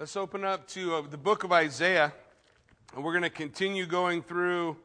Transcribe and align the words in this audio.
Let's 0.00 0.16
open 0.16 0.46
up 0.46 0.66
to 0.68 0.94
uh, 0.94 1.02
the 1.02 1.18
book 1.18 1.44
of 1.44 1.52
Isaiah, 1.52 2.10
and 2.94 3.04
we're 3.04 3.12
going 3.12 3.22
to 3.22 3.28
continue 3.28 3.84
going 3.84 4.22
through. 4.22 4.78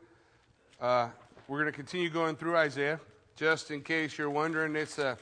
Uh, 0.82 1.08
we're 1.48 1.62
going 1.62 1.72
to 1.72 1.78
continue 1.78 2.10
going 2.10 2.36
through 2.36 2.58
Isaiah. 2.58 3.00
Just 3.38 3.72
in 3.72 3.82
case 3.82 4.18
you're 4.18 4.30
wondering, 4.30 4.76
it's 4.76 4.98
the 4.98 5.18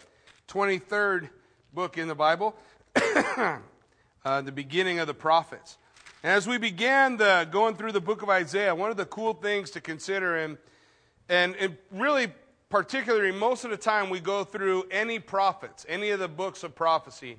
23rd 0.47 1.29
book 1.75 1.99
in 1.99 2.07
the 2.07 2.15
Bible, 2.15 2.55
uh, 4.25 4.41
the 4.41 4.51
beginning 4.51 4.97
of 4.97 5.05
the 5.05 5.13
prophets. 5.13 5.77
And 6.23 6.31
as 6.31 6.47
we 6.47 6.57
began 6.57 7.17
the, 7.17 7.47
going 7.51 7.75
through 7.75 7.91
the 7.91 8.01
book 8.01 8.23
of 8.23 8.31
Isaiah, 8.31 8.73
one 8.73 8.89
of 8.89 8.97
the 8.97 9.05
cool 9.05 9.35
things 9.35 9.69
to 9.69 9.79
consider, 9.79 10.37
and, 10.37 10.57
and, 11.29 11.55
and 11.57 11.77
really 11.91 12.33
particularly 12.71 13.31
most 13.31 13.63
of 13.63 13.69
the 13.69 13.77
time 13.77 14.09
we 14.09 14.19
go 14.19 14.43
through 14.43 14.85
any 14.89 15.19
prophets, 15.19 15.85
any 15.87 16.09
of 16.09 16.19
the 16.19 16.27
books 16.27 16.63
of 16.63 16.73
prophecy 16.73 17.37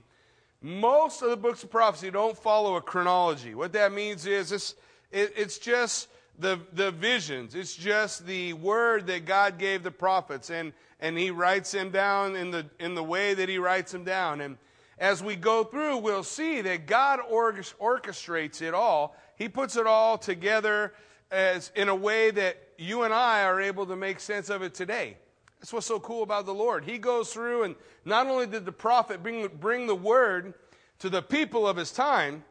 most 0.65 1.21
of 1.21 1.29
the 1.29 1.37
books 1.37 1.63
of 1.63 1.71
prophecy 1.71 2.11
don't 2.11 2.39
follow 2.39 2.77
a 2.77 2.81
chronology. 2.81 3.55
What 3.55 3.75
that 3.75 3.93
means 3.93 4.25
is 4.25 4.51
it's, 4.51 4.75
it, 5.13 5.35
it's 5.37 5.59
just 5.59 6.09
the, 6.39 6.59
the 6.73 6.91
visions. 6.91 7.55
It's 7.55 7.77
just 7.77 8.25
the 8.25 8.55
word 8.55 9.07
that 9.09 9.27
God 9.27 9.59
gave 9.59 9.83
the 9.83 9.91
prophets, 9.91 10.49
and, 10.49 10.73
and 11.01 11.19
He 11.19 11.31
writes 11.31 11.71
them 11.73 11.91
down 11.91 12.35
in 12.35 12.51
the, 12.51 12.65
in 12.81 12.95
the 12.95 13.05
way 13.05 13.35
that 13.35 13.47
He 13.47 13.59
writes 13.59 13.93
them 13.93 14.05
down. 14.05 14.41
And 14.41 14.57
as 14.99 15.23
we 15.23 15.37
go 15.37 15.65
through, 15.65 15.99
we'll 15.99 16.25
see 16.25 16.63
that 16.63 16.87
God 16.87 17.21
orchestrates 17.31 18.63
it 18.63 18.73
all. 18.73 19.17
He 19.37 19.51
puts 19.51 19.77
it 19.77 19.87
all 19.87 20.17
together 20.17 20.95
as, 21.31 21.73
in 21.77 21.91
a 21.91 21.95
way 21.95 22.31
that 22.31 22.57
you 22.79 23.03
and 23.03 23.13
I 23.13 23.45
are 23.45 23.61
able 23.61 23.85
to 23.85 23.97
make 23.97 24.19
sense 24.19 24.49
of 24.49 24.63
it 24.63 24.73
today. 24.73 25.19
That's 25.65 25.73
what's 25.73 25.87
so 25.87 25.99
cool 25.99 26.23
about 26.23 26.45
the 26.45 26.53
Lord. 26.53 26.85
He 26.85 26.99
goes 26.99 27.33
through, 27.33 27.63
and 27.63 27.75
not 28.05 28.27
only 28.27 28.47
did 28.47 28.67
the 28.67 28.71
prophet 28.71 29.23
bring, 29.23 29.49
bring 29.49 29.87
the 29.87 29.95
word 29.95 30.53
to 30.99 31.09
the 31.09 31.23
people 31.23 31.67
of 31.67 31.79
his 31.79 31.91
time, 31.91 32.45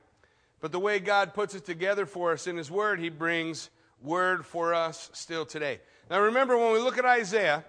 but 0.62 0.72
the 0.72 0.80
way 0.80 0.98
God 0.98 1.36
puts 1.36 1.54
it 1.54 1.64
together 1.64 2.08
for 2.08 2.32
us 2.32 2.48
in 2.48 2.58
his 2.58 2.72
word, 2.72 3.00
he 3.00 3.10
brings 3.10 3.70
word 4.02 4.48
for 4.48 4.74
us 4.74 5.12
still 5.14 5.46
today. 5.46 5.80
Now 6.10 6.22
remember, 6.22 6.58
when 6.58 6.74
we 6.74 6.80
look 6.80 6.98
at 6.98 7.06
Isaiah, 7.06 7.64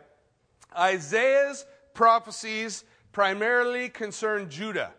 Isaiah's 0.74 1.66
prophecies 1.92 2.82
primarily 3.12 3.90
concern 3.90 4.48
Judah. 4.48 4.94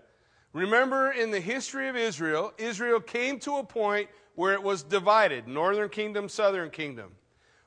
Remember, 0.53 1.09
in 1.09 1.31
the 1.31 1.39
history 1.39 1.87
of 1.87 1.95
Israel, 1.95 2.53
Israel 2.59 2.99
came 2.99 3.39
to 3.39 3.57
a 3.57 3.63
point 3.63 4.09
where 4.35 4.53
it 4.53 4.61
was 4.61 4.83
divided 4.83 5.47
northern 5.47 5.89
kingdom, 5.89 6.29
southern 6.29 6.69
kingdom. 6.69 7.13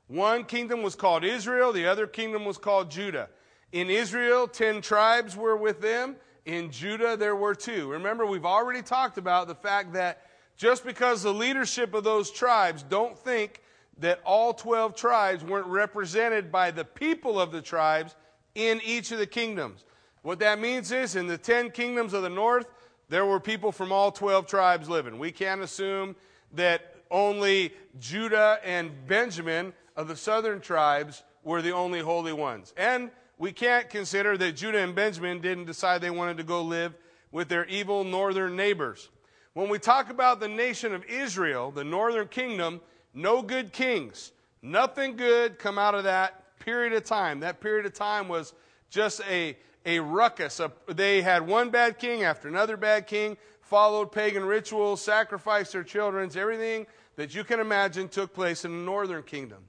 One 0.08 0.44
kingdom 0.44 0.82
was 0.82 0.94
called 0.94 1.22
Israel, 1.22 1.72
the 1.72 1.86
other 1.86 2.06
kingdom 2.06 2.44
was 2.44 2.58
called 2.58 2.90
Judah. 2.90 3.28
In 3.72 3.90
Israel, 3.90 4.48
ten 4.48 4.80
tribes 4.80 5.36
were 5.36 5.56
with 5.56 5.80
them. 5.80 6.16
In 6.46 6.70
Judah, 6.70 7.16
there 7.16 7.36
were 7.36 7.54
two. 7.54 7.90
Remember, 7.90 8.24
we've 8.24 8.46
already 8.46 8.80
talked 8.80 9.18
about 9.18 9.48
the 9.48 9.54
fact 9.54 9.92
that 9.92 10.22
just 10.56 10.84
because 10.84 11.22
the 11.22 11.32
leadership 11.32 11.92
of 11.92 12.04
those 12.04 12.30
tribes 12.30 12.82
don't 12.82 13.18
think 13.18 13.60
that 13.98 14.20
all 14.24 14.54
12 14.54 14.96
tribes 14.96 15.44
weren't 15.44 15.66
represented 15.66 16.50
by 16.50 16.70
the 16.70 16.84
people 16.84 17.38
of 17.38 17.52
the 17.52 17.60
tribes 17.60 18.14
in 18.54 18.80
each 18.84 19.12
of 19.12 19.18
the 19.18 19.26
kingdoms. 19.26 19.84
What 20.22 20.38
that 20.38 20.58
means 20.58 20.90
is 20.90 21.16
in 21.16 21.26
the 21.26 21.38
10 21.38 21.70
kingdoms 21.70 22.14
of 22.14 22.22
the 22.22 22.30
north, 22.30 22.66
there 23.08 23.26
were 23.26 23.40
people 23.40 23.72
from 23.72 23.92
all 23.92 24.10
12 24.10 24.46
tribes 24.46 24.88
living. 24.88 25.18
We 25.18 25.32
can't 25.32 25.60
assume 25.60 26.16
that 26.54 26.94
only 27.10 27.72
Judah 27.98 28.58
and 28.64 29.06
Benjamin 29.06 29.72
of 29.98 30.06
the 30.06 30.16
southern 30.16 30.60
tribes 30.60 31.24
were 31.42 31.60
the 31.60 31.72
only 31.72 31.98
holy 31.98 32.32
ones. 32.32 32.72
And 32.76 33.10
we 33.36 33.50
can't 33.50 33.90
consider 33.90 34.38
that 34.38 34.52
Judah 34.52 34.78
and 34.78 34.94
Benjamin 34.94 35.40
didn't 35.40 35.64
decide 35.64 36.00
they 36.00 36.08
wanted 36.08 36.36
to 36.36 36.44
go 36.44 36.62
live 36.62 36.94
with 37.32 37.48
their 37.48 37.66
evil 37.66 38.04
northern 38.04 38.54
neighbors. 38.54 39.10
When 39.54 39.68
we 39.68 39.80
talk 39.80 40.08
about 40.08 40.38
the 40.38 40.48
nation 40.48 40.94
of 40.94 41.04
Israel, 41.06 41.72
the 41.72 41.82
northern 41.82 42.28
kingdom, 42.28 42.80
no 43.12 43.42
good 43.42 43.72
kings. 43.72 44.30
Nothing 44.62 45.16
good 45.16 45.58
come 45.58 45.78
out 45.78 45.96
of 45.96 46.04
that 46.04 46.58
period 46.60 46.92
of 46.92 47.02
time. 47.02 47.40
That 47.40 47.60
period 47.60 47.84
of 47.84 47.92
time 47.92 48.28
was 48.28 48.54
just 48.90 49.20
a, 49.28 49.56
a 49.84 49.98
ruckus. 49.98 50.60
They 50.86 51.22
had 51.22 51.44
one 51.44 51.70
bad 51.70 51.98
king 51.98 52.22
after 52.22 52.46
another 52.46 52.76
bad 52.76 53.08
king, 53.08 53.36
followed 53.62 54.12
pagan 54.12 54.44
rituals, 54.44 55.02
sacrificed 55.02 55.72
their 55.72 55.82
children. 55.82 56.30
Everything 56.36 56.86
that 57.16 57.34
you 57.34 57.42
can 57.42 57.58
imagine 57.58 58.08
took 58.08 58.32
place 58.32 58.64
in 58.64 58.70
the 58.70 58.84
northern 58.84 59.24
kingdom. 59.24 59.64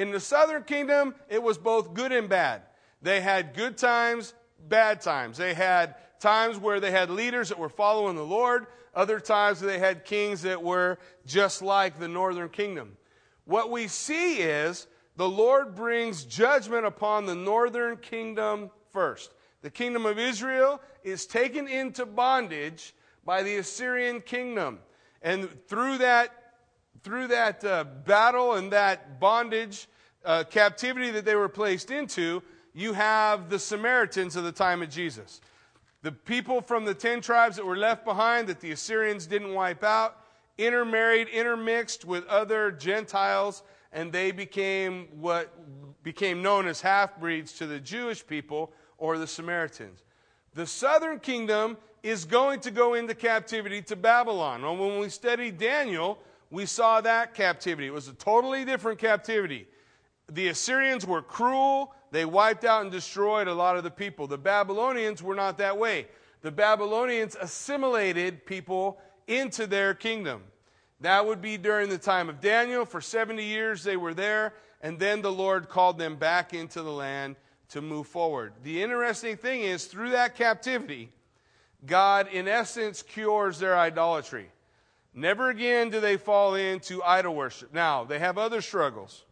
In 0.00 0.12
the 0.12 0.18
southern 0.18 0.62
kingdom, 0.62 1.14
it 1.28 1.42
was 1.42 1.58
both 1.58 1.92
good 1.92 2.10
and 2.10 2.26
bad. 2.26 2.62
They 3.02 3.20
had 3.20 3.52
good 3.52 3.76
times, 3.76 4.32
bad 4.66 5.02
times. 5.02 5.36
They 5.36 5.52
had 5.52 5.94
times 6.20 6.56
where 6.56 6.80
they 6.80 6.90
had 6.90 7.10
leaders 7.10 7.50
that 7.50 7.58
were 7.58 7.68
following 7.68 8.16
the 8.16 8.24
Lord, 8.24 8.66
other 8.94 9.20
times 9.20 9.60
they 9.60 9.78
had 9.78 10.06
kings 10.06 10.40
that 10.40 10.62
were 10.62 10.96
just 11.26 11.60
like 11.60 11.98
the 11.98 12.08
northern 12.08 12.48
kingdom. 12.48 12.96
What 13.44 13.70
we 13.70 13.88
see 13.88 14.38
is 14.38 14.86
the 15.16 15.28
Lord 15.28 15.74
brings 15.74 16.24
judgment 16.24 16.86
upon 16.86 17.26
the 17.26 17.34
northern 17.34 17.98
kingdom 17.98 18.70
first. 18.94 19.34
The 19.60 19.70
kingdom 19.70 20.06
of 20.06 20.18
Israel 20.18 20.80
is 21.04 21.26
taken 21.26 21.68
into 21.68 22.06
bondage 22.06 22.94
by 23.26 23.42
the 23.42 23.58
Assyrian 23.58 24.22
kingdom. 24.22 24.78
And 25.20 25.50
through 25.68 25.98
that 25.98 26.39
through 27.02 27.28
that 27.28 27.64
uh, 27.64 27.84
battle 27.84 28.54
and 28.54 28.72
that 28.72 29.20
bondage, 29.20 29.88
uh, 30.24 30.44
captivity 30.44 31.10
that 31.10 31.24
they 31.24 31.34
were 31.34 31.48
placed 31.48 31.90
into, 31.90 32.42
you 32.74 32.92
have 32.92 33.48
the 33.48 33.58
Samaritans 33.58 34.36
of 34.36 34.44
the 34.44 34.52
time 34.52 34.82
of 34.82 34.90
Jesus. 34.90 35.40
The 36.02 36.12
people 36.12 36.60
from 36.60 36.84
the 36.84 36.94
10 36.94 37.20
tribes 37.20 37.56
that 37.56 37.66
were 37.66 37.76
left 37.76 38.04
behind 38.04 38.48
that 38.48 38.60
the 38.60 38.72
Assyrians 38.72 39.26
didn't 39.26 39.52
wipe 39.52 39.82
out, 39.82 40.16
intermarried, 40.56 41.28
intermixed 41.28 42.04
with 42.04 42.26
other 42.26 42.70
Gentiles, 42.70 43.62
and 43.92 44.12
they 44.12 44.30
became 44.30 45.08
what 45.20 45.52
became 46.02 46.42
known 46.42 46.66
as 46.66 46.80
half 46.80 47.18
breeds 47.18 47.52
to 47.54 47.66
the 47.66 47.80
Jewish 47.80 48.26
people 48.26 48.72
or 48.96 49.18
the 49.18 49.26
Samaritans. 49.26 50.02
The 50.54 50.66
southern 50.66 51.18
kingdom 51.18 51.76
is 52.02 52.24
going 52.24 52.60
to 52.60 52.70
go 52.70 52.94
into 52.94 53.14
captivity 53.14 53.82
to 53.82 53.96
Babylon. 53.96 54.64
And 54.64 54.80
when 54.80 54.98
we 54.98 55.08
studied 55.10 55.58
Daniel, 55.58 56.18
we 56.50 56.66
saw 56.66 57.00
that 57.00 57.34
captivity. 57.34 57.86
It 57.86 57.92
was 57.92 58.08
a 58.08 58.12
totally 58.14 58.64
different 58.64 58.98
captivity. 58.98 59.68
The 60.30 60.48
Assyrians 60.48 61.06
were 61.06 61.22
cruel. 61.22 61.94
They 62.10 62.24
wiped 62.24 62.64
out 62.64 62.82
and 62.82 62.90
destroyed 62.90 63.48
a 63.48 63.54
lot 63.54 63.76
of 63.76 63.84
the 63.84 63.90
people. 63.90 64.26
The 64.26 64.38
Babylonians 64.38 65.22
were 65.22 65.34
not 65.34 65.58
that 65.58 65.78
way. 65.78 66.06
The 66.42 66.50
Babylonians 66.50 67.36
assimilated 67.40 68.46
people 68.46 68.98
into 69.26 69.66
their 69.66 69.94
kingdom. 69.94 70.42
That 71.00 71.24
would 71.24 71.40
be 71.40 71.56
during 71.56 71.88
the 71.88 71.98
time 71.98 72.28
of 72.28 72.40
Daniel. 72.40 72.84
For 72.84 73.00
70 73.00 73.44
years 73.44 73.84
they 73.84 73.96
were 73.96 74.14
there, 74.14 74.54
and 74.82 74.98
then 74.98 75.22
the 75.22 75.32
Lord 75.32 75.68
called 75.68 75.98
them 75.98 76.16
back 76.16 76.52
into 76.52 76.82
the 76.82 76.92
land 76.92 77.36
to 77.70 77.80
move 77.80 78.06
forward. 78.06 78.52
The 78.64 78.82
interesting 78.82 79.36
thing 79.36 79.62
is, 79.62 79.86
through 79.86 80.10
that 80.10 80.34
captivity, 80.34 81.10
God, 81.86 82.28
in 82.28 82.48
essence, 82.48 83.02
cures 83.02 83.58
their 83.58 83.78
idolatry. 83.78 84.50
Never 85.12 85.50
again 85.50 85.90
do 85.90 86.00
they 86.00 86.16
fall 86.16 86.54
into 86.54 87.02
idol 87.02 87.34
worship. 87.34 87.74
Now, 87.74 88.04
they 88.04 88.18
have 88.18 88.38
other 88.38 88.60
struggles, 88.60 89.24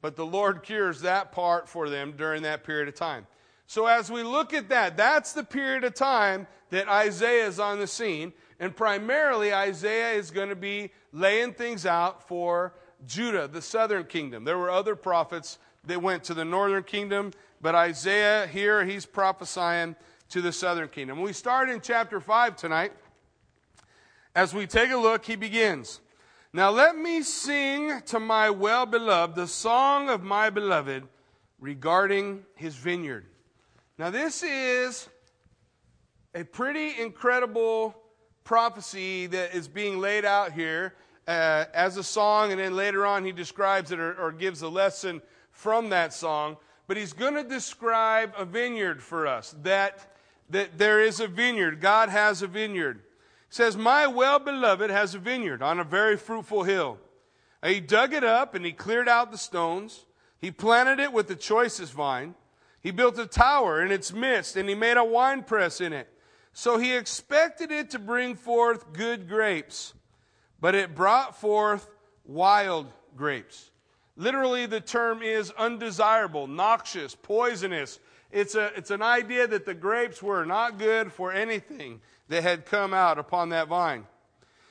but 0.00 0.16
the 0.16 0.26
Lord 0.26 0.62
cures 0.62 1.00
that 1.00 1.32
part 1.32 1.68
for 1.68 1.90
them 1.90 2.14
during 2.16 2.42
that 2.42 2.64
period 2.64 2.88
of 2.88 2.94
time. 2.94 3.26
So, 3.66 3.86
as 3.86 4.10
we 4.10 4.22
look 4.22 4.52
at 4.52 4.68
that, 4.68 4.96
that's 4.96 5.32
the 5.32 5.44
period 5.44 5.82
of 5.84 5.94
time 5.94 6.46
that 6.70 6.88
Isaiah 6.88 7.46
is 7.46 7.58
on 7.58 7.78
the 7.78 7.86
scene. 7.86 8.32
And 8.60 8.76
primarily, 8.76 9.52
Isaiah 9.52 10.12
is 10.12 10.30
going 10.30 10.50
to 10.50 10.56
be 10.56 10.92
laying 11.12 11.54
things 11.54 11.86
out 11.86 12.28
for 12.28 12.74
Judah, 13.06 13.48
the 13.48 13.62
southern 13.62 14.04
kingdom. 14.04 14.44
There 14.44 14.58
were 14.58 14.70
other 14.70 14.94
prophets 14.94 15.58
that 15.84 16.00
went 16.00 16.22
to 16.24 16.34
the 16.34 16.44
northern 16.44 16.84
kingdom, 16.84 17.32
but 17.60 17.74
Isaiah 17.74 18.46
here, 18.46 18.84
he's 18.84 19.06
prophesying 19.06 19.96
to 20.28 20.40
the 20.40 20.52
southern 20.52 20.88
kingdom. 20.88 21.20
We 21.20 21.32
start 21.32 21.68
in 21.68 21.80
chapter 21.80 22.20
5 22.20 22.56
tonight. 22.56 22.92
As 24.34 24.54
we 24.54 24.66
take 24.66 24.90
a 24.90 24.96
look, 24.96 25.24
he 25.26 25.36
begins. 25.36 26.00
Now 26.52 26.70
let 26.70 26.96
me 26.96 27.22
sing 27.22 28.00
to 28.06 28.18
my 28.18 28.50
well 28.50 28.86
beloved 28.86 29.36
the 29.36 29.46
song 29.46 30.08
of 30.08 30.22
my 30.22 30.50
beloved 30.50 31.04
regarding 31.60 32.44
his 32.54 32.74
vineyard. 32.74 33.26
Now, 33.98 34.10
this 34.10 34.42
is 34.42 35.08
a 36.34 36.44
pretty 36.44 37.00
incredible 37.00 37.94
prophecy 38.42 39.26
that 39.28 39.54
is 39.54 39.68
being 39.68 39.98
laid 40.00 40.24
out 40.24 40.52
here 40.52 40.94
uh, 41.28 41.66
as 41.74 41.98
a 41.98 42.02
song, 42.02 42.50
and 42.50 42.60
then 42.60 42.74
later 42.74 43.06
on 43.06 43.24
he 43.24 43.32
describes 43.32 43.92
it 43.92 44.00
or, 44.00 44.14
or 44.14 44.32
gives 44.32 44.62
a 44.62 44.68
lesson 44.68 45.22
from 45.50 45.90
that 45.90 46.12
song. 46.14 46.56
But 46.88 46.96
he's 46.96 47.12
going 47.12 47.34
to 47.34 47.44
describe 47.44 48.32
a 48.36 48.44
vineyard 48.44 49.02
for 49.02 49.26
us 49.26 49.54
that, 49.62 50.16
that 50.50 50.78
there 50.78 51.00
is 51.00 51.20
a 51.20 51.28
vineyard. 51.28 51.80
God 51.80 52.08
has 52.08 52.42
a 52.42 52.46
vineyard 52.46 53.02
says, 53.52 53.76
My 53.76 54.06
well 54.06 54.38
beloved 54.38 54.88
has 54.88 55.14
a 55.14 55.18
vineyard 55.18 55.62
on 55.62 55.78
a 55.78 55.84
very 55.84 56.16
fruitful 56.16 56.62
hill. 56.62 56.98
He 57.62 57.80
dug 57.80 58.14
it 58.14 58.24
up 58.24 58.54
and 58.54 58.64
he 58.64 58.72
cleared 58.72 59.08
out 59.08 59.30
the 59.30 59.36
stones. 59.36 60.06
He 60.38 60.50
planted 60.50 60.98
it 60.98 61.12
with 61.12 61.28
the 61.28 61.36
choicest 61.36 61.92
vine. 61.92 62.34
He 62.80 62.90
built 62.90 63.18
a 63.18 63.26
tower 63.26 63.84
in 63.84 63.92
its 63.92 64.10
midst 64.10 64.56
and 64.56 64.70
he 64.70 64.74
made 64.74 64.96
a 64.96 65.04
winepress 65.04 65.82
in 65.82 65.92
it. 65.92 66.08
So 66.54 66.78
he 66.78 66.96
expected 66.96 67.70
it 67.70 67.90
to 67.90 67.98
bring 67.98 68.36
forth 68.36 68.94
good 68.94 69.28
grapes, 69.28 69.92
but 70.58 70.74
it 70.74 70.94
brought 70.94 71.38
forth 71.38 71.88
wild 72.24 72.86
grapes. 73.16 73.70
Literally, 74.16 74.64
the 74.64 74.80
term 74.80 75.22
is 75.22 75.50
undesirable, 75.52 76.46
noxious, 76.46 77.14
poisonous. 77.14 78.00
It's, 78.30 78.54
a, 78.54 78.72
it's 78.76 78.90
an 78.90 79.02
idea 79.02 79.46
that 79.46 79.66
the 79.66 79.74
grapes 79.74 80.22
were 80.22 80.46
not 80.46 80.78
good 80.78 81.12
for 81.12 81.32
anything 81.32 82.00
that 82.32 82.42
had 82.42 82.64
come 82.64 82.94
out 82.94 83.18
upon 83.18 83.50
that 83.50 83.68
vine. 83.68 84.06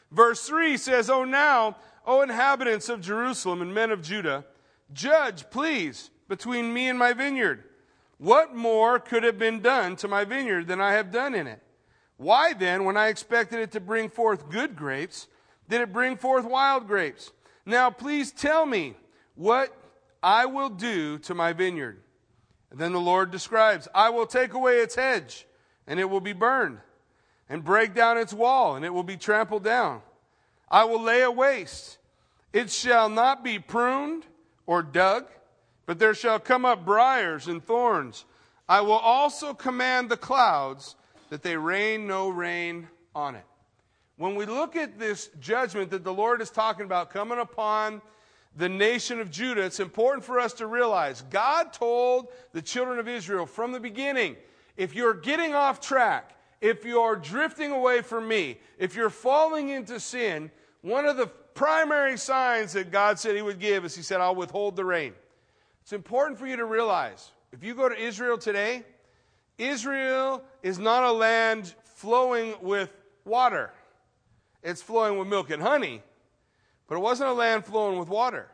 Verse 0.10 0.48
3 0.48 0.78
says, 0.78 1.12
Oh, 1.12 1.24
now, 1.24 1.78
O 2.08 2.24
inhabitants 2.24 2.90
of 2.90 3.02
Jerusalem 3.02 3.62
and 3.62 3.72
men 3.72 3.92
of 3.92 4.02
Judah, 4.02 4.46
judge, 4.92 5.48
please, 5.52 6.10
between 6.28 6.74
me 6.74 6.90
and 6.90 6.98
my 6.98 7.14
vineyard. 7.14 7.64
What 8.18 8.56
more 8.56 8.98
could 8.98 9.22
have 9.22 9.38
been 9.38 9.60
done 9.60 9.96
to 9.98 10.08
my 10.08 10.26
vineyard 10.26 10.68
than 10.68 10.82
I 10.82 10.94
have 10.94 11.12
done 11.12 11.36
in 11.36 11.46
it? 11.46 11.62
Why 12.18 12.54
then, 12.54 12.84
when 12.84 12.98
I 12.98 13.10
expected 13.10 13.60
it 13.60 13.72
to 13.74 13.80
bring 13.80 14.10
forth 14.10 14.50
good 14.50 14.76
grapes, 14.76 15.28
did 15.70 15.82
it 15.82 15.94
bring 15.94 16.18
forth 16.18 16.46
wild 16.46 16.88
grapes? 16.88 17.32
Now, 17.64 17.92
please 17.92 18.32
tell 18.32 18.66
me 18.66 18.96
what 19.36 19.72
I 20.24 20.48
will 20.48 20.70
do 20.70 21.20
to 21.20 21.36
my 21.36 21.54
vineyard. 21.54 22.02
And 22.72 22.80
then 22.80 22.92
the 22.92 23.00
Lord 23.00 23.30
describes 23.30 23.88
I 23.94 24.10
will 24.10 24.26
take 24.26 24.54
away 24.54 24.78
its 24.78 24.96
hedge, 24.96 25.46
and 25.86 26.00
it 26.00 26.10
will 26.10 26.22
be 26.22 26.34
burned, 26.34 26.80
and 27.52 27.66
break 27.66 27.94
down 27.94 28.18
its 28.18 28.34
wall, 28.34 28.78
and 28.78 28.86
it 28.86 28.94
will 28.94 29.04
be 29.04 29.18
trampled 29.18 29.62
down. 29.62 30.02
I 30.70 30.86
will 30.86 31.02
lay 31.02 31.22
it 31.22 31.36
waste. 31.36 31.98
It 32.54 32.72
shall 32.72 33.10
not 33.10 33.44
be 33.44 33.60
pruned 33.60 34.26
or 34.66 34.82
dug, 34.82 35.28
but 35.86 36.00
there 36.00 36.14
shall 36.14 36.40
come 36.40 36.64
up 36.64 36.86
briars 36.86 37.50
and 37.50 37.62
thorns. 37.62 38.24
I 38.70 38.80
will 38.80 38.94
also 38.94 39.54
command 39.54 40.10
the 40.10 40.16
clouds 40.16 40.96
that 41.30 41.44
they 41.44 41.58
rain 41.58 42.08
no 42.08 42.30
rain 42.30 42.88
on 43.14 43.36
it. 43.36 43.44
When 44.16 44.36
we 44.36 44.46
look 44.46 44.78
at 44.78 44.98
this 44.98 45.30
judgment 45.42 45.92
that 45.92 46.06
the 46.06 46.14
Lord 46.14 46.42
is 46.42 46.52
talking 46.52 46.86
about 46.86 47.10
coming 47.10 47.40
upon 47.40 48.02
the 48.56 48.70
nation 48.70 49.20
of 49.20 49.30
Judah, 49.30 49.64
it's 49.64 49.82
important 49.82 50.24
for 50.24 50.40
us 50.40 50.54
to 50.54 50.68
realize 50.68 51.22
God 51.30 51.74
told 51.74 52.30
the 52.54 52.62
children 52.62 52.98
of 52.98 53.10
Israel 53.10 53.46
from 53.46 53.74
the 53.74 53.80
beginning 53.82 54.38
if 54.78 54.96
you're 54.96 55.14
getting 55.14 55.54
off 55.54 55.82
track, 55.82 56.32
if 56.62 56.86
you're 56.86 57.16
drifting 57.16 57.72
away 57.72 58.02
from 58.02 58.28
me, 58.28 58.60
if 58.78 58.96
you're 58.96 59.10
falling 59.10 59.70
into 59.70 60.00
sin, 60.00 60.52
one 60.82 61.06
of 61.06 61.18
the 61.18 61.28
primary 61.28 62.18
signs 62.18 62.74
that 62.74 62.92
God 62.92 63.20
said 63.20 63.36
He 63.36 63.42
would 63.42 63.60
give 63.60 63.84
is 63.84 63.96
He 63.96 64.04
said, 64.04 64.22
I'll 64.22 64.36
withhold 64.36 64.76
the 64.76 64.86
rain. 64.86 65.14
It's 65.82 65.94
important 65.94 66.40
for 66.40 66.48
you 66.48 66.56
to 66.58 66.66
realize 66.66 67.32
if 67.52 67.64
you 67.64 67.74
go 67.76 67.90
to 67.90 68.00
Israel 68.00 68.38
today, 68.38 68.84
Israel 69.58 70.44
is 70.64 70.80
not 70.80 71.04
a 71.04 71.12
land 71.12 71.74
flowing 71.84 72.56
with 72.62 72.92
water, 73.26 73.72
it's 74.64 74.82
flowing 74.82 75.20
with 75.20 75.28
milk 75.28 75.50
and 75.50 75.62
honey 75.62 76.02
but 76.92 76.98
it 76.98 77.04
wasn't 77.04 77.30
a 77.30 77.34
land 77.34 77.64
flowing 77.64 77.98
with 77.98 78.10
water. 78.10 78.50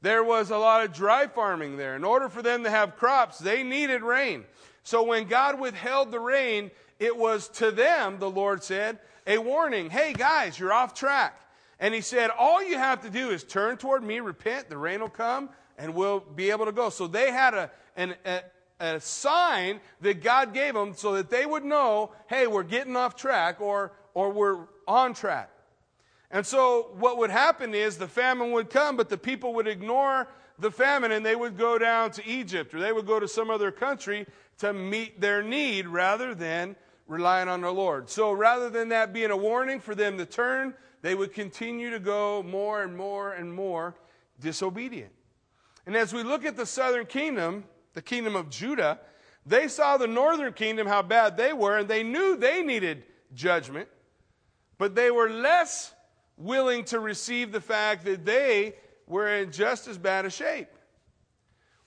There 0.00 0.24
was 0.24 0.50
a 0.50 0.56
lot 0.56 0.86
of 0.86 0.94
dry 0.94 1.26
farming 1.26 1.76
there. 1.76 1.94
In 1.96 2.02
order 2.02 2.30
for 2.30 2.40
them 2.40 2.64
to 2.64 2.70
have 2.70 2.96
crops, 2.96 3.38
they 3.38 3.62
needed 3.62 4.00
rain. 4.00 4.44
So 4.84 5.02
when 5.02 5.28
God 5.28 5.60
withheld 5.60 6.12
the 6.12 6.18
rain, 6.18 6.70
it 7.02 7.16
was 7.16 7.48
to 7.48 7.72
them, 7.72 8.20
the 8.20 8.30
Lord 8.30 8.62
said, 8.62 8.98
a 9.26 9.36
warning. 9.38 9.90
Hey 9.90 10.12
guys, 10.12 10.56
you're 10.56 10.72
off 10.72 10.94
track. 10.94 11.40
And 11.80 11.92
he 11.92 12.00
said, 12.00 12.30
all 12.30 12.62
you 12.62 12.78
have 12.78 13.02
to 13.02 13.10
do 13.10 13.30
is 13.30 13.42
turn 13.42 13.76
toward 13.76 14.04
me, 14.04 14.20
repent, 14.20 14.68
the 14.68 14.78
rain 14.78 15.00
will 15.00 15.08
come, 15.08 15.50
and 15.76 15.94
we'll 15.94 16.20
be 16.20 16.50
able 16.50 16.66
to 16.66 16.72
go. 16.72 16.90
So 16.90 17.08
they 17.08 17.32
had 17.32 17.54
a, 17.54 17.70
an, 17.96 18.14
a, 18.24 18.40
a 18.78 19.00
sign 19.00 19.80
that 20.00 20.22
God 20.22 20.54
gave 20.54 20.74
them 20.74 20.94
so 20.94 21.14
that 21.14 21.28
they 21.28 21.44
would 21.44 21.64
know, 21.64 22.12
hey, 22.28 22.46
we're 22.46 22.62
getting 22.62 22.94
off 22.94 23.16
track 23.16 23.60
or, 23.60 23.90
or 24.14 24.30
we're 24.30 24.60
on 24.86 25.12
track. 25.12 25.50
And 26.30 26.46
so 26.46 26.92
what 26.98 27.18
would 27.18 27.30
happen 27.30 27.74
is 27.74 27.98
the 27.98 28.06
famine 28.06 28.52
would 28.52 28.70
come, 28.70 28.96
but 28.96 29.08
the 29.08 29.18
people 29.18 29.54
would 29.54 29.66
ignore 29.66 30.28
the 30.60 30.70
famine 30.70 31.10
and 31.10 31.26
they 31.26 31.34
would 31.34 31.58
go 31.58 31.78
down 31.78 32.12
to 32.12 32.28
Egypt 32.28 32.72
or 32.72 32.78
they 32.78 32.92
would 32.92 33.06
go 33.06 33.18
to 33.18 33.26
some 33.26 33.50
other 33.50 33.72
country 33.72 34.24
to 34.58 34.72
meet 34.72 35.20
their 35.20 35.42
need 35.42 35.88
rather 35.88 36.32
than 36.32 36.76
relying 37.12 37.46
on 37.46 37.60
the 37.60 37.70
Lord. 37.70 38.08
So 38.08 38.32
rather 38.32 38.70
than 38.70 38.88
that 38.88 39.12
being 39.12 39.30
a 39.30 39.36
warning 39.36 39.80
for 39.80 39.94
them 39.94 40.16
to 40.16 40.24
turn, 40.24 40.72
they 41.02 41.14
would 41.14 41.34
continue 41.34 41.90
to 41.90 42.00
go 42.00 42.42
more 42.42 42.82
and 42.82 42.96
more 42.96 43.32
and 43.32 43.52
more 43.52 43.94
disobedient. 44.40 45.12
And 45.84 45.94
as 45.94 46.14
we 46.14 46.22
look 46.22 46.46
at 46.46 46.56
the 46.56 46.64
southern 46.64 47.04
kingdom, 47.04 47.64
the 47.92 48.00
kingdom 48.00 48.34
of 48.34 48.48
Judah, 48.48 48.98
they 49.44 49.68
saw 49.68 49.98
the 49.98 50.06
northern 50.06 50.54
kingdom, 50.54 50.86
how 50.86 51.02
bad 51.02 51.36
they 51.36 51.52
were, 51.52 51.78
and 51.78 51.88
they 51.88 52.02
knew 52.02 52.36
they 52.36 52.62
needed 52.62 53.04
judgment, 53.34 53.88
but 54.78 54.94
they 54.94 55.10
were 55.10 55.28
less 55.28 55.92
willing 56.38 56.82
to 56.84 56.98
receive 56.98 57.52
the 57.52 57.60
fact 57.60 58.06
that 58.06 58.24
they 58.24 58.74
were 59.06 59.28
in 59.28 59.52
just 59.52 59.86
as 59.86 59.98
bad 59.98 60.24
a 60.24 60.30
shape. 60.30 60.68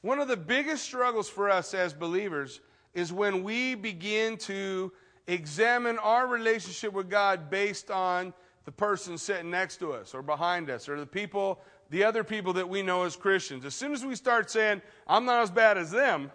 One 0.01 0.19
of 0.19 0.27
the 0.27 0.37
biggest 0.37 0.83
struggles 0.83 1.27
for 1.27 1.49
us 1.49 1.73
as 1.73 1.93
believers 1.93 2.59
is 2.93 3.11
when 3.11 3.43
we 3.43 3.73
begin 3.73 4.37
to 4.37 4.91
examine 5.27 5.97
our 5.99 6.27
relationship 6.27 6.93
with 6.93 7.09
God 7.09 7.49
based 7.49 7.89
on 7.91 8.33
the 8.65 8.71
person 8.71 9.17
sitting 9.17 9.51
next 9.51 9.77
to 9.77 9.93
us 9.93 10.13
or 10.13 10.21
behind 10.21 10.69
us 10.69 10.89
or 10.89 10.99
the 10.99 11.05
people, 11.05 11.59
the 11.89 12.03
other 12.03 12.23
people 12.23 12.53
that 12.53 12.67
we 12.67 12.81
know 12.81 13.03
as 13.03 13.15
Christians. 13.15 13.65
As 13.65 13.75
soon 13.75 13.93
as 13.93 14.03
we 14.03 14.15
start 14.15 14.49
saying, 14.49 14.81
I'm 15.07 15.25
not 15.25 15.41
as 15.41 15.51
bad 15.51 15.77
as 15.77 15.91
them, 15.91 16.31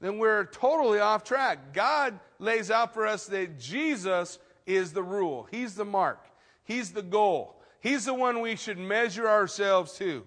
then 0.00 0.18
we're 0.18 0.46
totally 0.46 0.98
off 0.98 1.24
track. 1.24 1.72
God 1.72 2.18
lays 2.38 2.70
out 2.70 2.94
for 2.94 3.06
us 3.06 3.26
that 3.26 3.58
Jesus 3.58 4.38
is 4.66 4.92
the 4.92 5.02
rule, 5.02 5.46
He's 5.50 5.74
the 5.74 5.84
mark. 5.84 6.26
He's 6.64 6.90
the 6.90 7.02
goal. 7.02 7.62
He's 7.78 8.06
the 8.06 8.14
one 8.14 8.40
we 8.40 8.56
should 8.56 8.78
measure 8.78 9.28
ourselves 9.28 9.92
to, 9.98 10.26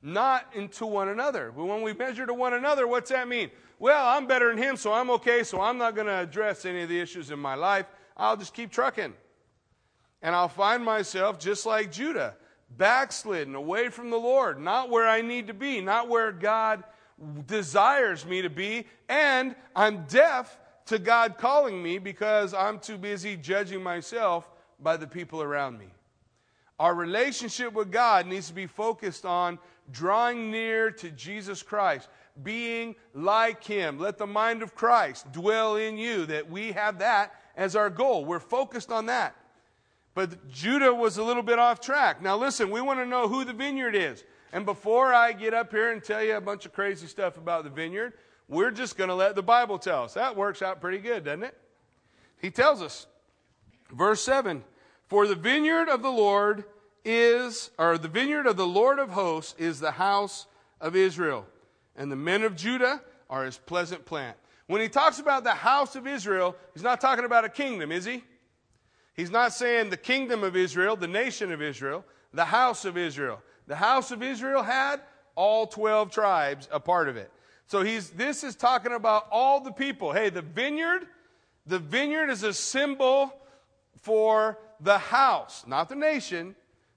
not 0.00 0.46
into 0.54 0.86
one 0.86 1.08
another. 1.08 1.50
When 1.50 1.82
we 1.82 1.92
measure 1.92 2.24
to 2.24 2.34
one 2.34 2.52
another, 2.52 2.86
what's 2.86 3.10
that 3.10 3.26
mean? 3.26 3.50
Well, 3.84 4.06
I'm 4.06 4.26
better 4.26 4.48
than 4.48 4.56
him, 4.56 4.78
so 4.78 4.94
I'm 4.94 5.10
okay, 5.10 5.42
so 5.42 5.60
I'm 5.60 5.76
not 5.76 5.94
going 5.94 6.06
to 6.06 6.18
address 6.18 6.64
any 6.64 6.80
of 6.80 6.88
the 6.88 6.98
issues 6.98 7.30
in 7.30 7.38
my 7.38 7.54
life. 7.54 7.84
I'll 8.16 8.34
just 8.34 8.54
keep 8.54 8.70
trucking. 8.70 9.12
And 10.22 10.34
I'll 10.34 10.48
find 10.48 10.82
myself 10.82 11.38
just 11.38 11.66
like 11.66 11.92
Judah, 11.92 12.34
backslidden 12.78 13.54
away 13.54 13.90
from 13.90 14.08
the 14.08 14.16
Lord, 14.16 14.58
not 14.58 14.88
where 14.88 15.06
I 15.06 15.20
need 15.20 15.48
to 15.48 15.52
be, 15.52 15.82
not 15.82 16.08
where 16.08 16.32
God 16.32 16.82
desires 17.46 18.24
me 18.24 18.40
to 18.40 18.48
be, 18.48 18.86
and 19.10 19.54
I'm 19.76 20.06
deaf 20.06 20.58
to 20.86 20.98
God 20.98 21.36
calling 21.36 21.82
me 21.82 21.98
because 21.98 22.54
I'm 22.54 22.78
too 22.78 22.96
busy 22.96 23.36
judging 23.36 23.82
myself 23.82 24.50
by 24.80 24.96
the 24.96 25.06
people 25.06 25.42
around 25.42 25.78
me. 25.78 25.88
Our 26.78 26.94
relationship 26.94 27.74
with 27.74 27.92
God 27.92 28.26
needs 28.26 28.48
to 28.48 28.54
be 28.54 28.66
focused 28.66 29.26
on 29.26 29.58
drawing 29.92 30.50
near 30.50 30.90
to 30.90 31.10
Jesus 31.10 31.62
Christ, 31.62 32.08
being 32.42 32.96
like 33.12 33.64
Him. 33.64 33.98
Let 33.98 34.18
the 34.18 34.26
mind 34.26 34.62
of 34.62 34.74
Christ 34.74 35.30
dwell 35.32 35.76
in 35.76 35.96
you, 35.96 36.26
that 36.26 36.50
we 36.50 36.72
have 36.72 36.98
that 36.98 37.34
as 37.56 37.76
our 37.76 37.90
goal. 37.90 38.24
We're 38.24 38.40
focused 38.40 38.90
on 38.90 39.06
that. 39.06 39.36
But 40.14 40.48
Judah 40.48 40.94
was 40.94 41.18
a 41.18 41.24
little 41.24 41.42
bit 41.42 41.58
off 41.58 41.80
track. 41.80 42.22
Now, 42.22 42.36
listen, 42.36 42.70
we 42.70 42.80
want 42.80 43.00
to 43.00 43.06
know 43.06 43.28
who 43.28 43.44
the 43.44 43.52
vineyard 43.52 43.96
is. 43.96 44.24
And 44.52 44.64
before 44.64 45.12
I 45.12 45.32
get 45.32 45.52
up 45.54 45.72
here 45.72 45.90
and 45.90 46.02
tell 46.02 46.22
you 46.22 46.36
a 46.36 46.40
bunch 46.40 46.66
of 46.66 46.72
crazy 46.72 47.08
stuff 47.08 47.36
about 47.36 47.64
the 47.64 47.70
vineyard, 47.70 48.12
we're 48.48 48.70
just 48.70 48.96
going 48.96 49.08
to 49.08 49.14
let 49.14 49.34
the 49.34 49.42
Bible 49.42 49.78
tell 49.78 50.04
us. 50.04 50.14
That 50.14 50.36
works 50.36 50.62
out 50.62 50.80
pretty 50.80 50.98
good, 50.98 51.24
doesn't 51.24 51.42
it? 51.42 51.58
He 52.40 52.50
tells 52.50 52.80
us 52.80 53.06
Verse 53.94 54.22
7 54.22 54.64
For 55.08 55.26
the 55.26 55.34
vineyard 55.34 55.88
of 55.88 56.02
the 56.02 56.10
Lord 56.10 56.64
is, 57.04 57.70
or 57.78 57.98
the 57.98 58.08
vineyard 58.08 58.46
of 58.46 58.56
the 58.56 58.66
Lord 58.66 58.98
of 58.98 59.10
hosts 59.10 59.54
is 59.58 59.80
the 59.80 59.92
house 59.92 60.46
of 60.80 60.96
Israel, 60.96 61.46
and 61.96 62.10
the 62.10 62.16
men 62.16 62.42
of 62.42 62.56
Judah 62.56 63.02
are 63.30 63.44
his 63.44 63.58
pleasant 63.58 64.04
plant. 64.04 64.36
When 64.66 64.80
he 64.80 64.88
talks 64.88 65.18
about 65.18 65.44
the 65.44 65.50
house 65.50 65.94
of 65.96 66.06
Israel, 66.06 66.56
he's 66.72 66.82
not 66.82 67.00
talking 67.00 67.24
about 67.24 67.44
a 67.44 67.48
kingdom, 67.48 67.92
is 67.92 68.04
he? 68.04 68.24
He's 69.14 69.30
not 69.30 69.52
saying 69.52 69.90
the 69.90 69.96
kingdom 69.96 70.42
of 70.42 70.56
Israel, 70.56 70.96
the 70.96 71.06
nation 71.06 71.52
of 71.52 71.62
Israel, 71.62 72.04
the 72.32 72.44
house 72.44 72.84
of 72.84 72.96
Israel. 72.96 73.40
The 73.66 73.76
house 73.76 74.10
of 74.10 74.22
Israel 74.22 74.62
had 74.62 75.00
all 75.34 75.66
12 75.66 76.10
tribes 76.10 76.68
a 76.72 76.80
part 76.80 77.08
of 77.08 77.16
it. 77.16 77.30
So 77.66 77.82
he's, 77.82 78.10
this 78.10 78.44
is 78.44 78.54
talking 78.56 78.92
about 78.92 79.26
all 79.30 79.60
the 79.60 79.72
people. 79.72 80.12
Hey, 80.12 80.30
the 80.30 80.42
vineyard, 80.42 81.06
the 81.66 81.78
vineyard 81.78 82.28
is 82.28 82.42
a 82.42 82.52
symbol 82.52 83.32
for 84.00 84.58
the 84.80 84.98
house, 84.98 85.64
not 85.66 85.88
the 85.88 85.94
nation. 85.94 86.54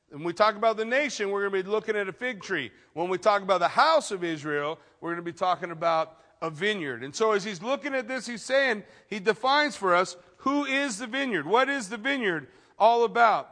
When 0.09 0.23
we 0.23 0.33
talk 0.33 0.55
about 0.55 0.77
the 0.77 0.85
nation, 0.85 1.29
we're 1.29 1.49
going 1.49 1.63
to 1.63 1.69
be 1.69 1.69
looking 1.69 1.95
at 1.95 2.07
a 2.07 2.13
fig 2.13 2.41
tree. 2.41 2.71
When 2.93 3.09
we 3.09 3.17
talk 3.17 3.41
about 3.41 3.59
the 3.59 3.67
house 3.67 4.11
of 4.11 4.23
Israel, 4.23 4.79
we're 5.01 5.09
going 5.09 5.23
to 5.23 5.31
be 5.31 5.37
talking 5.37 5.71
about 5.71 6.17
a 6.41 6.49
vineyard. 6.49 7.03
And 7.03 7.15
so 7.15 7.31
as 7.31 7.43
he's 7.43 7.61
looking 7.61 7.95
at 7.95 8.07
this, 8.07 8.27
he's 8.27 8.43
saying, 8.43 8.83
he 9.07 9.19
defines 9.19 9.75
for 9.75 9.95
us 9.95 10.15
who 10.37 10.65
is 10.65 10.99
the 10.99 11.07
vineyard? 11.07 11.45
What 11.45 11.69
is 11.69 11.89
the 11.89 11.97
vineyard 11.97 12.47
all 12.77 13.03
about? 13.03 13.49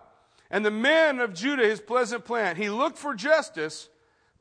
And 0.52 0.64
the 0.64 0.72
men 0.72 1.20
of 1.20 1.34
Judah, 1.34 1.64
his 1.64 1.82
pleasant 1.82 2.26
plant, 2.26 2.58
he 2.58 2.70
looked 2.70 2.98
for 2.98 3.16
justice, 3.16 3.90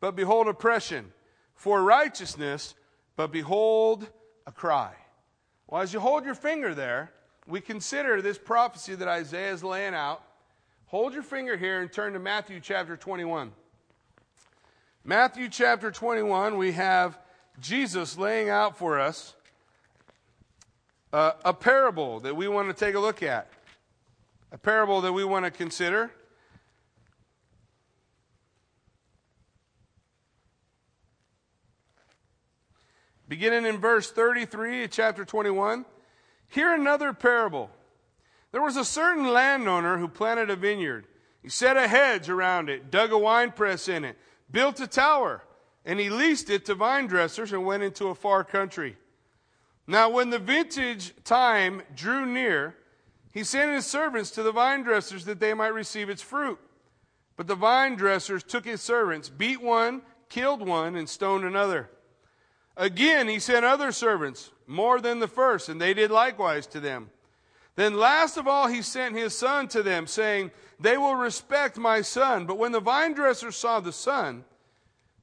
but 0.01 0.15
behold 0.15 0.49
oppression, 0.49 1.13
for 1.55 1.83
righteousness, 1.83 2.75
but 3.17 3.33
behold 3.33 4.09
a 4.47 4.53
cry. 4.53 4.93
Well, 5.67 5.81
as 5.81 5.95
you 5.95 6.01
hold 6.01 6.25
your 6.25 6.35
finger 6.35 6.75
there, 6.75 7.13
we 7.47 7.61
consider 7.61 8.21
this 8.21 8.39
prophecy 8.39 8.95
that 8.95 9.09
Isaiah 9.09 9.53
is 9.53 9.65
laying 9.65 9.95
out, 9.95 10.23
hold 10.87 11.15
your 11.15 11.23
finger 11.23 11.57
here 11.57 11.81
and 11.81 11.91
turn 11.91 12.13
to 12.13 12.19
Matthew 12.19 12.61
chapter 12.61 12.97
21. 12.97 13.53
Matthew 15.07 15.51
chapter 15.51 15.91
21, 15.91 16.57
we 16.57 16.73
have 16.73 17.19
Jesus 17.61 18.17
laying 18.17 18.49
out 18.49 18.79
for 18.79 18.99
us 18.99 19.35
uh, 21.13 21.33
a 21.45 21.53
parable 21.53 22.21
that 22.21 22.35
we 22.35 22.49
want 22.49 22.69
to 22.69 22.75
take 22.75 22.95
a 22.95 22.99
look 22.99 23.23
at, 23.23 23.51
a 24.51 24.57
parable 24.57 25.03
that 25.03 25.13
we 25.13 25.23
want 25.23 25.45
to 25.45 25.51
consider. 25.51 26.11
Beginning 33.29 33.67
in 33.67 33.77
verse 33.77 34.11
33 34.11 34.85
of 34.85 34.91
chapter 34.91 35.27
21, 35.27 35.85
hear 36.49 36.73
another 36.73 37.13
parable. 37.13 37.69
There 38.53 38.63
was 38.63 38.79
a 38.79 38.87
certain 38.87 39.31
landowner 39.31 39.99
who 39.99 40.09
planted 40.09 40.49
a 40.49 40.57
vineyard. 40.57 41.07
He 41.43 41.51
set 41.51 41.77
a 41.77 41.89
hedge 41.89 42.31
around 42.31 42.71
it, 42.71 42.91
dug 42.91 43.13
a 43.13 43.19
winepress 43.19 43.87
in 43.87 44.07
it, 44.07 44.17
built 44.55 44.79
a 44.81 44.87
tower, 44.87 45.43
and 45.85 46.01
he 46.01 46.09
leased 46.09 46.49
it 46.49 46.65
to 46.65 46.75
vine 46.75 47.09
dressers 47.09 47.53
and 47.53 47.67
went 47.67 47.83
into 47.83 48.07
a 48.07 48.15
far 48.15 48.45
country. 48.45 48.97
Now, 49.87 50.09
when 50.09 50.31
the 50.31 50.39
vintage 50.39 51.13
time 51.25 51.83
drew 51.95 52.25
near, 52.25 52.77
he 53.33 53.43
sent 53.45 53.73
his 53.73 53.85
servants 53.85 54.31
to 54.31 54.45
the 54.45 54.53
vine 54.53 54.85
dressers 54.85 55.25
that 55.25 55.41
they 55.41 55.53
might 55.53 55.75
receive 55.75 56.09
its 56.09 56.23
fruit. 56.23 56.59
But 57.37 57.49
the 57.49 57.57
vine 57.57 57.97
dressers 57.97 58.45
took 58.45 58.65
his 58.65 58.81
servants, 58.81 59.29
beat 59.29 59.61
one, 59.61 60.03
killed 60.29 60.67
one, 60.67 60.95
and 60.95 61.09
stoned 61.09 61.45
another. 61.45 61.91
Again, 62.77 63.27
he 63.29 63.41
sent 63.41 63.65
other 63.65 63.91
servants, 63.91 64.53
more 64.69 65.01
than 65.01 65.19
the 65.19 65.29
first, 65.29 65.69
and 65.69 65.81
they 65.81 65.95
did 65.95 66.13
likewise 66.13 66.67
to 66.69 66.81
them. 66.81 67.11
Then 67.75 67.99
last 67.99 68.37
of 68.37 68.47
all, 68.47 68.69
he 68.69 68.83
sent 68.83 69.17
his 69.17 69.37
son 69.37 69.67
to 69.69 69.83
them, 69.83 70.07
saying, 70.07 70.53
They 70.85 70.99
will 70.99 71.15
respect 71.15 71.79
my 71.79 72.03
son. 72.03 72.45
But 72.45 72.59
when 72.59 72.73
the 72.73 72.79
vine 72.79 73.15
dressers 73.15 73.57
saw 73.57 73.81
the 73.81 73.91
son, 73.91 74.45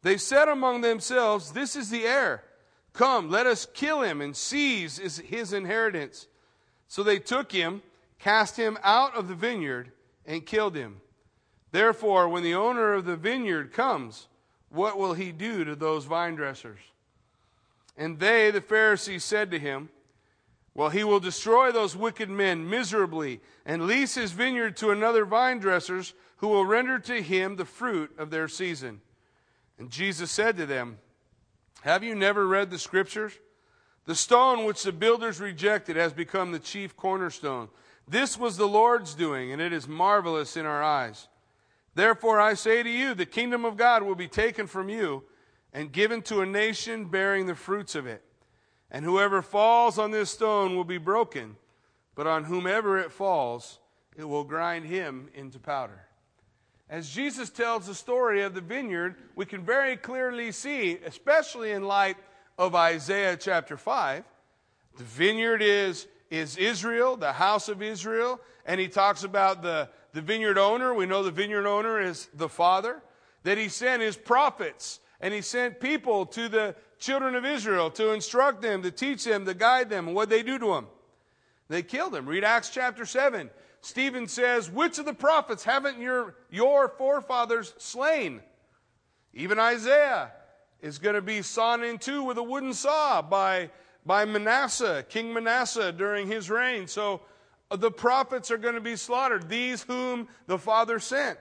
they 0.02 0.18
said 0.18 0.48
among 0.48 0.82
themselves, 0.82 1.52
This 1.52 1.76
is 1.76 1.92
the 1.92 2.04
heir. 2.04 2.44
Come, 2.94 3.30
let 3.30 3.46
us 3.46 3.68
kill 3.72 4.02
him 4.02 4.22
and 4.22 4.36
seize 4.36 4.98
his 5.20 5.54
inheritance. 5.54 6.26
So 6.88 7.04
they 7.04 7.20
took 7.20 7.52
him, 7.52 7.84
cast 8.18 8.58
him 8.58 8.76
out 8.82 9.16
of 9.16 9.28
the 9.28 9.36
vineyard, 9.36 9.92
and 10.26 10.48
killed 10.48 10.76
him. 10.76 11.00
Therefore, 11.72 12.28
when 12.28 12.42
the 12.42 12.56
owner 12.56 12.96
of 12.96 13.06
the 13.06 13.16
vineyard 13.16 13.72
comes, 13.72 14.30
what 14.70 14.98
will 14.98 15.14
he 15.14 15.32
do 15.32 15.64
to 15.64 15.76
those 15.76 16.06
vine 16.06 16.34
dressers? 16.34 16.80
And 17.96 18.20
they, 18.20 18.50
the 18.50 18.62
Pharisees, 18.62 19.24
said 19.24 19.52
to 19.52 19.60
him, 19.60 19.90
Well, 20.74 20.90
he 20.90 21.04
will 21.04 21.20
destroy 21.20 21.72
those 21.72 21.96
wicked 21.96 22.30
men 22.30 22.70
miserably 22.70 23.42
and 23.66 23.88
lease 23.88 24.16
his 24.16 24.32
vineyard 24.32 24.78
to 24.78 24.92
another 24.92 25.26
vine 25.26 25.60
dressers 25.60 26.14
who 26.38 26.48
will 26.48 26.66
render 26.66 26.98
to 27.00 27.22
him 27.22 27.56
the 27.56 27.66
fruit 27.66 28.18
of 28.18 28.30
their 28.30 28.48
season. 28.48 29.02
And 29.78 29.90
Jesus 29.90 30.32
said 30.32 30.58
to 30.58 30.66
them, 30.66 31.00
Have 31.82 32.04
you 32.04 32.16
never 32.16 32.48
read 32.48 32.70
the 32.70 32.80
scriptures? 32.80 33.34
The 34.06 34.16
stone 34.16 34.66
which 34.66 34.84
the 34.84 34.92
builders 34.92 35.40
rejected 35.40 35.96
has 35.98 36.14
become 36.14 36.52
the 36.52 36.60
chief 36.60 36.96
cornerstone. 36.96 37.70
This 38.08 38.38
was 38.38 38.58
the 38.58 38.68
Lord's 38.68 39.14
doing, 39.14 39.52
and 39.52 39.62
it 39.62 39.74
is 39.74 39.88
marvelous 39.88 40.58
in 40.58 40.66
our 40.66 40.82
eyes. 40.82 41.28
Therefore, 41.94 42.40
I 42.40 42.54
say 42.56 42.82
to 42.82 42.90
you, 42.90 43.14
the 43.14 43.26
kingdom 43.26 43.66
of 43.66 43.78
God 43.78 44.04
will 44.04 44.16
be 44.16 44.28
taken 44.28 44.66
from 44.66 44.90
you 44.90 45.24
and 45.74 45.92
given 45.92 46.22
to 46.24 46.42
a 46.42 46.46
nation 46.46 47.06
bearing 47.06 47.46
the 47.46 47.56
fruits 47.56 47.96
of 47.96 48.08
it. 48.08 48.24
And 48.92 49.06
whoever 49.06 49.42
falls 49.42 49.98
on 49.98 50.12
this 50.12 50.30
stone 50.30 50.76
will 50.76 50.84
be 50.84 50.98
broken, 50.98 51.56
but 52.14 52.28
on 52.28 52.44
whomever 52.44 53.00
it 53.00 53.12
falls, 53.12 53.80
it 54.18 54.26
will 54.26 54.44
grind 54.44 54.86
him 54.86 55.30
into 55.34 55.60
powder. 55.60 56.06
As 56.90 57.10
Jesus 57.10 57.50
tells 57.50 57.88
the 57.88 57.96
story 57.96 58.42
of 58.42 58.54
the 58.54 58.60
vineyard, 58.60 59.16
we 59.36 59.46
can 59.46 59.64
very 59.64 59.96
clearly 59.96 60.52
see, 60.52 60.98
especially 61.06 61.72
in 61.72 61.84
light 61.84 62.18
of 62.58 62.76
Isaiah 62.76 63.38
chapter 63.38 63.78
5, 63.78 64.26
the 64.98 65.04
vineyard 65.06 65.62
is, 65.62 66.08
is 66.30 66.58
Israel, 66.58 67.16
the 67.16 67.32
house 67.32 67.70
of 67.70 67.82
Israel, 67.82 68.42
and 68.66 68.78
he 68.78 68.90
talks 68.90 69.24
about 69.24 69.62
the, 69.62 69.88
the 70.12 70.22
vineyard 70.22 70.58
owner. 70.58 70.94
We 70.94 71.06
know 71.06 71.24
the 71.24 71.32
vineyard 71.32 71.66
owner 71.66 72.02
is 72.02 72.28
the 72.34 72.50
father, 72.50 73.02
that 73.44 73.58
he 73.58 73.70
sent 73.70 74.02
his 74.02 74.18
prophets 74.18 75.00
and 75.22 75.34
he 75.34 75.42
sent 75.42 75.80
people 75.80 76.26
to 76.26 76.50
the 76.50 76.76
children 77.02 77.36
of 77.36 77.44
Israel 77.44 77.90
to 77.92 78.12
instruct 78.12 78.62
them, 78.62 78.84
to 78.84 78.92
teach 78.92 79.26
them, 79.26 79.46
to 79.46 79.54
guide 79.54 79.90
them. 79.90 80.08
And 80.08 80.16
what 80.16 80.30
they 80.30 80.44
do 80.44 80.58
to 80.58 80.68
them? 80.68 80.88
They 81.68 81.82
killed 81.82 82.16
him. 82.16 82.28
Read 82.28 82.46
Acts 82.46 82.70
chapter 82.70 83.06
7. 83.06 83.50
Stephen 83.82 84.28
says, 84.28 84.70
Which 84.70 85.00
of 85.00 85.06
the 85.06 85.14
prophets 85.14 85.64
haven't 85.64 86.00
your, 86.00 86.36
your 86.50 86.88
forefathers 86.88 87.74
slain? 87.78 88.42
Even 89.34 89.60
Isaiah 89.60 90.32
is 90.82 91.00
going 91.00 91.16
to 91.16 91.22
be 91.22 91.42
sawn 91.42 91.84
in 91.84 91.98
two 91.98 92.24
with 92.24 92.38
a 92.38 92.44
wooden 92.44 92.74
saw 92.74 93.22
by, 93.22 93.72
by 94.06 94.26
Manasseh, 94.26 95.04
King 95.10 95.34
Manasseh, 95.34 95.92
during 95.92 96.28
his 96.28 96.50
reign. 96.50 96.88
So 96.88 97.22
uh, 97.72 97.78
the 97.78 97.92
prophets 97.92 98.52
are 98.52 98.58
going 98.58 98.76
to 98.76 98.82
be 98.82 98.96
slaughtered, 98.96 99.50
these 99.50 99.82
whom 99.84 100.28
the 100.46 100.60
Father 100.60 101.00
sent. 101.00 101.40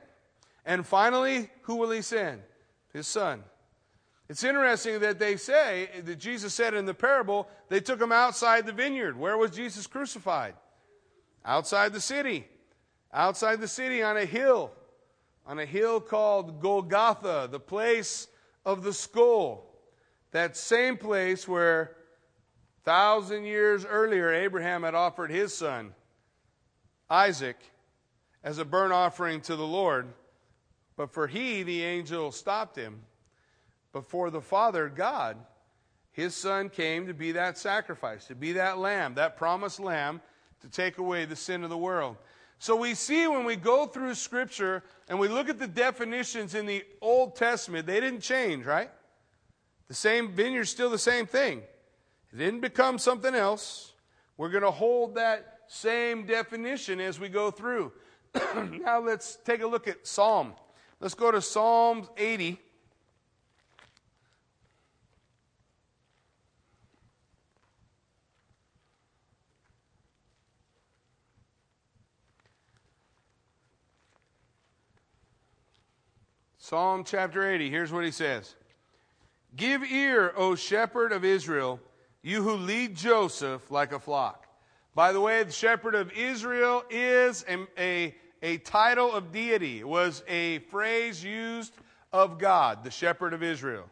And 0.65 0.87
finally, 0.87 1.51
who 1.63 1.77
will 1.77 1.91
he 1.91 2.03
send? 2.03 2.41
His 2.93 3.07
son. 3.07 3.45
It's 4.31 4.45
interesting 4.45 5.01
that 5.01 5.19
they 5.19 5.37
say, 5.37 5.89
that 6.05 6.21
Jesus 6.21 6.55
said 6.55 6.73
in 6.73 6.87
the 6.87 6.95
parable, 6.95 7.49
they 7.69 7.81
took 7.81 8.01
him 8.01 8.13
outside 8.13 8.65
the 8.65 8.73
vineyard. 8.73 9.19
Where 9.19 9.37
was 9.37 9.51
Jesus 9.51 9.89
crucified? 9.89 10.55
Outside 11.45 11.93
the 11.93 12.01
city. 12.01 12.47
Outside 13.13 13.61
the 13.61 13.67
city 13.67 14.05
on 14.05 14.17
a 14.17 14.25
hill. 14.25 14.71
On 15.47 15.59
a 15.59 15.67
hill 15.67 16.01
called 16.01 16.61
Golgotha, 16.61 17.49
the 17.51 17.59
place 17.59 18.29
of 18.65 18.85
the 18.85 18.93
skull. 18.93 19.67
That 20.31 20.57
same 20.57 20.97
place 20.97 21.49
where 21.49 21.97
thousand 22.85 23.47
years 23.47 23.85
earlier 23.85 24.33
Abraham 24.33 24.85
had 24.85 24.95
offered 24.95 25.33
his 25.33 25.53
son, 25.53 25.93
Isaac, 27.11 27.57
as 28.45 28.59
a 28.59 28.65
burnt 28.65 28.93
offering 28.93 29.41
to 29.41 29.57
the 29.57 29.67
Lord. 29.67 30.07
But 30.97 31.13
for 31.13 31.27
he, 31.27 31.65
the 31.65 31.83
angel 31.83 32.31
stopped 32.31 32.77
him 32.77 33.01
before 33.93 34.31
the 34.31 34.41
Father, 34.41 34.89
God, 34.89 35.37
his 36.13 36.35
Son 36.35 36.69
came 36.69 37.07
to 37.07 37.15
be 37.15 37.33
that 37.33 37.59
sacrifice, 37.59 38.27
to 38.27 38.35
be 38.35 38.53
that 38.53 38.79
lamb, 38.79 39.15
that 39.15 39.37
promised 39.37 39.81
lamb 39.81 40.21
to 40.61 40.69
take 40.69 40.99
away 40.99 41.25
the 41.25 41.37
sin 41.37 41.65
of 41.65 41.71
the 41.71 41.79
world. 41.79 42.17
So 42.59 42.77
we 42.77 42.95
see 42.95 43.27
when 43.27 43.45
we 43.45 43.57
go 43.57 43.87
through 43.87 44.15
Scripture 44.15 44.83
and 45.09 45.19
we 45.19 45.29
look 45.29 45.49
at 45.49 45.59
the 45.59 45.67
definitions 45.67 46.55
in 46.55 46.67
the 46.67 46.85
Old 47.01 47.37
Testament, 47.37 47.87
they 47.87 48.01
didn't 48.01 48.21
change, 48.21 48.67
right? 48.67 48.91
The 49.89 49.95
same 49.95 50.33
vineyard's 50.33 50.69
still 50.69 50.91
the 50.91 50.99
same 50.99 51.27
thing. 51.27 51.63
It 52.33 52.37
didn't 52.37 52.61
become 52.61 52.99
something 52.99 53.35
else. 53.35 53.95
We're 54.37 54.51
going 54.51 54.63
to 54.63 54.71
hold 54.71 55.15
that 55.15 55.61
same 55.69 56.27
definition 56.27 57.01
as 57.01 57.19
we 57.19 57.29
go 57.29 57.51
through. 57.51 57.93
now 58.55 59.01
let's 59.01 59.39
take 59.45 59.63
a 59.63 59.67
look 59.67 59.89
at 59.89 60.07
Psalm. 60.07 60.53
Let's 61.01 61.15
go 61.15 61.31
to 61.31 61.41
Psalm 61.41 62.09
80. 62.17 62.61
Psalm 76.71 77.03
chapter 77.03 77.53
80, 77.53 77.69
here's 77.69 77.91
what 77.91 78.05
he 78.05 78.13
says 78.13 78.55
Give 79.57 79.83
ear, 79.83 80.33
O 80.37 80.55
shepherd 80.55 81.11
of 81.11 81.25
Israel, 81.25 81.81
you 82.23 82.45
who 82.45 82.53
lead 82.53 82.95
Joseph 82.95 83.73
like 83.73 83.91
a 83.91 83.99
flock. 83.99 84.47
By 84.95 85.13
the 85.13 85.21
way, 85.21 85.43
the 85.43 85.51
shepherd 85.51 85.97
of 85.97 86.13
Israel 86.13 86.85
is 86.89 87.45
a, 87.49 87.67
a, 87.77 88.15
a 88.45 88.59
title 88.59 89.13
of 89.13 89.33
deity, 89.33 89.81
it 89.81 89.89
was 89.89 90.23
a 90.29 90.61
phrase 90.71 91.25
used 91.25 91.75
of 92.13 92.39
God, 92.39 92.85
the 92.85 92.91
shepherd 92.93 93.35
of 93.35 93.43
Israel. 93.43 93.87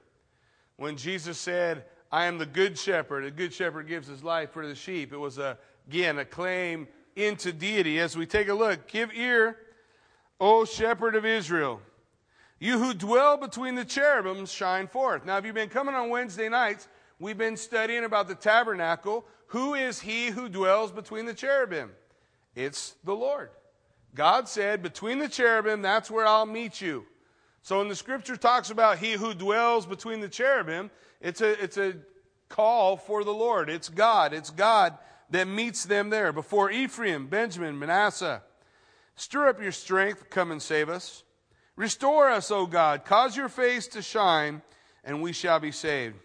When 0.76 0.97
Jesus 0.97 1.37
said, 1.37 1.82
I 2.12 2.26
am 2.26 2.38
the 2.38 2.47
good 2.47 2.78
shepherd, 2.78 3.25
a 3.25 3.32
good 3.32 3.52
shepherd 3.52 3.88
gives 3.88 4.06
his 4.06 4.23
life 4.23 4.52
for 4.52 4.68
the 4.68 4.76
sheep, 4.76 5.12
it 5.12 5.18
was, 5.18 5.38
a, 5.38 5.58
again, 5.88 6.20
a 6.20 6.25
claim 6.25 6.87
into 7.16 7.52
deity. 7.52 7.99
As 7.99 8.16
we 8.16 8.25
take 8.25 8.47
a 8.47 8.54
look, 8.54 8.87
give 8.87 9.12
ear, 9.14 9.56
O 10.40 10.64
shepherd 10.64 11.16
of 11.16 11.26
Israel. 11.26 11.80
You 12.61 12.79
who 12.79 12.93
dwell 12.93 13.37
between 13.37 13.75
the 13.75 13.85
cherubims 13.85 14.53
shine 14.53 14.88
forth. 14.88 15.25
Now, 15.25 15.38
if 15.38 15.45
you've 15.45 15.55
been 15.55 15.69
coming 15.69 15.95
on 15.95 16.11
Wednesday 16.11 16.49
nights, 16.49 16.88
we've 17.21 17.38
been 17.38 17.57
studying 17.57 18.05
about 18.05 18.27
the 18.27 18.35
tabernacle. 18.35 19.25
Who 19.49 19.75
is 19.75 20.00
he 20.00 20.29
who 20.29 20.49
dwells 20.49 20.91
between 20.91 21.27
the 21.27 21.35
cherubim? 21.35 21.93
It's 22.55 22.97
the 23.05 23.15
Lord. 23.15 23.50
God 24.15 24.49
said, 24.49 24.83
Between 24.83 25.19
the 25.19 25.29
cherubim, 25.29 25.83
that's 25.83 26.11
where 26.11 26.27
I'll 26.27 26.47
meet 26.47 26.81
you. 26.81 27.07
So 27.62 27.79
when 27.79 27.88
the 27.88 27.97
scripture 27.97 28.37
talks 28.37 28.71
about 28.71 28.99
he 28.99 29.12
who 29.12 29.35
dwells 29.35 29.87
between 29.87 30.21
the 30.21 30.29
cherubim, 30.29 30.91
it's 31.21 31.41
a, 31.41 31.62
it's 31.62 31.77
a 31.77 31.95
call 32.49 32.97
for 32.97 33.25
the 33.25 33.33
Lord. 33.33 33.71
It's 33.71 33.88
God. 33.88 34.33
It's 34.33 34.50
God 34.50 34.99
that 35.31 35.47
meets 35.47 35.85
them 35.85 36.11
there, 36.11 36.33
before 36.33 36.71
Ephraim, 36.71 37.27
Benjamin, 37.27 37.79
Manasseh. 37.79 38.43
Stir 39.17 39.49
up 39.49 39.61
your 39.61 39.73
strength, 39.73 40.31
come 40.31 40.50
and 40.50 40.62
save 40.62 40.88
us. 40.88 41.23
Restore 41.78 42.28
us, 42.28 42.50
O 42.50 42.66
God. 42.66 43.04
Cause 43.04 43.37
your 43.37 43.49
face 43.49 43.87
to 43.87 44.02
shine, 44.02 44.62
and 45.04 45.23
we 45.23 45.32
shall 45.32 45.61
be 45.61 45.70
saved. 45.70 46.16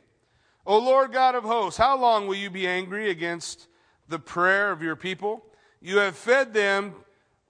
O 0.66 0.80
Lord 0.80 1.12
God 1.12 1.36
of 1.36 1.44
hosts, 1.44 1.78
how 1.78 1.96
long 1.96 2.26
will 2.26 2.36
you 2.36 2.50
be 2.50 2.66
angry 2.66 3.12
against 3.12 3.68
the 4.10 4.18
prayer 4.18 4.72
of 4.72 4.82
your 4.82 4.96
people? 4.96 5.46
You 5.80 6.00
have 6.00 6.16
fed 6.16 6.56
them 6.56 6.96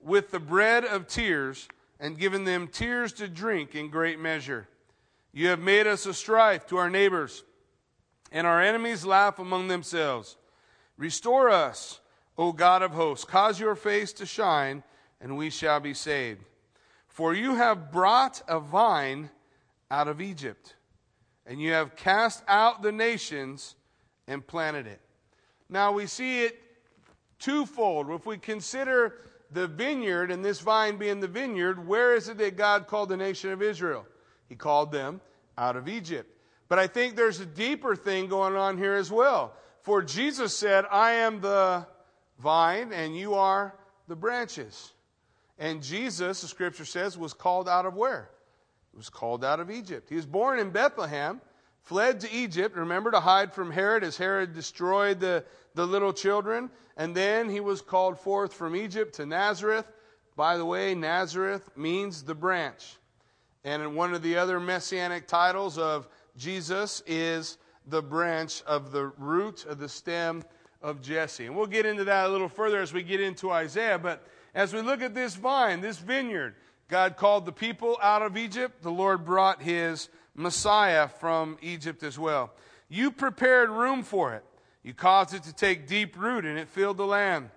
with 0.01 0.31
the 0.31 0.41
bread 0.41 0.83
of 0.83 1.07
tears 1.07 1.69
and 1.97 2.17
given 2.17 2.43
them 2.43 2.67
tears 2.67 3.13
to 3.13 3.29
drink 3.29 3.73
in 3.73 3.89
great 3.89 4.19
measure. 4.19 4.67
You 5.31 5.47
have 5.47 5.61
made 5.61 5.87
us 5.87 6.05
a 6.05 6.13
strife 6.13 6.67
to 6.67 6.77
our 6.77 6.89
neighbors, 6.89 7.45
and 8.33 8.45
our 8.45 8.61
enemies 8.61 9.05
laugh 9.05 9.39
among 9.39 9.69
themselves. 9.69 10.35
Restore 10.97 11.49
us, 11.49 12.01
O 12.37 12.51
God 12.51 12.81
of 12.81 12.91
hosts. 12.91 13.23
Cause 13.23 13.61
your 13.61 13.75
face 13.75 14.11
to 14.11 14.25
shine, 14.25 14.83
and 15.21 15.37
we 15.37 15.49
shall 15.49 15.79
be 15.79 15.93
saved. 15.93 16.43
For 17.13 17.35
you 17.35 17.53
have 17.55 17.91
brought 17.91 18.41
a 18.47 18.59
vine 18.59 19.29
out 19.91 20.07
of 20.07 20.19
Egypt, 20.19 20.73
and 21.45 21.61
you 21.61 21.71
have 21.71 21.95
cast 21.95 22.43
out 22.47 22.81
the 22.81 22.91
nations 22.91 23.75
and 24.27 24.45
planted 24.45 24.87
it. 24.87 24.99
Now 25.69 25.91
we 25.91 26.07
see 26.07 26.43
it 26.43 26.59
twofold. 27.37 28.09
If 28.09 28.25
we 28.25 28.39
consider 28.39 29.19
the 29.51 29.67
vineyard 29.67 30.31
and 30.31 30.43
this 30.43 30.59
vine 30.59 30.97
being 30.97 31.19
the 31.19 31.27
vineyard, 31.27 31.87
where 31.87 32.15
is 32.15 32.29
it 32.29 32.39
that 32.39 32.57
God 32.57 32.87
called 32.87 33.09
the 33.09 33.17
nation 33.17 33.51
of 33.51 33.61
Israel? 33.61 34.07
He 34.49 34.55
called 34.55 34.91
them 34.91 35.21
out 35.55 35.75
of 35.75 35.87
Egypt. 35.87 36.35
But 36.67 36.79
I 36.79 36.87
think 36.87 37.15
there's 37.15 37.39
a 37.39 37.45
deeper 37.45 37.95
thing 37.95 38.27
going 38.27 38.55
on 38.55 38.79
here 38.79 38.95
as 38.95 39.11
well. 39.11 39.53
For 39.81 40.01
Jesus 40.01 40.57
said, 40.57 40.85
I 40.89 41.11
am 41.11 41.41
the 41.41 41.85
vine 42.39 42.91
and 42.91 43.15
you 43.15 43.35
are 43.35 43.75
the 44.07 44.15
branches. 44.15 44.92
And 45.63 45.81
Jesus, 45.81 46.41
the 46.41 46.47
scripture 46.49 46.83
says, 46.83 47.17
was 47.17 47.33
called 47.33 47.69
out 47.69 47.85
of 47.85 47.95
where? 47.95 48.29
He 48.91 48.97
was 48.97 49.09
called 49.09 49.45
out 49.45 49.61
of 49.61 49.71
Egypt. 49.71 50.09
He 50.09 50.17
was 50.17 50.25
born 50.25 50.59
in 50.59 50.71
Bethlehem, 50.71 51.39
fled 51.83 52.19
to 52.19 52.31
Egypt, 52.33 52.75
remember, 52.75 53.11
to 53.11 53.21
hide 53.21 53.53
from 53.53 53.71
Herod 53.71 54.03
as 54.03 54.17
Herod 54.17 54.53
destroyed 54.53 55.21
the, 55.21 55.45
the 55.73 55.87
little 55.87 56.11
children. 56.11 56.69
And 56.97 57.15
then 57.15 57.49
he 57.49 57.61
was 57.61 57.81
called 57.81 58.19
forth 58.19 58.53
from 58.53 58.75
Egypt 58.75 59.15
to 59.15 59.25
Nazareth. 59.25 59.89
By 60.35 60.57
the 60.57 60.65
way, 60.65 60.95
Nazareth 60.95 61.69
means 61.77 62.23
the 62.23 62.35
branch. 62.35 62.97
And 63.63 63.95
one 63.95 64.13
of 64.13 64.21
the 64.21 64.35
other 64.35 64.59
messianic 64.59 65.27
titles 65.27 65.77
of 65.77 66.09
Jesus 66.35 67.01
is 67.07 67.57
the 67.87 68.01
branch 68.01 68.61
of 68.63 68.91
the 68.91 69.13
root 69.17 69.65
of 69.65 69.79
the 69.79 69.87
stem 69.87 70.43
of 70.81 71.01
Jesse. 71.01 71.45
And 71.45 71.55
we'll 71.55 71.67
get 71.67 71.85
into 71.85 72.03
that 72.03 72.25
a 72.25 72.29
little 72.29 72.49
further 72.49 72.81
as 72.81 72.91
we 72.91 73.01
get 73.01 73.21
into 73.21 73.49
Isaiah. 73.49 73.97
But 73.97 74.27
as 74.53 74.73
we 74.73 74.81
look 74.81 75.01
at 75.01 75.15
this 75.15 75.35
vine, 75.35 75.81
this 75.81 75.97
vineyard, 75.97 76.55
God 76.87 77.17
called 77.17 77.45
the 77.45 77.51
people 77.51 77.97
out 78.01 78.21
of 78.21 78.37
Egypt. 78.37 78.83
The 78.83 78.91
Lord 78.91 79.25
brought 79.25 79.61
his 79.61 80.09
Messiah 80.35 81.07
from 81.07 81.57
Egypt 81.61 82.03
as 82.03 82.19
well. 82.19 82.51
You 82.89 83.11
prepared 83.11 83.69
room 83.69 84.03
for 84.03 84.33
it. 84.33 84.43
You 84.83 84.93
caused 84.93 85.33
it 85.33 85.43
to 85.43 85.53
take 85.53 85.87
deep 85.87 86.17
root, 86.17 86.45
and 86.45 86.59
it 86.59 86.67
filled 86.67 86.97
the 86.97 87.05
land. 87.05 87.49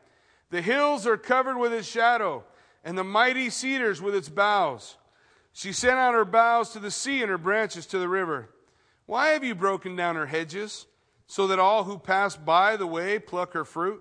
The 0.51 0.63
hills 0.63 1.07
are 1.07 1.17
covered 1.17 1.59
with 1.59 1.73
its 1.73 1.89
shadow, 1.89 2.45
and 2.85 2.97
the 2.97 3.05
mighty 3.05 3.51
cedars 3.51 4.01
with 4.01 4.15
its 4.15 4.29
boughs. 4.29 4.97
She 5.53 5.73
sent 5.73 5.97
out 5.97 6.15
her 6.15 6.25
boughs 6.25 6.71
to 6.71 6.79
the 6.79 6.91
sea 6.91 7.21
and 7.21 7.31
her 7.31 7.39
branches 7.39 7.85
to 7.87 7.99
the 7.99 8.09
river. 8.09 8.51
Why 9.07 9.29
have 9.29 9.43
you 9.43 9.55
broken 9.55 9.97
down 9.97 10.17
her 10.17 10.27
hedges, 10.27 10.87
so 11.27 11.49
that 11.49 11.59
all 11.59 11.85
who 11.85 11.99
pass 11.99 12.37
by 12.37 12.77
the 12.77 12.87
way 12.87 13.19
pluck 13.19 13.53
her 13.55 13.65
fruit? 13.65 14.01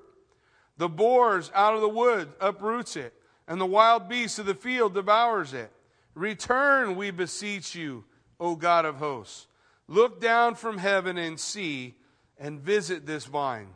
The 0.77 0.89
boars 0.89 1.51
out 1.53 1.75
of 1.75 1.81
the 1.81 1.89
wood 1.89 2.29
uproots 2.39 2.95
it, 2.95 3.13
and 3.47 3.59
the 3.59 3.65
wild 3.65 4.09
beasts 4.09 4.39
of 4.39 4.45
the 4.45 4.55
field 4.55 4.93
devours 4.93 5.53
it. 5.53 5.71
Return, 6.13 6.95
we 6.95 7.11
beseech 7.11 7.75
you, 7.75 8.03
O 8.39 8.55
God 8.55 8.85
of 8.85 8.97
hosts. 8.97 9.47
Look 9.87 10.19
down 10.19 10.55
from 10.55 10.77
heaven 10.77 11.17
and 11.17 11.39
see 11.39 11.95
and 12.37 12.59
visit 12.59 13.05
this 13.05 13.25
vine 13.25 13.69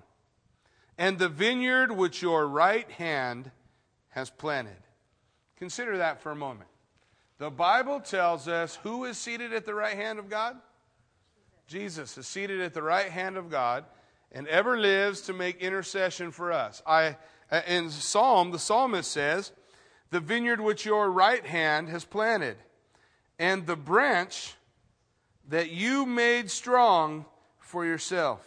and 1.00 1.17
the 1.17 1.30
vineyard 1.30 1.93
which 1.93 2.21
your 2.21 2.45
right 2.45 2.91
hand 2.91 3.50
has 4.10 4.30
planted. 4.30 4.76
Consider 5.58 5.97
that 5.97 6.21
for 6.21 6.32
a 6.32 6.36
moment. 6.36 6.69
The 7.38 7.50
Bible 7.50 8.02
tells 8.02 8.50
us 8.50 8.78
who 8.84 9.06
is 9.06 9.17
seated 9.17 9.54
at 9.54 9.65
the 9.65 9.73
right 9.73 9.95
hand 9.95 10.19
of 10.19 10.30
God? 10.30 10.58
Jesus 11.67 12.17
is 12.17 12.28
seated 12.28 12.60
at 12.60 12.73
the 12.73 12.84
right 12.84 13.10
hand 13.10 13.38
of 13.38 13.50
God 13.50 13.86
and 14.32 14.48
ever 14.48 14.78
lives 14.78 15.22
to 15.22 15.34
make 15.34 15.62
intercession 15.62 16.32
for 16.32 16.52
us. 16.52 16.82
I 16.86 17.18
uh, 17.52 17.62
in 17.68 17.89
Psalm, 17.89 18.52
the 18.52 18.60
psalmist 18.60 19.12
says, 19.12 19.52
"The 20.12 20.20
vineyard 20.20 20.62
which 20.62 20.86
your 20.86 21.10
right 21.12 21.46
hand 21.46 21.89
has 21.89 22.06
planted, 22.06 22.58
and 23.38 23.65
the 23.65 23.76
branch 23.76 24.56
that 25.48 25.72
you 25.72 26.06
made 26.06 26.52
strong 26.52 27.26
for 27.60 27.86
yourself." 27.86 28.46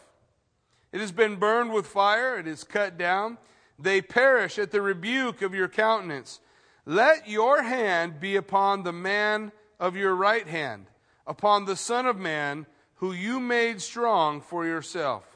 It 0.92 1.01
has 1.01 1.12
been 1.12 1.37
burned 1.37 1.73
with 1.73 1.87
fire, 1.87 2.38
it 2.38 2.47
is 2.47 2.64
cut 2.64 2.99
down. 2.99 3.38
They 3.79 4.03
perish 4.03 4.59
at 4.59 4.71
the 4.71 4.83
rebuke 4.83 5.42
of 5.42 5.55
your 5.55 5.68
countenance. 5.68 6.38
Let 6.85 7.29
your 7.29 7.62
hand 7.62 8.21
be 8.21 8.37
upon 8.37 8.83
the 8.83 8.92
man 8.92 9.53
of 9.81 9.97
your 9.97 10.14
right 10.14 10.47
hand, 10.47 10.87
upon 11.27 11.64
the 11.64 11.77
Son 11.77 12.07
of 12.07 12.16
Man, 12.16 12.66
who 12.97 13.12
you 13.12 13.40
made 13.40 13.81
strong 13.81 14.40
for 14.40 14.64
yourself. 14.66 15.32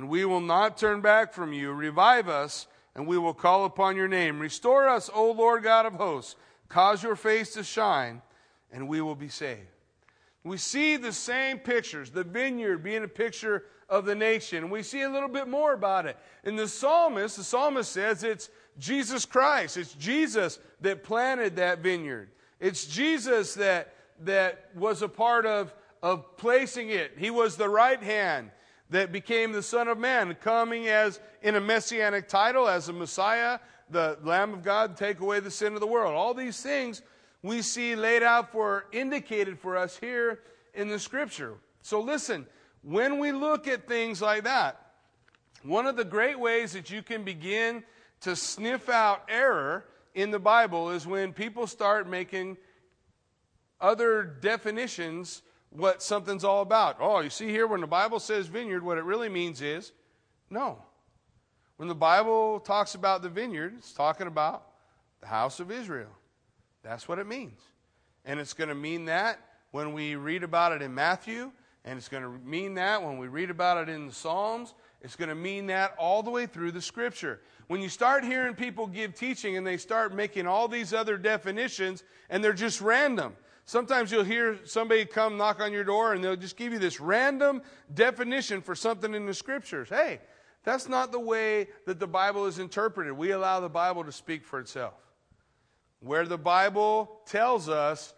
And 0.00 0.08
we 0.08 0.24
will 0.24 0.40
not 0.40 0.78
turn 0.78 1.02
back 1.02 1.34
from 1.34 1.52
you. 1.52 1.72
Revive 1.72 2.26
us, 2.26 2.66
and 2.94 3.06
we 3.06 3.18
will 3.18 3.34
call 3.34 3.66
upon 3.66 3.96
your 3.96 4.08
name. 4.08 4.38
Restore 4.38 4.88
us, 4.88 5.10
O 5.12 5.30
Lord 5.30 5.62
God 5.62 5.84
of 5.84 5.92
hosts. 5.92 6.36
Cause 6.70 7.02
your 7.02 7.16
face 7.16 7.52
to 7.52 7.62
shine, 7.62 8.22
and 8.72 8.88
we 8.88 9.02
will 9.02 9.14
be 9.14 9.28
saved. 9.28 9.68
We 10.42 10.56
see 10.56 10.96
the 10.96 11.12
same 11.12 11.58
pictures, 11.58 12.10
the 12.10 12.24
vineyard 12.24 12.78
being 12.78 13.04
a 13.04 13.08
picture 13.08 13.66
of 13.90 14.06
the 14.06 14.14
nation. 14.14 14.70
We 14.70 14.82
see 14.82 15.02
a 15.02 15.10
little 15.10 15.28
bit 15.28 15.48
more 15.48 15.74
about 15.74 16.06
it. 16.06 16.16
In 16.44 16.56
the 16.56 16.66
psalmist, 16.66 17.36
the 17.36 17.44
psalmist 17.44 17.92
says 17.92 18.24
it's 18.24 18.48
Jesus 18.78 19.26
Christ. 19.26 19.76
It's 19.76 19.92
Jesus 19.92 20.60
that 20.80 21.04
planted 21.04 21.56
that 21.56 21.80
vineyard. 21.80 22.30
It's 22.58 22.86
Jesus 22.86 23.52
that, 23.56 23.92
that 24.20 24.70
was 24.74 25.02
a 25.02 25.08
part 25.08 25.44
of, 25.44 25.74
of 26.02 26.38
placing 26.38 26.88
it. 26.88 27.12
He 27.18 27.28
was 27.28 27.56
the 27.56 27.68
right 27.68 28.02
hand 28.02 28.50
that 28.90 29.12
became 29.12 29.52
the 29.52 29.62
Son 29.62 29.88
of 29.88 29.98
Man, 29.98 30.34
coming 30.40 30.88
as 30.88 31.20
in 31.42 31.54
a 31.54 31.60
messianic 31.60 32.28
title, 32.28 32.68
as 32.68 32.88
a 32.88 32.92
Messiah, 32.92 33.58
the 33.88 34.18
Lamb 34.22 34.52
of 34.52 34.62
God, 34.62 34.96
take 34.96 35.20
away 35.20 35.40
the 35.40 35.50
sin 35.50 35.74
of 35.74 35.80
the 35.80 35.86
world. 35.86 36.14
All 36.14 36.34
these 36.34 36.60
things 36.60 37.02
we 37.42 37.62
see 37.62 37.96
laid 37.96 38.22
out 38.22 38.52
for, 38.52 38.86
indicated 38.92 39.58
for 39.58 39.76
us 39.76 39.96
here 39.96 40.40
in 40.74 40.88
the 40.88 40.98
scripture. 40.98 41.54
So 41.82 42.00
listen, 42.00 42.46
when 42.82 43.18
we 43.18 43.32
look 43.32 43.66
at 43.66 43.88
things 43.88 44.20
like 44.20 44.44
that, 44.44 44.92
one 45.62 45.86
of 45.86 45.96
the 45.96 46.04
great 46.04 46.38
ways 46.38 46.72
that 46.72 46.90
you 46.90 47.02
can 47.02 47.22
begin 47.22 47.84
to 48.22 48.36
sniff 48.36 48.88
out 48.88 49.22
error 49.28 49.84
in 50.14 50.30
the 50.30 50.38
Bible 50.38 50.90
is 50.90 51.06
when 51.06 51.32
people 51.32 51.66
start 51.66 52.08
making 52.08 52.56
other 53.80 54.22
definitions 54.22 55.42
what 55.70 56.02
something's 56.02 56.44
all 56.44 56.62
about. 56.62 56.96
Oh, 57.00 57.20
you 57.20 57.30
see 57.30 57.48
here 57.48 57.66
when 57.66 57.80
the 57.80 57.86
Bible 57.86 58.20
says 58.20 58.46
vineyard, 58.48 58.84
what 58.84 58.98
it 58.98 59.04
really 59.04 59.28
means 59.28 59.62
is 59.62 59.92
no. 60.50 60.82
When 61.76 61.88
the 61.88 61.94
Bible 61.94 62.60
talks 62.60 62.94
about 62.94 63.22
the 63.22 63.28
vineyard, 63.28 63.74
it's 63.78 63.92
talking 63.92 64.26
about 64.26 64.66
the 65.20 65.26
house 65.26 65.60
of 65.60 65.70
Israel. 65.70 66.10
That's 66.82 67.08
what 67.08 67.18
it 67.18 67.26
means. 67.26 67.60
And 68.24 68.38
it's 68.38 68.52
going 68.52 68.68
to 68.68 68.74
mean 68.74 69.06
that 69.06 69.38
when 69.70 69.92
we 69.92 70.16
read 70.16 70.42
about 70.42 70.72
it 70.72 70.82
in 70.82 70.94
Matthew. 70.94 71.52
And 71.84 71.96
it's 71.96 72.08
going 72.08 72.22
to 72.22 72.28
mean 72.28 72.74
that 72.74 73.02
when 73.02 73.16
we 73.16 73.28
read 73.28 73.50
about 73.50 73.78
it 73.78 73.90
in 73.90 74.06
the 74.06 74.12
Psalms. 74.12 74.74
It's 75.00 75.16
going 75.16 75.30
to 75.30 75.34
mean 75.34 75.68
that 75.68 75.94
all 75.96 76.22
the 76.22 76.30
way 76.30 76.44
through 76.44 76.72
the 76.72 76.82
Scripture. 76.82 77.40
When 77.68 77.80
you 77.80 77.88
start 77.88 78.24
hearing 78.24 78.54
people 78.54 78.86
give 78.86 79.14
teaching 79.14 79.56
and 79.56 79.66
they 79.66 79.78
start 79.78 80.14
making 80.14 80.46
all 80.46 80.68
these 80.68 80.92
other 80.92 81.16
definitions 81.16 82.04
and 82.28 82.44
they're 82.44 82.52
just 82.52 82.82
random. 82.82 83.34
Sometimes 83.70 84.10
you'll 84.10 84.24
hear 84.24 84.58
somebody 84.64 85.04
come 85.04 85.36
knock 85.36 85.60
on 85.60 85.72
your 85.72 85.84
door 85.84 86.12
and 86.12 86.24
they'll 86.24 86.34
just 86.34 86.56
give 86.56 86.72
you 86.72 86.80
this 86.80 86.98
random 86.98 87.62
definition 87.94 88.62
for 88.62 88.74
something 88.74 89.14
in 89.14 89.26
the 89.26 89.32
Scriptures. 89.32 89.88
Hey, 89.88 90.18
that's 90.64 90.88
not 90.88 91.12
the 91.12 91.20
way 91.20 91.68
that 91.86 92.00
the 92.00 92.06
Bible 92.08 92.46
is 92.46 92.58
interpreted. 92.58 93.12
We 93.12 93.30
allow 93.30 93.60
the 93.60 93.68
Bible 93.68 94.02
to 94.02 94.10
speak 94.10 94.44
for 94.44 94.58
itself. 94.58 94.94
Where 96.00 96.26
the 96.26 96.36
Bible 96.36 97.20
tells 97.26 97.68
us 97.68 98.12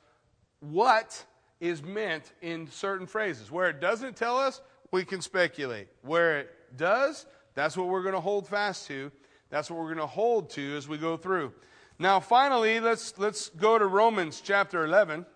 what 0.60 1.22
is 1.60 1.82
meant 1.82 2.32
in 2.40 2.70
certain 2.70 3.06
phrases. 3.06 3.50
Where 3.50 3.68
it 3.68 3.78
doesn't 3.78 4.16
tell 4.16 4.38
us, 4.38 4.62
we 4.90 5.04
can 5.04 5.20
speculate. 5.20 5.88
Where 6.00 6.38
it 6.38 6.78
does, 6.78 7.26
that's 7.52 7.76
what 7.76 7.88
we're 7.88 8.02
going 8.02 8.14
to 8.14 8.22
hold 8.22 8.48
fast 8.48 8.86
to. 8.86 9.12
That's 9.50 9.70
what 9.70 9.78
we're 9.80 9.94
going 9.94 9.98
to 9.98 10.06
hold 10.06 10.48
to 10.52 10.78
as 10.78 10.88
we 10.88 10.96
go 10.96 11.18
through. 11.18 11.52
Now, 11.98 12.20
finally, 12.20 12.80
let's, 12.80 13.18
let's 13.18 13.50
go 13.50 13.78
to 13.78 13.86
Romans 13.86 14.40
chapter 14.42 14.86
11. 14.86 15.26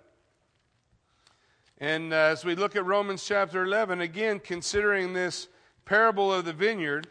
And 1.78 2.12
uh, 2.12 2.16
as 2.16 2.44
we 2.44 2.54
look 2.54 2.74
at 2.74 2.86
Romans 2.86 3.24
chapter 3.24 3.64
11, 3.64 4.00
again, 4.00 4.40
considering 4.40 5.12
this 5.12 5.48
parable 5.84 6.32
of 6.32 6.44
the 6.44 6.52
vineyard, 6.52 7.08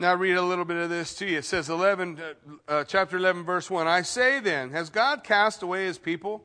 Now, 0.00 0.14
read 0.14 0.34
a 0.34 0.42
little 0.42 0.64
bit 0.64 0.76
of 0.76 0.90
this 0.90 1.12
to 1.16 1.26
you. 1.26 1.38
It 1.38 1.44
says, 1.44 1.68
11, 1.68 2.20
uh, 2.20 2.32
uh, 2.70 2.84
chapter 2.84 3.16
11, 3.16 3.42
verse 3.42 3.68
1 3.68 3.88
I 3.88 4.02
say 4.02 4.38
then, 4.38 4.70
has 4.70 4.90
God 4.90 5.24
cast 5.24 5.60
away 5.60 5.86
his 5.86 5.98
people? 5.98 6.44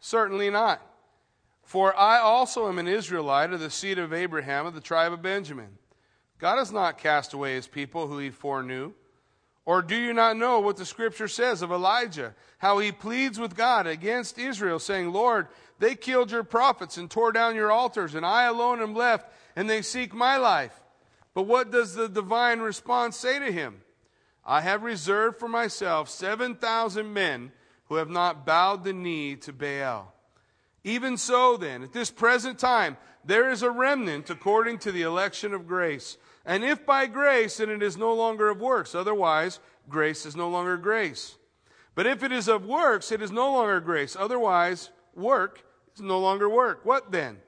Certainly 0.00 0.48
not. 0.48 0.80
For 1.62 1.94
I 1.94 2.18
also 2.18 2.66
am 2.66 2.78
an 2.78 2.88
Israelite 2.88 3.52
of 3.52 3.60
the 3.60 3.68
seed 3.68 3.98
of 3.98 4.14
Abraham, 4.14 4.64
of 4.64 4.74
the 4.74 4.80
tribe 4.80 5.12
of 5.12 5.20
Benjamin. 5.20 5.76
God 6.38 6.56
has 6.56 6.72
not 6.72 6.96
cast 6.96 7.34
away 7.34 7.56
his 7.56 7.66
people 7.66 8.06
who 8.06 8.16
he 8.16 8.30
foreknew. 8.30 8.94
Or 9.68 9.82
do 9.82 9.94
you 9.94 10.14
not 10.14 10.38
know 10.38 10.60
what 10.60 10.78
the 10.78 10.86
scripture 10.86 11.28
says 11.28 11.60
of 11.60 11.70
Elijah, 11.70 12.34
how 12.56 12.78
he 12.78 12.90
pleads 12.90 13.38
with 13.38 13.54
God 13.54 13.86
against 13.86 14.38
Israel, 14.38 14.78
saying, 14.78 15.12
Lord, 15.12 15.46
they 15.78 15.94
killed 15.94 16.30
your 16.30 16.42
prophets 16.42 16.96
and 16.96 17.10
tore 17.10 17.32
down 17.32 17.54
your 17.54 17.70
altars, 17.70 18.14
and 18.14 18.24
I 18.24 18.44
alone 18.44 18.80
am 18.80 18.94
left, 18.94 19.30
and 19.54 19.68
they 19.68 19.82
seek 19.82 20.14
my 20.14 20.38
life. 20.38 20.72
But 21.34 21.42
what 21.42 21.70
does 21.70 21.94
the 21.94 22.08
divine 22.08 22.60
response 22.60 23.18
say 23.18 23.38
to 23.38 23.52
him? 23.52 23.82
I 24.42 24.62
have 24.62 24.84
reserved 24.84 25.38
for 25.38 25.50
myself 25.50 26.08
7,000 26.08 27.12
men 27.12 27.52
who 27.90 27.96
have 27.96 28.08
not 28.08 28.46
bowed 28.46 28.84
the 28.84 28.94
knee 28.94 29.36
to 29.36 29.52
Baal. 29.52 30.14
Even 30.82 31.18
so, 31.18 31.58
then, 31.58 31.82
at 31.82 31.92
this 31.92 32.10
present 32.10 32.58
time, 32.58 32.96
there 33.22 33.50
is 33.50 33.62
a 33.62 33.70
remnant 33.70 34.30
according 34.30 34.78
to 34.78 34.92
the 34.92 35.02
election 35.02 35.52
of 35.52 35.66
grace. 35.66 36.16
And 36.44 36.64
if 36.64 36.86
by 36.86 37.06
grace, 37.06 37.58
then 37.58 37.70
it 37.70 37.82
is 37.82 37.96
no 37.96 38.14
longer 38.14 38.48
of 38.48 38.60
works. 38.60 38.94
Otherwise, 38.94 39.60
grace 39.88 40.24
is 40.24 40.36
no 40.36 40.48
longer 40.48 40.76
grace. 40.76 41.36
But 41.94 42.06
if 42.06 42.22
it 42.22 42.32
is 42.32 42.48
of 42.48 42.64
works, 42.64 43.10
it 43.12 43.20
is 43.20 43.32
no 43.32 43.52
longer 43.52 43.80
grace. 43.80 44.16
Otherwise, 44.18 44.90
work 45.14 45.64
is 45.94 46.00
no 46.00 46.18
longer 46.20 46.48
work. 46.48 46.84
What 46.84 47.10
then? 47.10 47.38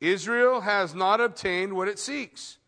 Israel 0.00 0.62
has 0.62 0.94
not 0.94 1.20
obtained 1.20 1.74
what 1.74 1.88
it 1.88 1.98
seeks. 1.98 2.58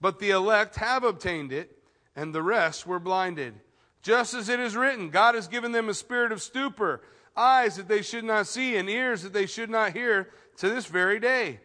But 0.00 0.18
the 0.18 0.30
elect 0.30 0.76
have 0.76 1.04
obtained 1.04 1.52
it, 1.52 1.78
and 2.16 2.34
the 2.34 2.42
rest 2.42 2.86
were 2.86 2.98
blinded. 2.98 3.54
Just 4.02 4.34
as 4.34 4.48
it 4.48 4.58
is 4.58 4.74
written, 4.74 5.10
God 5.10 5.36
has 5.36 5.46
given 5.46 5.70
them 5.70 5.88
a 5.88 5.94
spirit 5.94 6.32
of 6.32 6.42
stupor, 6.42 7.02
eyes 7.36 7.76
that 7.76 7.86
they 7.86 8.02
should 8.02 8.24
not 8.24 8.48
see, 8.48 8.76
and 8.76 8.90
ears 8.90 9.22
that 9.22 9.32
they 9.32 9.46
should 9.46 9.70
not 9.70 9.92
hear 9.92 10.30
to 10.56 10.68
this 10.68 10.86
very 10.86 11.20
day. 11.20 11.60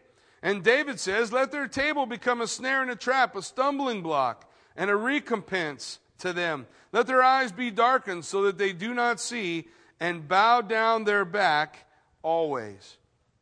And 0.48 0.64
David 0.64 0.98
says, 0.98 1.34
Let 1.34 1.52
their 1.52 1.68
table 1.68 2.06
become 2.06 2.40
a 2.40 2.48
snare 2.48 2.82
and 2.82 2.90
a 2.90 2.96
trap, 2.96 3.36
a 3.36 3.42
stumbling 3.42 4.02
block, 4.02 4.50
and 4.78 4.90
a 4.90 4.96
recompense 4.96 6.00
to 6.20 6.32
them. 6.32 6.68
Let 6.94 7.06
their 7.06 7.22
eyes 7.22 7.52
be 7.52 7.70
darkened 7.70 8.24
so 8.24 8.44
that 8.44 8.58
they 8.58 8.72
do 8.72 8.94
not 8.94 9.20
see, 9.20 9.68
and 10.00 10.26
bow 10.26 10.62
down 10.62 11.04
their 11.04 11.26
back 11.26 11.86
always. 12.24 12.96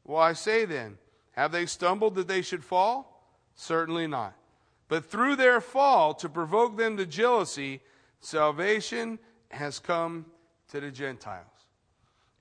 Well, 0.04 0.20
I 0.20 0.34
say 0.34 0.65
then, 0.65 0.98
have 1.34 1.52
they 1.52 1.68
stumbled 1.68 2.15
that 2.15 2.28
they 2.28 2.41
should 2.41 2.65
fall? 2.65 3.30
Certainly 3.54 4.08
not. 4.08 4.34
But 4.88 5.06
through 5.06 5.36
their 5.36 5.62
fall, 5.62 6.15
to 6.15 6.28
provoke 6.28 6.76
them 6.76 6.98
to 6.98 7.06
jealousy, 7.06 7.82
salvation 8.20 9.20
has 9.52 9.78
come 9.78 10.26
to 10.70 10.80
the 10.80 10.89
Gentiles. 10.89 11.46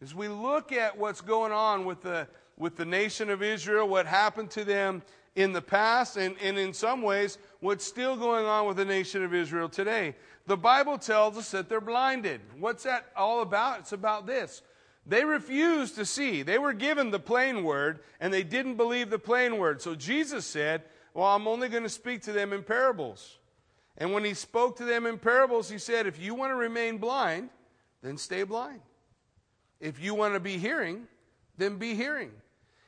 As 0.00 0.14
we 0.14 0.28
look 0.28 0.72
at 0.72 0.96
what's 0.96 1.20
going 1.20 1.52
on 1.52 1.84
with 1.84 2.00
the, 2.00 2.28
with 2.56 2.76
the 2.76 2.84
nation 2.84 3.30
of 3.30 3.42
Israel, 3.42 3.88
what 3.88 4.06
happened 4.06 4.50
to 4.52 4.64
them 4.64 5.02
in 5.34 5.52
the 5.52 5.62
past, 5.62 6.16
and, 6.16 6.36
and 6.40 6.58
in 6.58 6.72
some 6.72 7.02
ways, 7.02 7.38
what's 7.60 7.84
still 7.84 8.16
going 8.16 8.46
on 8.46 8.66
with 8.66 8.76
the 8.76 8.84
nation 8.84 9.24
of 9.24 9.34
Israel 9.34 9.68
today, 9.68 10.14
the 10.46 10.56
Bible 10.56 10.98
tells 10.98 11.36
us 11.36 11.50
that 11.50 11.68
they're 11.68 11.80
blinded. 11.80 12.40
What's 12.58 12.84
that 12.84 13.06
all 13.16 13.42
about? 13.42 13.80
It's 13.80 13.92
about 13.92 14.26
this. 14.26 14.62
They 15.06 15.24
refused 15.24 15.96
to 15.96 16.04
see. 16.04 16.42
They 16.42 16.58
were 16.58 16.72
given 16.72 17.10
the 17.10 17.18
plain 17.18 17.64
word, 17.64 18.00
and 18.20 18.32
they 18.32 18.42
didn't 18.42 18.76
believe 18.76 19.10
the 19.10 19.18
plain 19.18 19.58
word. 19.58 19.82
So 19.82 19.94
Jesus 19.94 20.46
said, 20.46 20.82
well, 21.14 21.28
I'm 21.28 21.46
only 21.46 21.68
going 21.68 21.84
to 21.84 21.88
speak 21.88 22.22
to 22.22 22.32
them 22.32 22.52
in 22.52 22.62
parables. 22.62 23.38
And 23.96 24.12
when 24.12 24.24
he 24.24 24.34
spoke 24.34 24.76
to 24.76 24.84
them 24.84 25.06
in 25.06 25.18
parables, 25.18 25.70
he 25.70 25.78
said, 25.78 26.06
If 26.06 26.20
you 26.20 26.34
want 26.34 26.50
to 26.50 26.56
remain 26.56 26.98
blind, 26.98 27.50
then 28.02 28.18
stay 28.18 28.42
blind. 28.42 28.80
If 29.80 30.02
you 30.02 30.14
want 30.14 30.34
to 30.34 30.40
be 30.40 30.58
hearing, 30.58 31.06
then 31.56 31.76
be 31.76 31.94
hearing. 31.94 32.32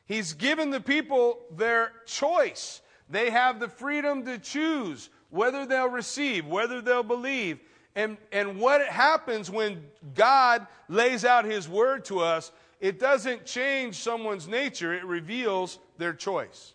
He's 0.06 0.32
given 0.32 0.70
the 0.70 0.80
people 0.80 1.40
their 1.54 1.92
choice. 2.06 2.80
They 3.10 3.30
have 3.30 3.60
the 3.60 3.68
freedom 3.68 4.24
to 4.24 4.38
choose 4.38 5.10
whether 5.30 5.66
they'll 5.66 5.88
receive, 5.88 6.46
whether 6.46 6.80
they'll 6.80 7.02
believe. 7.02 7.58
And, 7.94 8.16
and 8.30 8.58
what 8.60 8.86
happens 8.86 9.50
when 9.50 9.84
God 10.14 10.66
lays 10.88 11.24
out 11.24 11.44
His 11.44 11.68
word 11.68 12.04
to 12.06 12.20
us, 12.20 12.52
it 12.80 12.98
doesn't 12.98 13.46
change 13.46 13.96
someone's 13.96 14.46
nature, 14.46 14.94
it 14.94 15.04
reveals 15.04 15.78
their 15.98 16.12
choice. 16.12 16.74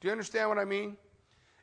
Do 0.00 0.08
you 0.08 0.12
understand 0.12 0.48
what 0.48 0.58
I 0.58 0.64
mean? 0.64 0.96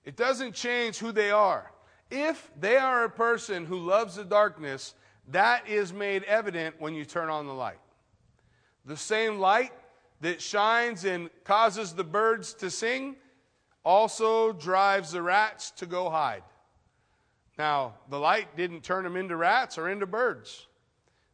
It 0.04 0.16
doesn't 0.16 0.54
change 0.54 0.98
who 0.98 1.12
they 1.12 1.32
are. 1.32 1.72
If 2.10 2.50
they 2.60 2.78
are 2.78 3.04
a 3.04 3.10
person 3.10 3.66
who 3.66 3.78
loves 3.78 4.16
the 4.16 4.24
darkness, 4.24 4.96
that 5.28 5.68
is 5.68 5.94
made 5.94 6.24
evident 6.24 6.76
when 6.80 6.96
you 6.96 7.06
turn 7.06 7.30
on 7.30 7.46
the 7.46 7.54
light. 7.54 7.80
The 8.86 8.98
same 8.98 9.40
light 9.40 9.72
that 10.22 10.42
shines 10.42 11.04
and 11.06 11.30
causes 11.44 11.94
the 11.94 12.04
birds 12.04 12.54
to 12.56 12.70
sing 12.70 13.16
also 13.84 14.54
drives 14.54 15.12
the 15.12 15.22
rats 15.22 15.72
to 15.72 15.86
go 15.86 16.10
hide. 16.10 16.44
Now, 17.58 17.96
the 18.10 18.20
light 18.20 18.56
didn't 18.56 18.84
turn 18.84 19.04
them 19.04 19.16
into 19.16 19.36
rats 19.36 19.78
or 19.78 19.90
into 19.90 20.06
birds. 20.06 20.68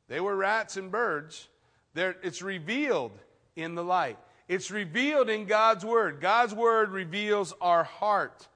They 0.08 0.20
were 0.20 0.36
rats 0.36 0.78
and 0.78 0.92
birds. 0.92 1.48
They're, 1.94 2.16
it's 2.24 2.42
revealed 2.42 3.18
in 3.56 3.76
the 3.76 3.84
light. 3.84 4.18
It's 4.48 4.72
revealed 4.72 5.30
in 5.30 5.46
God's 5.46 5.84
Word. 5.84 6.22
God's 6.22 6.54
Word 6.54 6.92
reveals 6.92 7.54
our 7.60 7.84
heart. 7.84 8.48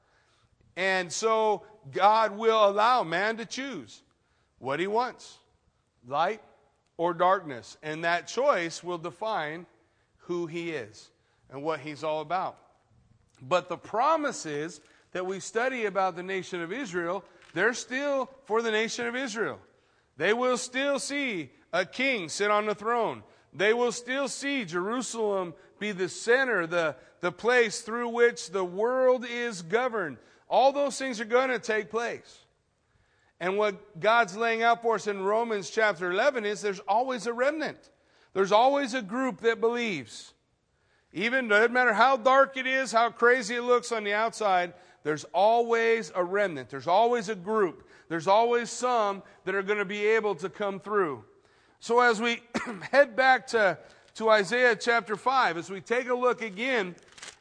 And 0.78 1.12
so 1.12 1.64
God 1.92 2.38
will 2.38 2.70
allow 2.70 3.04
man 3.04 3.38
to 3.38 3.46
choose 3.46 4.02
what 4.60 4.80
he 4.80 4.88
wants 4.88 5.38
light 6.08 6.42
or 6.98 7.14
darkness. 7.14 7.78
And 7.84 8.04
that 8.04 8.28
choice 8.28 8.84
will 8.84 8.98
define 8.98 9.66
who 10.32 10.48
he 10.48 10.70
is 10.70 11.10
and 11.50 11.62
what 11.62 11.82
he's 11.82 12.06
all 12.06 12.22
about. 12.22 12.58
But 13.42 13.68
the 13.68 13.76
promises 13.76 14.80
that 15.12 15.26
we 15.26 15.42
study 15.42 15.86
about 15.86 16.16
the 16.16 16.24
nation 16.24 16.62
of 16.62 16.72
Israel, 16.72 17.26
they're 17.54 17.74
still 17.74 18.30
for 18.46 18.62
the 18.62 18.72
nation 18.72 19.08
of 19.08 19.16
Israel. 19.16 19.60
They 20.16 20.32
will 20.32 20.58
still 20.58 21.00
see 21.00 21.52
a 21.74 21.86
king 21.86 22.30
sit 22.30 22.50
on 22.50 22.66
the 22.66 22.76
throne. 22.76 23.24
They 23.54 23.74
will 23.74 23.92
still 23.92 24.30
see 24.30 24.64
Jerusalem 24.64 25.54
be 25.80 25.92
the 25.92 26.08
center, 26.08 26.66
the, 26.66 26.96
the 27.20 27.34
place 27.34 27.82
through 27.82 28.08
which 28.08 28.52
the 28.52 28.64
world 28.64 29.26
is 29.30 29.62
governed. 29.62 30.18
All 30.48 30.72
those 30.72 30.98
things 30.98 31.20
are 31.20 31.26
going 31.26 31.50
to 31.50 31.60
take 31.60 31.90
place. 31.90 32.40
And 33.42 33.58
what 33.58 34.00
God's 34.00 34.38
laying 34.38 34.64
out 34.64 34.82
for 34.82 34.96
us 34.96 35.08
in 35.08 35.24
Romans 35.24 35.70
chapter 35.70 36.10
11 36.10 36.46
is 36.46 36.62
there's 36.62 36.80
always 36.82 37.28
a 37.28 37.34
remnant. 37.34 37.90
There's 38.34 38.52
always 38.52 38.94
a 38.94 39.02
group 39.02 39.42
that 39.42 39.60
believes. 39.60 40.34
Even 41.14 41.48
doesn't 41.48 41.74
matter 41.74 41.94
how 41.94 42.16
dark 42.16 42.56
it 42.56 42.66
is, 42.66 42.92
how 42.92 43.10
crazy 43.10 43.56
it 43.56 43.64
looks 43.64 43.92
on 43.92 44.04
the 44.04 44.14
outside, 44.14 44.74
there's 45.04 45.26
always 45.34 46.12
a 46.16 46.24
remnant. 46.24 46.70
There's 46.70 46.88
always 46.88 47.28
a 47.30 47.36
group. 47.36 47.88
There's 48.08 48.28
always 48.28 48.70
some 48.70 49.24
that 49.46 49.56
are 49.56 49.64
going 49.64 49.80
to 49.80 49.86
be 49.86 50.06
able 50.06 50.36
to 50.36 50.50
come 50.50 50.80
through. 50.80 51.24
So 51.80 52.00
as 52.00 52.22
we 52.22 52.42
head 52.92 53.16
back 53.16 53.48
to, 53.48 53.78
to 54.16 54.30
Isaiah 54.30 54.76
chapter 54.76 55.16
5, 55.16 55.58
as 55.58 55.70
we 55.70 55.82
take 55.82 56.08
a 56.08 56.14
look 56.14 56.42
again, 56.42 56.96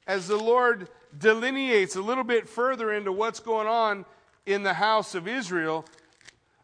as 0.07 0.27
the 0.27 0.37
Lord 0.37 0.89
delineates 1.19 1.97
a 1.97 2.03
little 2.03 2.25
bit 2.25 2.49
further 2.49 2.93
into 2.93 3.13
what's 3.13 3.41
going 3.41 3.67
on 3.67 4.05
in 4.47 4.63
the 4.63 4.75
house 4.75 5.15
of 5.15 5.29
Israel, 5.29 5.85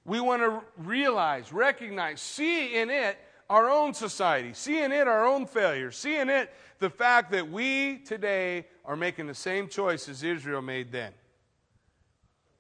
we 0.05 0.21
want 0.21 0.43
to 0.43 0.63
realize, 0.79 1.53
recognize, 1.53 2.21
see 2.21 2.77
in 2.77 2.91
it 2.91 3.19
our 3.49 3.71
own 3.71 3.95
society, 3.95 4.53
see 4.53 4.83
in 4.83 4.93
it 4.93 5.07
our 5.07 5.27
own 5.27 5.47
failures, 5.47 5.97
see 5.97 6.19
in 6.19 6.29
it 6.29 6.53
the 6.79 6.91
fact 6.91 7.31
that 7.31 7.51
we 7.51 7.99
today 7.99 8.67
are 8.85 8.97
making 8.97 9.27
the 9.27 9.35
same 9.35 9.69
choices 9.69 10.23
Israel 10.23 10.63
made 10.63 10.93
then. 10.93 11.13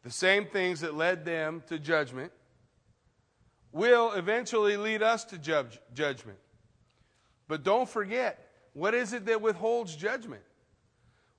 The 0.04 0.10
same 0.10 0.46
things 0.46 0.80
that 0.80 0.94
led 0.94 1.24
them 1.24 1.62
to 1.66 1.78
judgment 1.78 2.32
will 3.72 4.12
eventually 4.12 4.76
lead 4.76 5.02
us 5.02 5.24
to 5.24 5.38
judge, 5.38 5.78
judgment. 5.94 6.38
But 7.48 7.62
don't 7.62 7.88
forget, 7.88 8.48
what 8.72 8.94
is 8.94 9.12
it 9.12 9.26
that 9.26 9.42
withholds 9.42 9.96
judgment? 9.96 10.42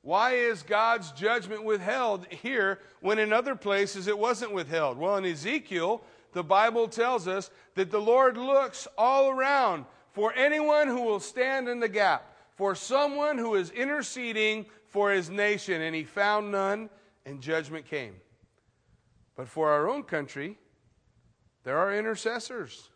Why 0.01 0.33
is 0.33 0.63
God's 0.63 1.12
judgment 1.12 1.63
withheld 1.63 2.27
here 2.27 2.79
when 3.01 3.19
in 3.19 3.33
other 3.33 3.55
places 3.55 4.07
it 4.07 4.17
wasn't 4.17 4.53
withheld? 4.53 4.97
Well, 4.97 5.17
in 5.17 5.25
Ezekiel, 5.25 6.01
the 6.38 6.43
Bible 6.43 6.88
tells 6.88 7.28
us 7.28 7.50
that 7.73 7.89
the 7.89 8.00
Lord 8.00 8.38
looks 8.38 8.88
all 8.95 9.32
around 9.32 9.86
for 10.12 10.32
anyone 10.36 10.88
who 10.88 11.02
will 11.02 11.19
stand 11.19 11.67
in 11.67 11.80
the 11.80 11.89
gap, 11.89 12.32
for 12.56 12.76
someone 12.76 13.39
who 13.39 13.56
is 13.56 13.71
interceding 13.71 14.67
for 14.88 15.10
his 15.12 15.32
nation, 15.32 15.82
and 15.82 15.95
he 15.95 16.04
found 16.04 16.52
none, 16.52 16.91
and 17.26 17.41
judgment 17.41 17.88
came. 17.88 18.13
But 19.36 19.47
for 19.47 19.71
our 19.71 19.89
own 19.89 20.04
country, 20.04 20.60
there 21.63 21.80
are 21.80 21.97
intercessors. 21.97 22.88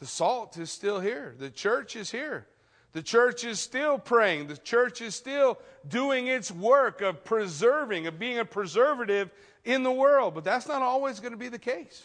The 0.00 0.06
salt 0.06 0.58
is 0.58 0.72
still 0.72 0.98
here. 0.98 1.36
The 1.38 1.50
church 1.50 1.94
is 1.94 2.10
here. 2.10 2.48
The 2.90 3.02
church 3.02 3.44
is 3.44 3.60
still 3.60 3.98
praying. 3.98 4.48
The 4.48 4.56
church 4.56 5.00
is 5.00 5.14
still 5.14 5.60
doing 5.86 6.26
its 6.26 6.50
work 6.50 7.02
of 7.02 7.24
preserving, 7.24 8.08
of 8.08 8.18
being 8.18 8.40
a 8.40 8.44
preservative 8.44 9.30
in 9.64 9.82
the 9.82 9.92
world, 9.92 10.34
but 10.34 10.44
that's 10.44 10.66
not 10.66 10.82
always 10.82 11.20
going 11.20 11.32
to 11.32 11.38
be 11.38 11.48
the 11.48 11.58
case. 11.58 12.02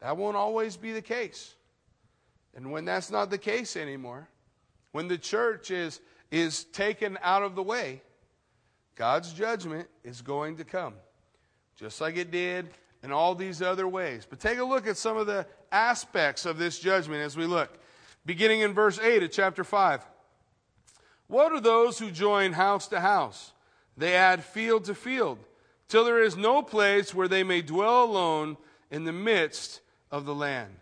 That 0.00 0.16
won't 0.16 0.36
always 0.36 0.76
be 0.76 0.92
the 0.92 1.02
case. 1.02 1.54
And 2.54 2.70
when 2.70 2.84
that's 2.84 3.10
not 3.10 3.30
the 3.30 3.38
case 3.38 3.76
anymore, 3.76 4.28
when 4.92 5.08
the 5.08 5.18
church 5.18 5.70
is, 5.70 6.00
is 6.30 6.64
taken 6.64 7.18
out 7.22 7.42
of 7.42 7.54
the 7.54 7.62
way, 7.62 8.02
God's 8.96 9.32
judgment 9.32 9.88
is 10.02 10.22
going 10.22 10.56
to 10.56 10.64
come, 10.64 10.94
just 11.76 12.00
like 12.00 12.16
it 12.16 12.30
did 12.30 12.68
in 13.02 13.12
all 13.12 13.34
these 13.34 13.62
other 13.62 13.86
ways. 13.86 14.26
But 14.28 14.40
take 14.40 14.58
a 14.58 14.64
look 14.64 14.86
at 14.86 14.96
some 14.96 15.16
of 15.16 15.26
the 15.26 15.46
aspects 15.70 16.46
of 16.46 16.58
this 16.58 16.78
judgment 16.78 17.22
as 17.22 17.36
we 17.36 17.46
look. 17.46 17.78
Beginning 18.26 18.60
in 18.60 18.74
verse 18.74 18.98
8 18.98 19.22
of 19.22 19.30
chapter 19.30 19.62
5. 19.62 20.04
What 21.28 21.52
are 21.52 21.60
those 21.60 21.98
who 21.98 22.10
join 22.10 22.52
house 22.52 22.88
to 22.88 23.00
house? 23.00 23.52
They 23.96 24.14
add 24.14 24.42
field 24.42 24.84
to 24.84 24.94
field, 24.94 25.38
till 25.88 26.04
there 26.04 26.22
is 26.22 26.36
no 26.36 26.62
place 26.62 27.14
where 27.14 27.28
they 27.28 27.42
may 27.42 27.62
dwell 27.62 28.04
alone 28.04 28.56
in 28.90 29.04
the 29.04 29.12
midst 29.12 29.80
of 30.10 30.24
the 30.24 30.34
land. 30.34 30.74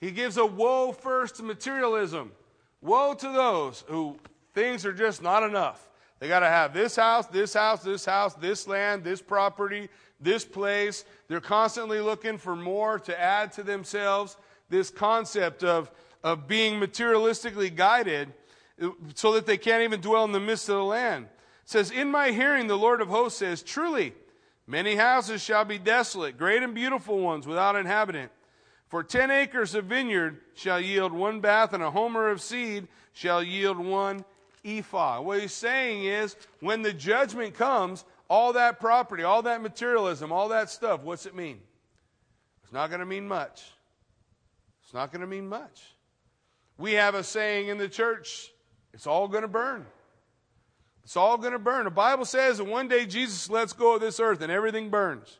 He 0.00 0.10
gives 0.10 0.36
a 0.36 0.46
woe 0.46 0.92
first 0.92 1.36
to 1.36 1.42
materialism. 1.42 2.32
Woe 2.80 3.14
to 3.14 3.28
those 3.28 3.84
who 3.88 4.18
things 4.54 4.84
are 4.84 4.92
just 4.92 5.22
not 5.22 5.42
enough. 5.42 5.88
They 6.18 6.28
got 6.28 6.40
to 6.40 6.48
have 6.48 6.72
this 6.72 6.96
house, 6.96 7.26
this 7.26 7.54
house, 7.54 7.82
this 7.82 8.04
house, 8.04 8.34
this 8.34 8.66
land, 8.66 9.04
this 9.04 9.22
property, 9.22 9.88
this 10.20 10.44
place. 10.44 11.04
They're 11.28 11.40
constantly 11.40 12.00
looking 12.00 12.38
for 12.38 12.54
more 12.54 12.98
to 13.00 13.20
add 13.20 13.52
to 13.52 13.62
themselves. 13.62 14.36
This 14.68 14.90
concept 14.90 15.64
of, 15.64 15.90
of 16.22 16.46
being 16.46 16.80
materialistically 16.80 17.74
guided 17.74 18.32
so 19.14 19.32
that 19.32 19.46
they 19.46 19.56
can't 19.56 19.82
even 19.82 20.00
dwell 20.00 20.24
in 20.24 20.32
the 20.32 20.40
midst 20.40 20.68
of 20.68 20.76
the 20.76 20.84
land. 20.84 21.26
It 21.26 21.30
says, 21.70 21.90
In 21.90 22.10
my 22.10 22.30
hearing, 22.30 22.66
the 22.66 22.78
Lord 22.78 23.00
of 23.00 23.08
hosts 23.08 23.38
says, 23.38 23.62
Truly, 23.62 24.14
many 24.66 24.96
houses 24.96 25.42
shall 25.42 25.64
be 25.64 25.78
desolate, 25.78 26.38
great 26.38 26.62
and 26.62 26.74
beautiful 26.74 27.18
ones 27.18 27.46
without 27.46 27.76
inhabitant. 27.76 28.30
For 28.88 29.02
ten 29.02 29.30
acres 29.30 29.74
of 29.74 29.86
vineyard 29.86 30.40
shall 30.54 30.80
yield 30.80 31.12
one 31.12 31.40
bath, 31.40 31.72
and 31.72 31.82
a 31.82 31.90
homer 31.90 32.28
of 32.28 32.42
seed 32.42 32.88
shall 33.12 33.42
yield 33.42 33.78
one 33.78 34.24
ephah. 34.64 35.20
What 35.20 35.40
he's 35.40 35.52
saying 35.52 36.04
is, 36.04 36.36
when 36.60 36.82
the 36.82 36.92
judgment 36.92 37.54
comes, 37.54 38.04
all 38.28 38.52
that 38.54 38.80
property, 38.80 39.22
all 39.22 39.42
that 39.42 39.62
materialism, 39.62 40.32
all 40.32 40.48
that 40.48 40.70
stuff, 40.70 41.02
what's 41.02 41.26
it 41.26 41.34
mean? 41.34 41.60
It's 42.62 42.72
not 42.72 42.88
going 42.88 43.00
to 43.00 43.06
mean 43.06 43.26
much. 43.26 43.62
It's 44.84 44.94
not 44.94 45.10
going 45.10 45.20
to 45.22 45.26
mean 45.26 45.48
much. 45.48 45.82
We 46.78 46.92
have 46.92 47.14
a 47.14 47.24
saying 47.24 47.68
in 47.68 47.78
the 47.78 47.88
church 47.88 48.52
it's 48.92 49.06
all 49.06 49.28
going 49.28 49.42
to 49.42 49.48
burn. 49.48 49.86
It's 51.04 51.16
all 51.16 51.36
going 51.36 51.52
to 51.52 51.58
burn. 51.58 51.84
The 51.84 51.90
Bible 51.90 52.24
says 52.24 52.58
that 52.58 52.64
one 52.64 52.88
day 52.88 53.06
Jesus 53.06 53.50
lets 53.50 53.72
go 53.72 53.96
of 53.96 54.00
this 54.00 54.20
earth 54.20 54.40
and 54.40 54.52
everything 54.52 54.88
burns. 54.88 55.38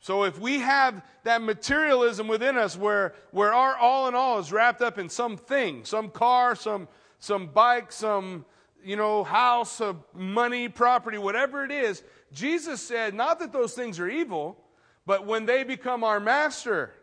So 0.00 0.24
if 0.24 0.38
we 0.38 0.60
have 0.60 1.02
that 1.24 1.42
materialism 1.42 2.26
within 2.26 2.56
us 2.56 2.76
where, 2.76 3.14
where 3.32 3.52
our 3.52 3.76
all 3.76 4.08
in 4.08 4.14
all 4.14 4.38
is 4.38 4.50
wrapped 4.50 4.80
up 4.80 4.98
in 4.98 5.10
something, 5.10 5.84
some 5.84 6.08
car, 6.08 6.54
some, 6.54 6.88
some 7.18 7.48
bike, 7.48 7.92
some 7.92 8.46
you 8.82 8.96
know, 8.96 9.24
house, 9.24 9.72
some 9.72 10.02
money, 10.14 10.68
property, 10.68 11.18
whatever 11.18 11.64
it 11.64 11.70
is, 11.70 12.02
Jesus 12.32 12.80
said 12.80 13.14
not 13.14 13.38
that 13.40 13.52
those 13.52 13.74
things 13.74 14.00
are 14.00 14.08
evil, 14.08 14.56
but 15.04 15.26
when 15.26 15.44
they 15.44 15.64
become 15.64 16.02
our 16.02 16.18
master, 16.18 16.94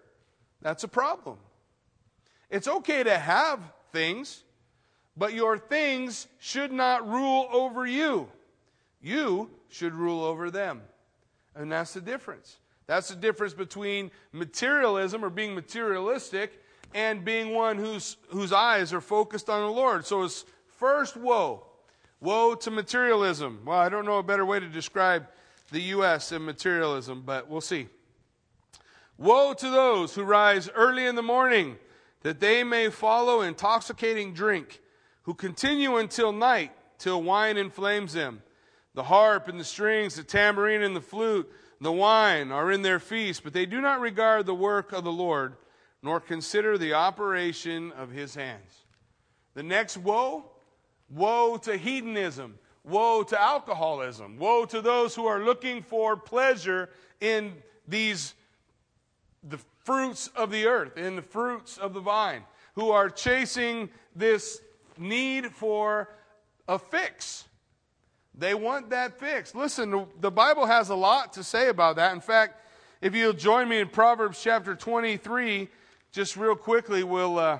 that's 0.62 0.84
a 0.84 0.88
problem. 0.88 1.38
It's 2.50 2.68
okay 2.68 3.04
to 3.04 3.18
have 3.18 3.60
things, 3.92 4.44
but 5.18 5.34
your 5.34 5.58
things 5.58 6.28
should 6.40 6.72
not 6.72 7.08
rule 7.10 7.50
over 7.52 7.86
you. 7.86 8.30
You 9.02 9.50
should 9.70 9.94
rule 9.94 10.24
over 10.24 10.52
them. 10.52 10.82
And 11.56 11.72
that's 11.72 11.94
the 11.94 12.02
difference. 12.02 12.58
That's 12.86 13.10
the 13.10 13.16
difference 13.16 13.54
between 13.54 14.12
materialism 14.32 15.26
or 15.26 15.30
being 15.30 15.56
materialistic 15.56 16.62
and 16.94 17.26
being 17.26 17.54
one 17.54 17.78
whose, 17.78 18.18
whose 18.30 18.54
eyes 18.54 18.94
are 18.94 19.02
focused 19.02 19.50
on 19.50 19.62
the 19.62 19.72
Lord. 19.72 20.06
So 20.06 20.24
it's 20.24 20.46
first 20.68 21.18
woe. 21.18 21.66
Woe 22.22 22.56
to 22.56 22.72
materialism. 22.72 23.62
Well, 23.66 23.78
I 23.78 23.90
don't 23.90 24.06
know 24.06 24.20
a 24.20 24.24
better 24.24 24.46
way 24.46 24.60
to 24.60 24.70
describe 24.70 25.28
the 25.72 25.82
U.S. 25.82 26.32
and 26.32 26.46
materialism, 26.46 27.24
but 27.26 27.50
we'll 27.50 27.62
see. 27.62 27.88
Woe 29.18 29.54
to 29.54 29.70
those 29.70 30.16
who 30.16 30.24
rise 30.24 30.70
early 30.70 31.06
in 31.06 31.16
the 31.16 31.24
morning 31.24 31.78
that 32.22 32.40
they 32.40 32.64
may 32.64 32.90
follow 32.90 33.42
intoxicating 33.42 34.34
drink 34.34 34.80
who 35.28 35.34
continue 35.34 35.98
until 35.98 36.32
night, 36.32 36.72
till 36.98 37.22
wine 37.22 37.58
inflames 37.58 38.14
them. 38.14 38.42
The 38.94 39.04
harp 39.04 39.50
and 39.50 39.60
the 39.60 39.66
strings, 39.66 40.16
the 40.16 40.24
tambourine 40.24 40.82
and 40.82 40.96
the 40.96 41.02
flute, 41.02 41.52
the 41.82 41.92
wine 41.92 42.50
are 42.50 42.72
in 42.72 42.82
their 42.82 42.98
feast, 42.98 43.44
but 43.44 43.52
they 43.52 43.66
do 43.66 43.82
not 43.82 44.00
regard 44.00 44.46
the 44.46 44.56
work 44.56 44.94
of 44.94 45.04
the 45.04 45.12
Lord, 45.12 45.58
nor 46.02 46.22
consider 46.22 46.78
the 46.78 46.94
operation 46.94 47.92
of 47.92 48.10
his 48.10 48.36
hands. 48.36 48.86
The 49.54 49.64
next 49.64 49.98
woe, 49.98 50.50
woe 51.10 51.58
to 51.58 51.76
hedonism, 51.76 52.58
woe 52.86 53.24
to 53.24 53.40
alcoholism, 53.40 54.38
woe 54.38 54.64
to 54.64 54.80
those 54.80 55.14
who 55.14 55.26
are 55.26 55.44
looking 55.44 55.84
for 55.84 56.16
pleasure 56.16 56.90
in 57.20 57.54
these 57.86 58.34
the 59.44 59.60
fruits 59.84 60.30
of 60.38 60.52
the 60.52 60.68
earth, 60.68 60.98
in 60.98 61.18
the 61.18 61.22
fruits 61.22 61.78
of 61.78 61.94
the 61.94 62.00
vine, 62.00 62.44
who 62.76 62.92
are 62.92 63.10
chasing 63.10 63.90
this 64.16 64.62
need 65.00 65.52
for 65.52 66.10
a 66.68 66.78
fix. 66.80 67.46
They 68.38 68.54
want 68.54 68.92
that 68.92 69.20
fix. 69.20 69.56
Listen, 69.56 70.06
the 70.20 70.32
Bible 70.32 70.66
has 70.66 70.90
a 70.90 70.96
lot 70.96 71.34
to 71.34 71.44
say 71.44 71.70
about 71.70 71.96
that. 71.96 72.14
In 72.14 72.22
fact, 72.22 72.62
if 73.02 73.16
you'll 73.16 73.34
join 73.34 73.68
me 73.68 73.80
in 73.80 73.90
Proverbs 73.90 74.42
chapter 74.42 74.76
23, 74.76 75.68
just 76.12 76.38
real 76.38 76.56
quickly, 76.56 77.04
we'll, 77.04 77.40
uh, 77.40 77.60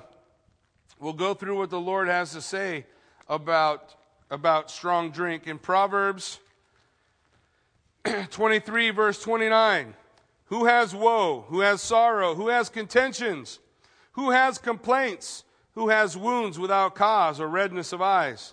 we'll 1.00 1.12
go 1.12 1.34
through 1.34 1.58
what 1.58 1.70
the 1.70 1.80
Lord 1.80 2.08
has 2.08 2.32
to 2.32 2.40
say 2.40 2.86
about, 3.28 3.94
about 4.30 4.70
strong 4.70 5.10
drink. 5.10 5.46
In 5.46 5.58
Proverbs 5.58 6.38
23, 8.30 8.90
verse 8.90 9.20
29, 9.20 9.94
who 10.46 10.66
has 10.66 10.94
woe? 10.94 11.44
Who 11.48 11.60
has 11.60 11.82
sorrow? 11.82 12.34
Who 12.34 12.48
has 12.48 12.68
contentions? 12.68 13.58
Who 14.12 14.30
has 14.30 14.58
complaints? 14.58 15.44
Who 15.78 15.90
has 15.90 16.16
wounds 16.16 16.58
without 16.58 16.96
cause 16.96 17.38
or 17.38 17.46
redness 17.46 17.92
of 17.92 18.02
eyes, 18.02 18.52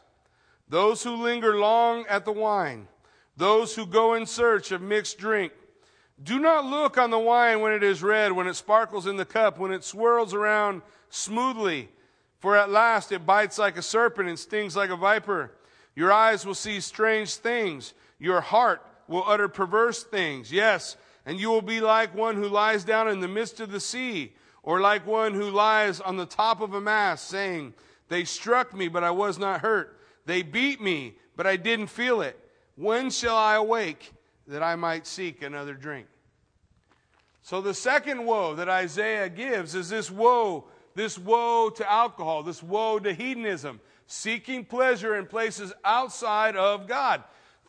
those 0.70 1.02
who 1.02 1.16
linger 1.16 1.58
long 1.58 2.06
at 2.08 2.24
the 2.24 2.32
wine, 2.32 2.88
those 3.36 3.76
who 3.76 3.84
go 3.84 4.14
in 4.14 4.28
search 4.28 4.72
of 4.72 4.80
mixed 4.80 5.18
drink. 5.18 5.52
Do 6.22 6.38
not 6.38 6.66
look 6.66 7.00
on 7.00 7.10
the 7.10 7.18
wine 7.18 7.62
when 7.62 7.74
it 7.74 7.82
is 7.82 8.04
red, 8.04 8.32
when 8.32 8.46
it 8.46 8.54
sparkles 8.54 9.08
in 9.08 9.18
the 9.18 9.26
cup, 9.26 9.58
when 9.58 9.72
it 9.72 9.84
swirls 9.84 10.36
around 10.36 10.84
smoothly, 11.10 11.90
for 12.38 12.56
at 12.56 12.70
last 12.70 13.12
it 13.12 13.26
bites 13.26 13.58
like 13.58 13.76
a 13.76 13.82
serpent 13.82 14.30
and 14.30 14.38
stings 14.38 14.76
like 14.76 14.92
a 14.92 14.96
viper. 14.96 15.52
Your 15.96 16.12
eyes 16.12 16.46
will 16.46 16.54
see 16.54 16.80
strange 16.80 17.34
things. 17.38 17.96
Your 18.20 18.42
heart 18.42 18.86
will 19.08 19.24
utter 19.26 19.48
perverse 19.48 20.04
things. 20.04 20.52
Yes, 20.52 20.96
and 21.26 21.40
you 21.40 21.50
will 21.50 21.64
be 21.64 21.82
like 21.82 22.14
one 22.14 22.36
who 22.36 22.48
lies 22.48 22.84
down 22.84 23.10
in 23.10 23.20
the 23.20 23.28
midst 23.28 23.60
of 23.60 23.72
the 23.72 23.80
sea 23.80 24.34
or 24.66 24.82
like 24.82 25.06
one 25.06 25.36
who 25.36 25.52
lies 25.52 26.02
on 26.02 26.18
the 26.18 26.26
top 26.26 26.60
of 26.60 26.74
a 26.74 26.82
mast, 26.82 27.28
saying, 27.28 27.74
They 28.10 28.26
struck 28.26 28.74
me, 28.74 28.88
but 28.88 29.04
I 29.04 29.12
was 29.12 29.38
not 29.38 29.62
hurt. 29.62 30.00
They 30.26 30.42
beat 30.42 30.82
me, 30.82 31.14
but 31.38 31.46
I 31.46 31.56
didn't 31.56 31.88
feel 31.88 32.22
it. 32.22 32.38
When 32.76 33.12
shall 33.12 33.38
I 33.38 33.56
awake 33.56 34.12
that 34.48 34.64
I 34.64 34.76
might 34.76 35.06
seek 35.06 35.44
another 35.44 35.76
drink? 35.76 36.08
So 37.44 37.62
the 37.62 37.76
second 37.76 38.26
woe 38.26 38.56
that 38.56 38.68
Isaiah 38.68 39.30
gives 39.30 39.76
is 39.76 39.88
this 39.88 40.10
woe, 40.10 40.66
this 40.96 41.20
woe 41.20 41.70
to 41.70 41.90
alcohol, 41.90 42.42
this 42.42 42.64
woe 42.64 42.98
to 42.98 43.14
hedonism, 43.14 43.80
seeking 44.08 44.66
pleasure 44.66 45.16
in 45.16 45.28
places 45.28 45.72
outside 45.84 46.56
of 46.56 46.88
God. 46.88 47.24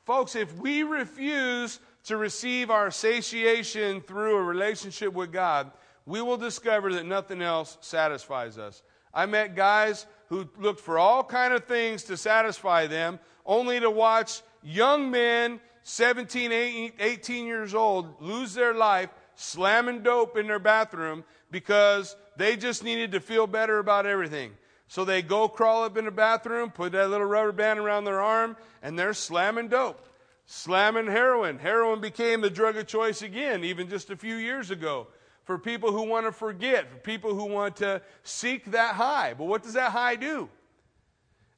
Folks, 0.07 0.35
if 0.35 0.57
we 0.57 0.83
refuse 0.83 1.79
to 2.05 2.17
receive 2.17 2.71
our 2.71 2.91
satiation 2.91 4.01
through 4.01 4.39
a 4.39 4.43
relationship 4.43 5.13
with 5.13 5.31
God, 5.31 5.71
we 6.07 6.23
will 6.23 6.37
discover 6.37 6.93
that 6.95 7.05
nothing 7.05 7.43
else 7.43 7.77
satisfies 7.81 8.57
us. 8.57 8.83
I 9.13 9.27
met 9.27 9.57
guys 9.57 10.07
who 10.29 10.49
looked 10.59 10.81
for 10.81 10.99
all 10.99 11.25
kind 11.25 11.53
of 11.53 11.65
things 11.65 12.05
to 12.05 12.17
satisfy 12.17 12.87
them, 12.87 13.19
only 13.45 13.81
to 13.81 13.91
watch 13.91 14.43
young 14.63 15.11
men, 15.11 15.61
17, 15.83 16.93
18 16.99 17.47
years 17.47 17.75
old, 17.75 18.21
lose 18.21 18.55
their 18.55 18.75
life 18.75 19.11
slamming 19.35 20.03
dope 20.03 20.37
in 20.37 20.47
their 20.47 20.59
bathroom 20.59 21.25
because 21.51 22.17
they 22.37 22.57
just 22.57 22.83
needed 22.83 23.13
to 23.13 23.21
feel 23.21 23.47
better 23.47 23.79
about 23.79 24.07
everything. 24.07 24.53
So 24.89 25.05
they 25.05 25.23
go 25.23 25.49
crawl 25.49 25.85
up 25.85 25.97
in 25.97 26.05
the 26.05 26.11
bathroom, 26.11 26.71
put 26.71 26.93
that 26.93 27.11
little 27.11 27.27
rubber 27.27 27.53
band 27.53 27.81
around 27.81 28.05
their 28.05 28.23
arm, 28.23 28.57
and 28.83 28.99
they're 28.99 29.15
slamming 29.15 29.69
dope, 29.69 30.09
slamming 30.47 31.07
heroin. 31.07 31.59
Heroin 31.59 32.01
became 32.01 32.41
the 32.41 32.51
drug 32.51 32.77
of 32.77 32.87
choice 32.87 33.23
again, 33.23 33.65
even 33.65 33.89
just 33.89 34.11
a 34.11 34.17
few 34.17 34.37
years 34.37 34.71
ago 34.71 35.09
for 35.47 35.59
people 35.59 35.93
who 35.93 36.03
want 36.03 36.27
to 36.27 36.33
forget, 36.33 36.91
for 36.91 36.99
people 36.99 37.35
who 37.35 37.47
want 37.47 37.77
to 37.77 38.03
seek 38.23 38.73
that 38.73 38.97
high. 38.97 39.33
But 39.33 39.47
what 39.47 39.63
does 39.63 39.73
that 39.75 39.93
high 39.93 40.17
do? 40.17 40.51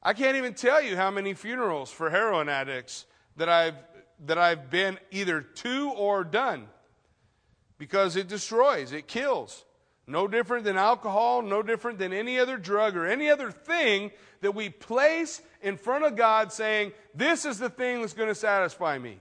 I 0.01 0.13
can't 0.13 0.37
even 0.37 0.53
tell 0.53 0.81
you 0.81 0.95
how 0.95 1.11
many 1.11 1.33
funerals 1.33 1.91
for 1.91 2.09
heroin 2.09 2.47
addicts 2.47 3.05
that 3.35 3.49
I've 3.49 3.75
that 4.25 4.37
I've 4.37 4.69
been 4.69 4.99
either 5.11 5.41
to 5.41 5.91
or 5.91 6.23
done 6.23 6.67
because 7.77 8.15
it 8.15 8.27
destroys, 8.27 8.91
it 8.91 9.07
kills. 9.07 9.65
No 10.05 10.27
different 10.27 10.65
than 10.65 10.77
alcohol, 10.77 11.41
no 11.41 11.61
different 11.61 11.99
than 11.99 12.13
any 12.13 12.39
other 12.39 12.57
drug 12.57 12.95
or 12.97 13.05
any 13.05 13.29
other 13.29 13.51
thing 13.51 14.11
that 14.41 14.55
we 14.55 14.69
place 14.69 15.41
in 15.61 15.77
front 15.77 16.03
of 16.03 16.15
God 16.15 16.51
saying, 16.51 16.93
This 17.13 17.45
is 17.45 17.59
the 17.59 17.69
thing 17.69 18.01
that's 18.01 18.13
going 18.13 18.29
to 18.29 18.35
satisfy 18.35 18.97
me. 18.97 19.19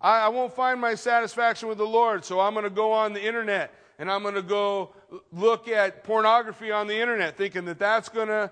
I, 0.00 0.26
I 0.26 0.28
won't 0.28 0.54
find 0.54 0.80
my 0.80 0.94
satisfaction 0.94 1.68
with 1.68 1.78
the 1.78 1.86
Lord, 1.86 2.24
so 2.24 2.40
I'm 2.40 2.54
going 2.54 2.64
to 2.64 2.70
go 2.70 2.92
on 2.92 3.12
the 3.12 3.24
internet 3.24 3.72
and 3.98 4.10
I'm 4.10 4.22
going 4.22 4.34
to 4.34 4.42
go 4.42 4.94
look 5.32 5.68
at 5.68 6.04
pornography 6.04 6.70
on 6.70 6.86
the 6.86 6.98
internet 6.98 7.36
thinking 7.36 7.64
that 7.66 7.78
that's 7.78 8.08
going 8.08 8.28
to 8.28 8.50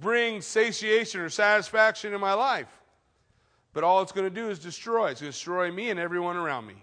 bring 0.00 0.40
satiation 0.40 1.20
or 1.20 1.28
satisfaction 1.28 2.12
in 2.12 2.20
my 2.20 2.34
life. 2.34 2.68
But 3.72 3.84
all 3.84 4.02
it's 4.02 4.12
going 4.12 4.28
to 4.28 4.34
do 4.34 4.50
is 4.50 4.58
destroy. 4.58 5.10
It's 5.10 5.20
going 5.20 5.32
to 5.32 5.36
destroy 5.36 5.72
me 5.72 5.90
and 5.90 5.98
everyone 5.98 6.36
around 6.36 6.66
me. 6.66 6.76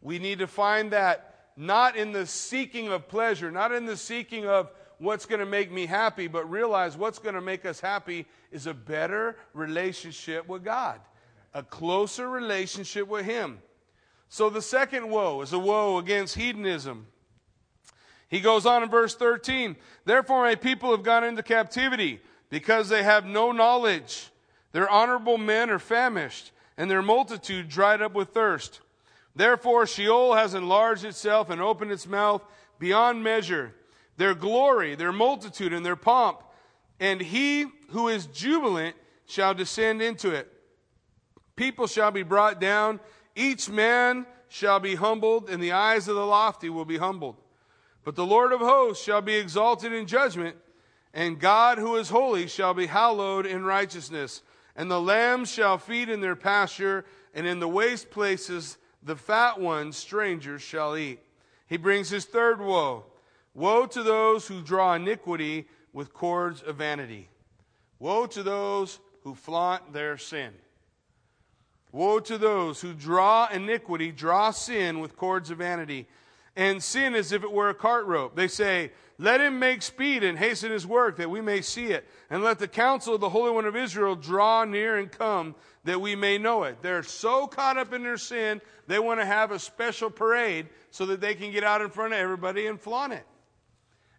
We 0.00 0.18
need 0.18 0.38
to 0.38 0.46
find 0.46 0.92
that 0.92 1.50
not 1.56 1.96
in 1.96 2.12
the 2.12 2.24
seeking 2.24 2.88
of 2.88 3.08
pleasure, 3.08 3.50
not 3.50 3.72
in 3.72 3.84
the 3.84 3.96
seeking 3.96 4.46
of 4.46 4.70
what's 4.98 5.26
going 5.26 5.40
to 5.40 5.46
make 5.46 5.70
me 5.70 5.86
happy, 5.86 6.26
but 6.26 6.48
realize 6.48 6.96
what's 6.96 7.18
going 7.18 7.34
to 7.34 7.40
make 7.40 7.66
us 7.66 7.80
happy 7.80 8.26
is 8.50 8.66
a 8.66 8.74
better 8.74 9.36
relationship 9.52 10.48
with 10.48 10.64
God, 10.64 11.00
a 11.58 11.62
closer 11.64 12.30
relationship 12.30 13.08
with 13.08 13.26
Him. 13.26 13.58
So 14.28 14.48
the 14.48 14.62
second 14.62 15.10
woe 15.10 15.40
is 15.40 15.52
a 15.52 15.58
woe 15.58 15.98
against 15.98 16.36
hedonism. 16.36 17.08
He 18.28 18.40
goes 18.40 18.64
on 18.64 18.84
in 18.84 18.88
verse 18.88 19.16
13 19.16 19.74
Therefore, 20.04 20.42
my 20.44 20.54
people 20.54 20.92
have 20.92 21.02
gone 21.02 21.24
into 21.24 21.42
captivity 21.42 22.20
because 22.48 22.88
they 22.88 23.02
have 23.02 23.26
no 23.26 23.50
knowledge. 23.50 24.30
Their 24.70 24.88
honorable 24.88 25.36
men 25.36 25.68
are 25.68 25.80
famished, 25.80 26.52
and 26.76 26.88
their 26.88 27.02
multitude 27.02 27.68
dried 27.68 28.02
up 28.02 28.14
with 28.14 28.28
thirst. 28.28 28.80
Therefore, 29.34 29.84
Sheol 29.86 30.34
has 30.34 30.54
enlarged 30.54 31.04
itself 31.04 31.50
and 31.50 31.60
opened 31.60 31.90
its 31.90 32.06
mouth 32.06 32.44
beyond 32.78 33.24
measure. 33.24 33.74
Their 34.16 34.34
glory, 34.34 34.94
their 34.94 35.12
multitude, 35.12 35.72
and 35.72 35.84
their 35.84 35.96
pomp, 35.96 36.40
and 37.00 37.20
he 37.20 37.66
who 37.90 38.06
is 38.06 38.26
jubilant 38.26 38.94
shall 39.26 39.54
descend 39.54 40.02
into 40.02 40.30
it. 40.30 40.52
People 41.58 41.88
shall 41.88 42.12
be 42.12 42.22
brought 42.22 42.60
down, 42.60 43.00
each 43.34 43.68
man 43.68 44.26
shall 44.48 44.78
be 44.78 44.94
humbled, 44.94 45.50
and 45.50 45.60
the 45.60 45.72
eyes 45.72 46.06
of 46.06 46.14
the 46.14 46.24
lofty 46.24 46.70
will 46.70 46.84
be 46.84 46.98
humbled. 46.98 47.34
But 48.04 48.14
the 48.14 48.24
Lord 48.24 48.52
of 48.52 48.60
hosts 48.60 49.02
shall 49.02 49.22
be 49.22 49.34
exalted 49.34 49.92
in 49.92 50.06
judgment, 50.06 50.56
and 51.12 51.40
God 51.40 51.78
who 51.78 51.96
is 51.96 52.10
holy 52.10 52.46
shall 52.46 52.74
be 52.74 52.86
hallowed 52.86 53.44
in 53.44 53.64
righteousness. 53.64 54.42
And 54.76 54.88
the 54.88 55.00
lambs 55.00 55.50
shall 55.50 55.78
feed 55.78 56.08
in 56.08 56.20
their 56.20 56.36
pasture, 56.36 57.04
and 57.34 57.44
in 57.44 57.58
the 57.58 57.66
waste 57.66 58.08
places 58.08 58.78
the 59.02 59.16
fat 59.16 59.58
ones 59.58 59.96
strangers 59.96 60.62
shall 60.62 60.96
eat. 60.96 61.18
He 61.66 61.76
brings 61.76 62.08
his 62.08 62.24
third 62.24 62.60
woe. 62.60 63.04
Woe 63.52 63.84
to 63.86 64.04
those 64.04 64.46
who 64.46 64.62
draw 64.62 64.94
iniquity 64.94 65.66
with 65.92 66.14
cords 66.14 66.62
of 66.62 66.76
vanity. 66.76 67.28
Woe 67.98 68.26
to 68.26 68.44
those 68.44 69.00
who 69.24 69.34
flaunt 69.34 69.92
their 69.92 70.16
sin. 70.18 70.52
Woe 71.92 72.20
to 72.20 72.36
those 72.36 72.80
who 72.80 72.92
draw 72.92 73.48
iniquity, 73.52 74.12
draw 74.12 74.50
sin 74.50 75.00
with 75.00 75.16
cords 75.16 75.50
of 75.50 75.58
vanity, 75.58 76.06
and 76.54 76.82
sin 76.82 77.14
as 77.14 77.32
if 77.32 77.42
it 77.42 77.52
were 77.52 77.70
a 77.70 77.74
cart 77.74 78.06
rope. 78.06 78.36
They 78.36 78.48
say, 78.48 78.92
Let 79.18 79.40
him 79.40 79.58
make 79.58 79.82
speed 79.82 80.22
and 80.22 80.38
hasten 80.38 80.70
his 80.70 80.86
work 80.86 81.16
that 81.16 81.30
we 81.30 81.40
may 81.40 81.62
see 81.62 81.86
it, 81.86 82.06
and 82.28 82.42
let 82.42 82.58
the 82.58 82.68
counsel 82.68 83.14
of 83.14 83.20
the 83.20 83.30
Holy 83.30 83.50
One 83.50 83.64
of 83.64 83.76
Israel 83.76 84.16
draw 84.16 84.64
near 84.64 84.98
and 84.98 85.10
come 85.10 85.54
that 85.84 86.00
we 86.00 86.14
may 86.14 86.36
know 86.36 86.64
it. 86.64 86.82
They're 86.82 87.02
so 87.02 87.46
caught 87.46 87.78
up 87.78 87.92
in 87.92 88.02
their 88.02 88.18
sin, 88.18 88.60
they 88.86 88.98
want 88.98 89.20
to 89.20 89.26
have 89.26 89.50
a 89.50 89.58
special 89.58 90.10
parade 90.10 90.68
so 90.90 91.06
that 91.06 91.20
they 91.20 91.34
can 91.34 91.52
get 91.52 91.64
out 91.64 91.80
in 91.80 91.90
front 91.90 92.12
of 92.12 92.18
everybody 92.18 92.66
and 92.66 92.80
flaunt 92.80 93.12
it. 93.12 93.24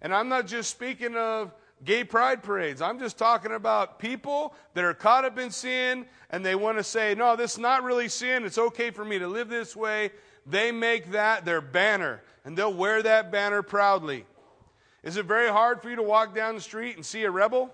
And 0.02 0.14
I'm 0.14 0.30
not 0.30 0.48
just 0.48 0.72
speaking 0.72 1.16
of 1.16 1.52
gay 1.84 2.04
pride 2.04 2.44
parades. 2.44 2.82
I'm 2.82 3.00
just 3.00 3.18
talking 3.18 3.52
about 3.52 4.00
people 4.00 4.54
that 4.74 4.84
are 4.84 4.94
caught 4.94 5.26
up 5.26 5.38
in 5.40 5.52
sin 5.52 6.06
and 6.30 6.46
they 6.46 6.56
want 6.56 6.78
to 6.78 6.84
say, 6.84 7.16
no, 7.16 7.36
this 7.36 7.54
is 7.54 7.60
not 7.60 7.84
really 7.84 8.10
sin. 8.10 8.46
It's 8.46 8.58
okay 8.58 8.92
for 8.92 9.06
me 9.06 9.20
to 9.20 9.28
live 9.28 9.50
this 9.50 9.76
way. 9.76 10.12
They 10.46 10.72
make 10.72 11.12
that 11.12 11.46
their 11.46 11.62
banner 11.62 12.22
and 12.44 12.58
they'll 12.58 12.74
wear 12.74 13.02
that 13.04 13.32
banner 13.32 13.62
proudly. 13.62 14.26
Is 15.04 15.18
it 15.18 15.26
very 15.26 15.50
hard 15.50 15.82
for 15.82 15.90
you 15.90 15.96
to 15.96 16.04
walk 16.04 16.36
down 16.36 16.56
the 16.56 16.62
street 16.62 16.96
and 16.96 17.06
see 17.06 17.24
a 17.24 17.32
rebel? 17.32 17.74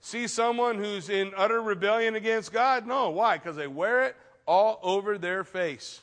See 0.00 0.26
someone 0.26 0.76
who's 0.76 1.08
in 1.08 1.32
utter 1.36 1.60
rebellion 1.60 2.14
against 2.14 2.52
God? 2.52 2.86
No. 2.86 3.10
Why? 3.10 3.38
Because 3.38 3.56
they 3.56 3.66
wear 3.66 4.04
it 4.04 4.16
all 4.46 4.78
over 4.82 5.18
their 5.18 5.44
face. 5.44 6.00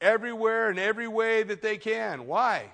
Everywhere 0.00 0.70
and 0.70 0.78
every 0.78 1.08
way 1.08 1.42
that 1.44 1.62
they 1.62 1.76
can. 1.76 2.26
Why? 2.26 2.70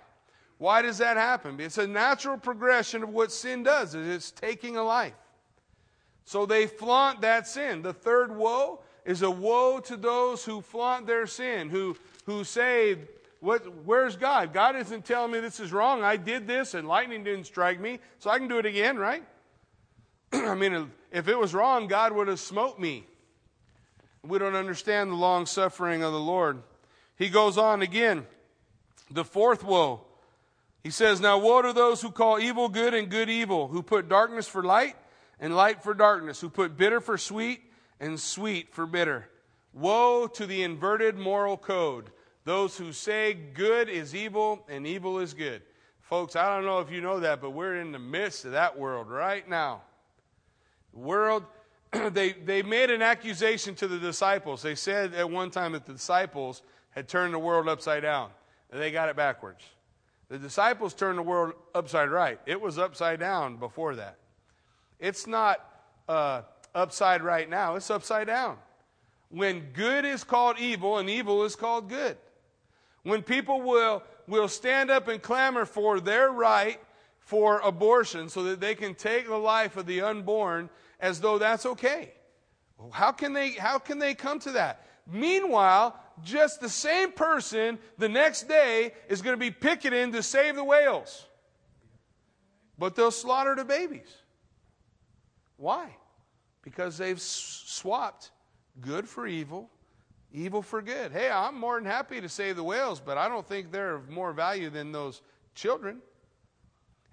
Why 0.60 0.82
does 0.82 0.98
that 0.98 1.16
happen? 1.16 1.58
It's 1.58 1.78
a 1.78 1.86
natural 1.86 2.36
progression 2.36 3.02
of 3.02 3.08
what 3.08 3.32
sin 3.32 3.62
does. 3.62 3.94
It's 3.94 4.30
taking 4.30 4.76
a 4.76 4.82
life. 4.82 5.14
So 6.26 6.44
they 6.44 6.66
flaunt 6.66 7.22
that 7.22 7.48
sin. 7.48 7.80
The 7.80 7.94
third 7.94 8.36
woe 8.36 8.82
is 9.06 9.22
a 9.22 9.30
woe 9.30 9.80
to 9.80 9.96
those 9.96 10.44
who 10.44 10.60
flaunt 10.60 11.06
their 11.06 11.26
sin, 11.26 11.70
who, 11.70 11.96
who 12.26 12.44
say, 12.44 12.98
what, 13.40 13.86
Where's 13.86 14.16
God? 14.16 14.52
God 14.52 14.76
isn't 14.76 15.06
telling 15.06 15.32
me 15.32 15.40
this 15.40 15.60
is 15.60 15.72
wrong. 15.72 16.02
I 16.02 16.18
did 16.18 16.46
this 16.46 16.74
and 16.74 16.86
lightning 16.86 17.24
didn't 17.24 17.44
strike 17.44 17.80
me, 17.80 17.98
so 18.18 18.28
I 18.28 18.36
can 18.36 18.46
do 18.46 18.58
it 18.58 18.66
again, 18.66 18.98
right? 18.98 19.24
I 20.34 20.54
mean, 20.54 20.92
if 21.10 21.26
it 21.26 21.38
was 21.38 21.54
wrong, 21.54 21.86
God 21.86 22.12
would 22.12 22.28
have 22.28 22.38
smote 22.38 22.78
me. 22.78 23.06
We 24.22 24.38
don't 24.38 24.56
understand 24.56 25.10
the 25.10 25.16
long 25.16 25.46
suffering 25.46 26.02
of 26.02 26.12
the 26.12 26.20
Lord. 26.20 26.62
He 27.16 27.30
goes 27.30 27.56
on 27.56 27.80
again. 27.80 28.26
The 29.10 29.24
fourth 29.24 29.64
woe 29.64 30.02
he 30.82 30.90
says, 30.90 31.20
Now 31.20 31.38
woe 31.38 31.62
to 31.62 31.72
those 31.72 32.00
who 32.00 32.10
call 32.10 32.38
evil 32.38 32.68
good 32.68 32.94
and 32.94 33.10
good 33.10 33.28
evil, 33.28 33.68
who 33.68 33.82
put 33.82 34.08
darkness 34.08 34.48
for 34.48 34.62
light 34.62 34.96
and 35.38 35.54
light 35.54 35.82
for 35.82 35.94
darkness, 35.94 36.40
who 36.40 36.48
put 36.48 36.76
bitter 36.76 37.00
for 37.00 37.18
sweet 37.18 37.62
and 37.98 38.18
sweet 38.18 38.72
for 38.72 38.86
bitter. 38.86 39.28
Woe 39.72 40.26
to 40.26 40.46
the 40.46 40.62
inverted 40.62 41.16
moral 41.16 41.56
code, 41.56 42.10
those 42.44 42.76
who 42.76 42.92
say 42.92 43.34
good 43.34 43.88
is 43.88 44.14
evil 44.14 44.64
and 44.68 44.86
evil 44.86 45.18
is 45.18 45.34
good. 45.34 45.62
Folks, 46.00 46.34
I 46.34 46.54
don't 46.54 46.64
know 46.64 46.80
if 46.80 46.90
you 46.90 47.00
know 47.00 47.20
that, 47.20 47.40
but 47.40 47.50
we're 47.50 47.76
in 47.76 47.92
the 47.92 47.98
midst 47.98 48.44
of 48.44 48.52
that 48.52 48.76
world 48.76 49.08
right 49.08 49.48
now. 49.48 49.82
The 50.92 50.98
world, 50.98 51.44
they, 51.92 52.32
they 52.32 52.62
made 52.62 52.90
an 52.90 53.02
accusation 53.02 53.76
to 53.76 53.86
the 53.86 53.98
disciples. 53.98 54.62
They 54.62 54.74
said 54.74 55.14
at 55.14 55.30
one 55.30 55.50
time 55.50 55.72
that 55.72 55.86
the 55.86 55.92
disciples 55.92 56.62
had 56.90 57.06
turned 57.06 57.32
the 57.32 57.38
world 57.38 57.68
upside 57.68 58.02
down. 58.02 58.30
and 58.72 58.80
They 58.80 58.90
got 58.90 59.08
it 59.08 59.14
backwards. 59.14 59.62
The 60.30 60.38
disciples 60.38 60.94
turned 60.94 61.18
the 61.18 61.22
world 61.22 61.54
upside 61.74 62.08
right. 62.08 62.38
It 62.46 62.60
was 62.60 62.78
upside 62.78 63.18
down 63.18 63.56
before 63.56 63.96
that. 63.96 64.16
It's 65.00 65.26
not 65.26 65.60
uh, 66.08 66.42
upside 66.74 67.22
right 67.22 67.50
now, 67.50 67.74
it's 67.74 67.90
upside 67.90 68.28
down. 68.28 68.56
When 69.30 69.72
good 69.72 70.04
is 70.04 70.24
called 70.24 70.58
evil 70.58 70.98
and 70.98 71.10
evil 71.10 71.44
is 71.44 71.56
called 71.56 71.88
good. 71.88 72.16
When 73.02 73.22
people 73.22 73.60
will, 73.60 74.02
will 74.28 74.48
stand 74.48 74.90
up 74.90 75.08
and 75.08 75.20
clamor 75.20 75.64
for 75.64 76.00
their 76.00 76.30
right 76.30 76.80
for 77.18 77.60
abortion 77.60 78.28
so 78.28 78.44
that 78.44 78.60
they 78.60 78.74
can 78.74 78.94
take 78.94 79.26
the 79.26 79.36
life 79.36 79.76
of 79.76 79.86
the 79.86 80.00
unborn 80.00 80.70
as 81.00 81.20
though 81.20 81.38
that's 81.38 81.66
okay. 81.66 82.12
How 82.92 83.12
can 83.12 83.32
they, 83.32 83.52
how 83.52 83.78
can 83.78 83.98
they 83.98 84.14
come 84.14 84.38
to 84.40 84.52
that? 84.52 84.86
Meanwhile, 85.10 85.98
just 86.24 86.60
the 86.60 86.68
same 86.68 87.12
person 87.12 87.78
the 87.98 88.08
next 88.08 88.48
day 88.48 88.92
is 89.08 89.22
going 89.22 89.34
to 89.34 89.40
be 89.40 89.50
picketing 89.50 90.12
to 90.12 90.22
save 90.22 90.56
the 90.56 90.64
whales. 90.64 91.26
But 92.78 92.94
they'll 92.94 93.10
slaughter 93.10 93.54
the 93.54 93.64
babies. 93.64 94.14
Why? 95.56 95.94
Because 96.62 96.96
they've 96.96 97.20
swapped 97.20 98.30
good 98.80 99.08
for 99.08 99.26
evil, 99.26 99.68
evil 100.32 100.62
for 100.62 100.80
good. 100.80 101.12
Hey, 101.12 101.30
I'm 101.30 101.58
more 101.58 101.76
than 101.76 101.84
happy 101.84 102.20
to 102.20 102.28
save 102.28 102.56
the 102.56 102.64
whales, 102.64 103.00
but 103.00 103.18
I 103.18 103.28
don't 103.28 103.46
think 103.46 103.70
they're 103.70 103.96
of 103.96 104.08
more 104.08 104.32
value 104.32 104.70
than 104.70 104.92
those 104.92 105.20
children. 105.54 105.98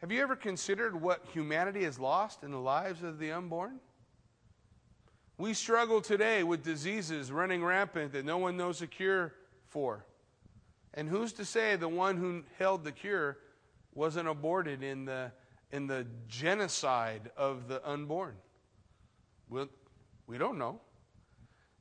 Have 0.02 0.12
you 0.12 0.22
ever 0.22 0.36
considered 0.36 1.00
what 1.00 1.26
humanity 1.34 1.84
has 1.84 2.00
lost 2.00 2.44
in 2.44 2.52
the 2.52 2.60
lives 2.60 3.04
of 3.04 3.20
the 3.20 3.32
unborn? 3.32 3.80
We 5.40 5.54
struggle 5.54 6.02
today 6.02 6.42
with 6.44 6.64
diseases 6.64 7.32
running 7.32 7.64
rampant 7.64 8.14
that 8.14 8.26
no 8.26 8.40
one 8.40 8.58
knows 8.58 8.82
a 8.82 8.88
cure 8.88 9.34
for. 9.68 10.04
And 10.96 11.08
who's 11.08 11.32
to 11.34 11.46
say 11.46 11.76
the 11.76 11.88
one 11.88 12.18
who 12.18 12.44
held 12.58 12.84
the 12.84 12.92
cure 12.92 13.38
wasn't 13.94 14.28
aborted 14.28 14.82
in 14.82 15.06
the, 15.06 15.32
in 15.72 15.86
the 15.86 16.08
genocide 16.28 17.30
of 17.38 17.68
the 17.68 17.88
unborn? 17.88 18.34
Well, 19.48 19.70
we 20.26 20.40
don't 20.40 20.58
know. 20.58 20.82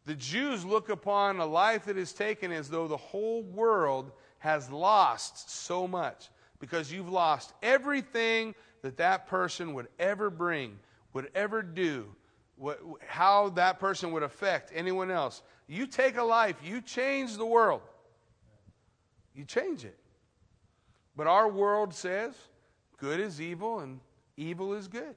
The 0.05 0.15
Jews 0.15 0.63
look 0.63 0.91
upon 0.91 1.41
a 1.41 1.47
life 1.47 1.87
that 1.87 1.97
is 1.97 2.13
taken 2.13 2.53
as 2.53 2.69
though 2.69 2.87
the 2.87 2.97
whole 2.99 3.43
world 3.43 4.13
has 4.39 4.71
lost 4.71 5.51
so 5.51 5.89
much 5.89 6.29
because 6.61 6.93
you've 6.93 7.09
lost 7.09 7.55
everything 7.63 8.55
that 8.83 8.99
that 8.99 9.27
person 9.27 9.73
would 9.73 9.89
ever 9.99 10.29
bring, 10.29 10.79
would 11.15 11.31
ever 11.35 11.63
do 11.63 12.15
what, 12.57 12.81
how 13.07 13.51
that 13.51 13.79
person 13.79 14.13
would 14.13 14.23
affect 14.23 14.73
anyone 14.75 15.11
else. 15.11 15.43
You 15.67 15.87
take 15.87 16.17
a 16.17 16.23
life, 16.23 16.57
you 16.65 16.81
change 16.81 17.37
the 17.37 17.47
world. 17.47 17.83
You 19.35 19.45
change 19.45 19.85
it. 19.85 19.99
But 21.17 21.27
our 21.27 21.49
world 21.49 21.95
says 21.95 22.35
good 22.99 23.21
is 23.21 23.41
evil 23.41 23.81
and 23.81 24.01
evil 24.37 24.75
is 24.75 24.89
good. 24.89 25.15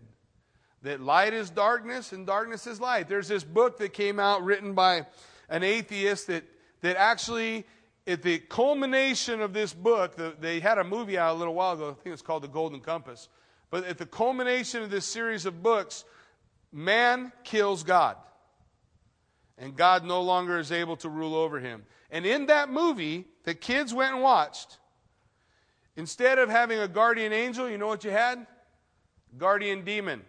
That 0.81 1.01
light 1.01 1.33
is 1.33 1.49
darkness 1.49 2.13
and 2.13 2.25
darkness 2.25 2.65
is 2.65 2.79
light. 2.79 3.07
There's 3.07 3.27
this 3.27 3.43
book 3.43 3.77
that 3.79 3.93
came 3.93 4.19
out 4.19 4.43
written 4.43 4.73
by 4.73 5.05
an 5.49 5.63
atheist 5.63 6.27
that, 6.27 6.43
that 6.81 6.95
actually, 6.95 7.65
at 8.07 8.21
the 8.21 8.39
culmination 8.39 9.41
of 9.41 9.51
this 9.51 9.73
book, 9.73 10.15
the, 10.15 10.35
they 10.39 10.61
had 10.61 10.77
a 10.77 10.83
movie 10.83 11.17
out 11.17 11.35
a 11.35 11.37
little 11.37 11.53
while 11.53 11.73
ago. 11.73 11.89
I 11.89 12.01
think 12.01 12.13
it's 12.13 12.21
called 12.21 12.43
The 12.43 12.47
Golden 12.47 12.79
Compass. 12.79 13.27
But 13.69 13.83
at 13.85 13.97
the 13.97 14.05
culmination 14.05 14.81
of 14.81 14.89
this 14.89 15.05
series 15.05 15.45
of 15.45 15.61
books, 15.61 16.05
man 16.71 17.31
kills 17.43 17.83
God. 17.83 18.17
And 19.57 19.75
God 19.75 20.05
no 20.05 20.21
longer 20.21 20.57
is 20.57 20.71
able 20.71 20.95
to 20.97 21.09
rule 21.09 21.35
over 21.35 21.59
him. 21.59 21.83
And 22.09 22.25
in 22.25 22.45
that 22.45 22.71
movie, 22.71 23.25
the 23.43 23.53
kids 23.53 23.93
went 23.93 24.13
and 24.13 24.23
watched. 24.23 24.77
Instead 25.97 26.39
of 26.39 26.49
having 26.49 26.79
a 26.79 26.87
guardian 26.87 27.33
angel, 27.33 27.69
you 27.69 27.77
know 27.77 27.87
what 27.87 28.05
you 28.05 28.11
had? 28.11 28.47
Guardian 29.37 29.83
demon. 29.83 30.21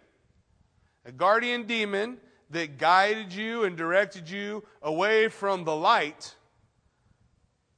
A 1.04 1.12
guardian 1.12 1.64
demon 1.64 2.18
that 2.50 2.76
guided 2.78 3.32
you 3.32 3.64
and 3.64 3.76
directed 3.76 4.28
you 4.28 4.64
away 4.82 5.28
from 5.28 5.64
the 5.64 5.74
light, 5.74 6.34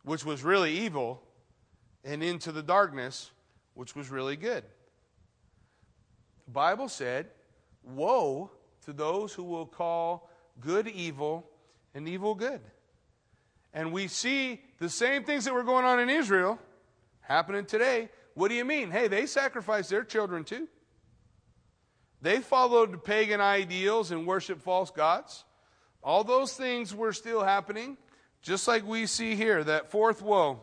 which 0.04 0.24
was 0.24 0.42
really 0.42 0.72
evil, 0.72 1.22
and 2.02 2.22
into 2.22 2.50
the 2.50 2.62
darkness, 2.62 3.30
which 3.74 3.94
was 3.94 4.10
really 4.10 4.36
good. 4.36 4.64
The 6.46 6.52
Bible 6.52 6.88
said, 6.88 7.28
Woe 7.84 8.50
to 8.84 8.92
those 8.92 9.32
who 9.32 9.44
will 9.44 9.66
call 9.66 10.28
good 10.60 10.88
evil 10.88 11.46
and 11.94 12.08
evil 12.08 12.34
good. 12.34 12.60
And 13.74 13.92
we 13.92 14.08
see 14.08 14.60
the 14.78 14.88
same 14.88 15.24
things 15.24 15.44
that 15.44 15.54
were 15.54 15.62
going 15.62 15.84
on 15.84 16.00
in 16.00 16.10
Israel 16.10 16.58
happening 17.20 17.64
today. 17.64 18.10
What 18.34 18.48
do 18.48 18.54
you 18.54 18.64
mean? 18.64 18.90
Hey, 18.90 19.08
they 19.08 19.26
sacrificed 19.26 19.90
their 19.90 20.04
children 20.04 20.44
too. 20.44 20.68
They 22.20 22.38
followed 22.38 23.04
pagan 23.04 23.40
ideals 23.40 24.10
and 24.10 24.26
worshiped 24.26 24.62
false 24.62 24.90
gods. 24.90 25.44
All 26.04 26.24
those 26.24 26.54
things 26.54 26.94
were 26.94 27.12
still 27.12 27.42
happening, 27.42 27.96
just 28.42 28.68
like 28.68 28.86
we 28.86 29.06
see 29.06 29.34
here. 29.34 29.64
That 29.64 29.90
fourth 29.90 30.22
woe, 30.22 30.60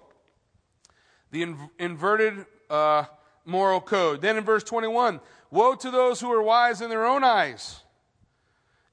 the 1.32 1.44
in- 1.44 1.70
inverted 1.78 2.46
uh, 2.70 3.06
moral 3.50 3.82
code. 3.82 4.22
Then 4.22 4.38
in 4.38 4.44
verse 4.44 4.64
21, 4.64 5.20
woe 5.52 5.76
to 5.76 5.92
those 5.92 6.22
who 6.22 6.32
are 6.32 6.42
wise 6.42 6.82
in 6.82 6.90
their 6.90 7.06
own 7.06 7.24
eyes 7.24 7.82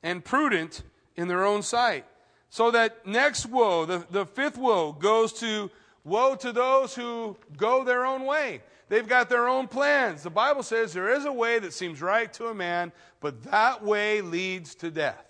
and 0.03 0.25
prudent 0.25 0.83
in 1.17 1.29
their 1.29 1.45
own 1.45 1.63
sight. 1.63 2.05
So 2.49 2.71
that 2.71 3.07
next 3.07 3.47
woe, 3.47 3.85
the, 3.85 4.07
the 4.11 4.27
fifth 4.27 4.57
woe, 4.57 4.93
goes 4.93 5.33
to 5.35 5.71
woe 6.05 6.35
to 6.37 6.53
those 6.53 6.95
who 6.95 7.37
go 7.57 7.85
their 7.85 8.07
own 8.07 8.25
way. 8.25 8.63
They've 8.89 9.07
got 9.07 9.29
their 9.29 9.49
own 9.49 9.67
plans. 9.67 10.23
The 10.23 10.31
Bible 10.31 10.63
says 10.63 10.93
there 10.93 11.13
is 11.13 11.25
a 11.25 11.33
way 11.33 11.59
that 11.59 11.73
seems 11.73 12.01
right 12.01 12.33
to 12.35 12.47
a 12.47 12.55
man, 12.55 12.93
but 13.21 13.43
that 13.45 13.85
way 13.85 14.21
leads 14.21 14.77
to 14.77 14.91
death. 14.91 15.25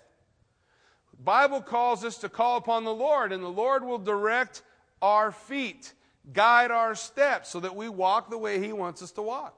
The 1.17 1.23
Bible 1.23 1.61
calls 1.61 2.05
us 2.05 2.17
to 2.19 2.29
call 2.29 2.57
upon 2.57 2.83
the 2.83 2.93
Lord, 2.93 3.31
and 3.31 3.43
the 3.43 3.47
Lord 3.47 3.83
will 3.83 3.97
direct 3.97 4.61
our 5.01 5.31
feet, 5.31 5.93
guide 6.33 6.71
our 6.71 6.95
steps, 6.95 7.49
so 7.49 7.59
that 7.59 7.75
we 7.75 7.89
walk 7.89 8.29
the 8.29 8.37
way 8.37 8.59
He 8.59 8.73
wants 8.73 9.01
us 9.01 9.11
to 9.11 9.21
walk. 9.21 9.57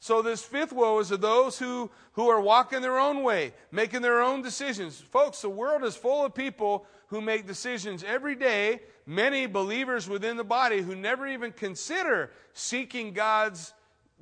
So 0.00 0.22
this 0.22 0.42
fifth 0.42 0.72
woe 0.72 1.00
is 1.00 1.10
of 1.10 1.20
those 1.20 1.58
who, 1.58 1.90
who 2.12 2.28
are 2.28 2.40
walking 2.40 2.82
their 2.82 2.98
own 2.98 3.22
way, 3.22 3.52
making 3.72 4.02
their 4.02 4.22
own 4.22 4.42
decisions. 4.42 5.00
Folks, 5.00 5.42
the 5.42 5.48
world 5.48 5.82
is 5.82 5.96
full 5.96 6.24
of 6.24 6.34
people 6.34 6.86
who 7.08 7.20
make 7.20 7.46
decisions 7.46 8.04
every 8.04 8.36
day, 8.36 8.80
many 9.06 9.46
believers 9.46 10.08
within 10.08 10.36
the 10.36 10.44
body 10.44 10.82
who 10.82 10.94
never 10.94 11.26
even 11.26 11.50
consider 11.50 12.30
seeking 12.52 13.12
God's 13.12 13.72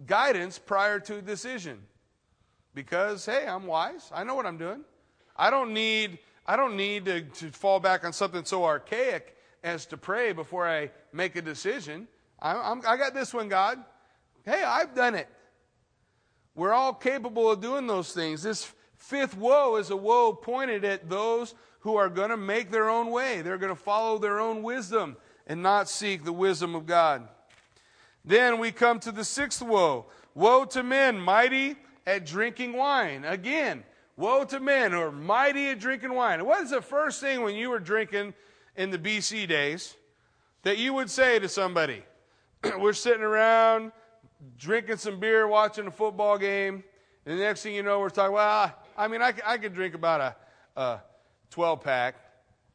guidance 0.07 0.59
prior 0.59 0.99
to 1.01 1.19
a 1.19 1.23
decision. 1.23 1.79
Because, 2.75 3.27
hey, 3.27 3.47
I'm 3.47 3.67
wise. 3.67 4.11
I 4.15 4.25
know 4.25 4.35
what 4.35 4.47
I'm 4.47 4.59
doing. 4.59 4.83
I 5.37 5.51
don't 5.51 5.75
need, 5.75 6.19
I 6.47 6.57
don't 6.57 6.77
need 6.77 7.05
to, 7.07 7.21
to 7.23 7.51
fall 7.51 7.81
back 7.81 8.05
on 8.05 8.13
something 8.13 8.45
so 8.45 8.65
archaic 8.65 9.36
as 9.67 9.85
to 9.85 9.97
pray 9.97 10.33
before 10.33 10.67
I 10.67 10.91
make 11.13 11.35
a 11.35 11.43
decision. 11.43 12.07
I, 12.41 12.55
I'm, 12.55 12.83
I 12.87 12.97
got 12.97 13.15
this 13.15 13.35
one, 13.35 13.49
God. 13.49 13.83
Hey, 14.45 14.63
I've 14.63 14.95
done 14.95 15.17
it. 15.17 15.29
We're 16.55 16.73
all 16.73 16.95
capable 16.95 17.51
of 17.51 17.61
doing 17.61 17.89
those 17.89 18.13
things. 18.13 18.45
This 18.45 18.73
fifth 18.95 19.37
woe 19.37 19.77
is 19.77 19.91
a 19.91 19.97
woe 19.97 20.33
pointed 20.33 20.85
at 20.85 21.11
those 21.11 21.55
who 21.81 21.97
are 21.97 22.09
going 22.09 22.31
to 22.31 22.37
make 22.37 22.71
their 22.71 22.89
own 22.89 23.11
way. 23.11 23.43
They're 23.43 23.59
going 23.59 23.75
to 23.75 23.81
follow 23.81 24.19
their 24.19 24.39
own 24.39 24.63
wisdom 24.63 25.17
and 25.49 25.65
not 25.65 25.89
seek 25.89 26.25
the 26.25 26.33
wisdom 26.33 26.77
of 26.77 26.87
God. 26.87 27.27
Then 28.25 28.61
we 28.61 28.71
come 28.71 29.01
to 29.01 29.11
the 29.11 29.25
sixth 29.25 29.63
woe. 29.63 30.07
Woe 30.37 30.65
to 30.67 30.85
men 30.85 31.19
mighty 31.19 31.75
at 32.07 32.25
drinking 32.25 32.73
wine. 32.73 33.25
Again, 33.25 33.83
woe 34.17 34.45
to 34.45 34.61
men 34.61 34.93
who 34.93 35.01
are 35.01 35.13
mighty 35.13 35.71
at 35.71 35.81
drinking 35.81 36.15
wine. 36.15 36.45
What 36.47 36.63
is 36.63 36.71
the 36.71 36.81
first 36.81 37.21
thing 37.21 37.43
when 37.43 37.57
you 37.57 37.71
were 37.71 37.81
drinking 37.81 38.33
in 38.77 38.91
the 38.91 38.99
BC 38.99 39.49
days 39.49 39.97
that 40.63 40.79
you 40.79 40.93
would 40.95 41.11
say 41.11 41.39
to 41.39 41.49
somebody? 41.49 42.03
we're 42.79 42.93
sitting 42.93 43.23
around 43.23 43.93
drinking 44.59 44.97
some 44.97 45.19
beer, 45.19 45.47
watching 45.47 45.87
a 45.87 45.91
football 45.91 46.39
game. 46.39 46.85
And 47.25 47.39
the 47.39 47.43
next 47.43 47.63
thing 47.63 47.75
you 47.75 47.83
know, 47.83 48.01
we're 48.01 48.11
talking, 48.11 48.35
well, 48.35 48.73
I 48.97 49.09
mean, 49.09 49.23
I, 49.23 49.33
I 49.45 49.59
could 49.59 49.75
drink 49.75 49.95
about 49.95 50.21
a, 50.77 50.81
a 50.81 51.01
12 51.51 51.81
pack, 51.81 52.17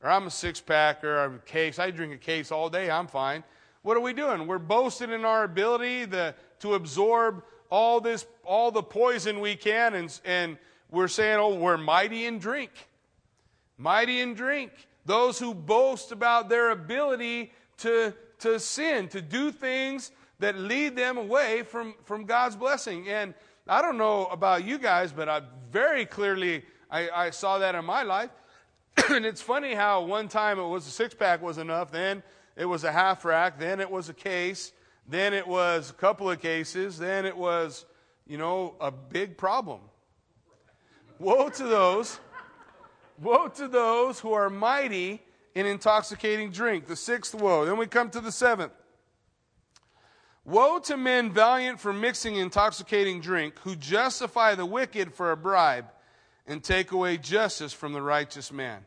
or 0.03 0.09
I'm 0.09 0.27
a 0.27 0.31
six 0.31 0.59
pack, 0.59 1.03
or 1.03 1.23
a 1.23 1.39
case. 1.39 1.79
I 1.79 1.91
drink 1.91 2.13
a 2.13 2.17
case 2.17 2.51
all 2.51 2.69
day, 2.69 2.89
I'm 2.89 3.07
fine. 3.07 3.43
What 3.83 3.97
are 3.97 4.01
we 4.01 4.13
doing? 4.13 4.45
We're 4.45 4.59
boasting 4.59 5.11
in 5.11 5.25
our 5.25 5.43
ability 5.43 6.05
the, 6.05 6.35
to 6.59 6.75
absorb 6.75 7.43
all 7.69 8.01
this, 8.01 8.25
all 8.43 8.71
the 8.71 8.83
poison 8.83 9.39
we 9.39 9.55
can, 9.55 9.95
and, 9.95 10.19
and 10.25 10.57
we're 10.91 11.07
saying, 11.07 11.39
oh, 11.39 11.55
we're 11.55 11.77
mighty 11.77 12.25
in 12.25 12.37
drink. 12.37 12.71
Mighty 13.77 14.19
in 14.19 14.35
drink. 14.35 14.71
Those 15.05 15.39
who 15.39 15.53
boast 15.53 16.11
about 16.11 16.49
their 16.49 16.71
ability 16.71 17.51
to, 17.77 18.13
to 18.39 18.59
sin, 18.59 19.07
to 19.09 19.21
do 19.21 19.51
things 19.51 20.11
that 20.39 20.57
lead 20.57 20.95
them 20.95 21.17
away 21.17 21.63
from, 21.63 21.95
from 22.03 22.25
God's 22.25 22.55
blessing. 22.55 23.07
And 23.09 23.33
I 23.67 23.81
don't 23.81 23.97
know 23.97 24.25
about 24.25 24.65
you 24.65 24.77
guys, 24.77 25.11
but 25.11 25.29
I 25.29 25.41
very 25.71 26.05
clearly 26.05 26.63
I, 26.89 27.09
I 27.09 27.29
saw 27.29 27.59
that 27.59 27.75
in 27.75 27.85
my 27.85 28.03
life. 28.03 28.29
and 29.09 29.25
it's 29.25 29.41
funny 29.41 29.73
how 29.73 30.03
one 30.03 30.27
time 30.27 30.59
it 30.59 30.67
was 30.67 30.85
a 30.87 30.91
six 30.91 31.13
pack 31.13 31.41
was 31.41 31.57
enough, 31.57 31.91
then 31.91 32.21
it 32.55 32.65
was 32.65 32.83
a 32.83 32.91
half 32.91 33.23
rack, 33.23 33.57
then 33.57 33.79
it 33.79 33.89
was 33.89 34.09
a 34.09 34.13
case, 34.13 34.73
then 35.07 35.33
it 35.33 35.47
was 35.47 35.89
a 35.89 35.93
couple 35.93 36.29
of 36.29 36.41
cases, 36.41 36.97
then 36.97 37.25
it 37.25 37.35
was, 37.35 37.85
you 38.27 38.37
know, 38.37 38.75
a 38.81 38.91
big 38.91 39.37
problem. 39.37 39.79
Woe 41.19 41.49
to 41.49 41.63
those, 41.63 42.19
woe 43.21 43.47
to 43.47 43.67
those 43.67 44.19
who 44.19 44.33
are 44.33 44.49
mighty 44.49 45.21
in 45.53 45.65
intoxicating 45.65 46.51
drink. 46.51 46.87
The 46.87 46.95
sixth 46.95 47.35
woe. 47.35 47.65
Then 47.65 47.77
we 47.77 47.87
come 47.87 48.09
to 48.11 48.19
the 48.19 48.31
seventh. 48.31 48.73
Woe 50.43 50.79
to 50.79 50.97
men 50.97 51.31
valiant 51.31 51.79
for 51.79 51.93
mixing 51.93 52.35
intoxicating 52.35 53.21
drink, 53.21 53.59
who 53.59 53.75
justify 53.75 54.55
the 54.55 54.65
wicked 54.65 55.13
for 55.13 55.31
a 55.31 55.37
bribe 55.37 55.85
and 56.47 56.63
take 56.63 56.91
away 56.91 57.17
justice 57.17 57.73
from 57.73 57.93
the 57.93 58.01
righteous 58.01 58.51
man. 58.51 58.85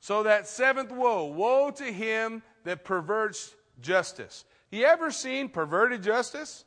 So 0.00 0.22
that 0.22 0.48
seventh 0.48 0.90
woe, 0.90 1.26
woe 1.26 1.70
to 1.72 1.84
him 1.84 2.42
that 2.64 2.84
perverts 2.84 3.54
justice. 3.82 4.44
You 4.70 4.84
ever 4.84 5.10
seen 5.10 5.48
perverted 5.48 6.02
justice? 6.02 6.64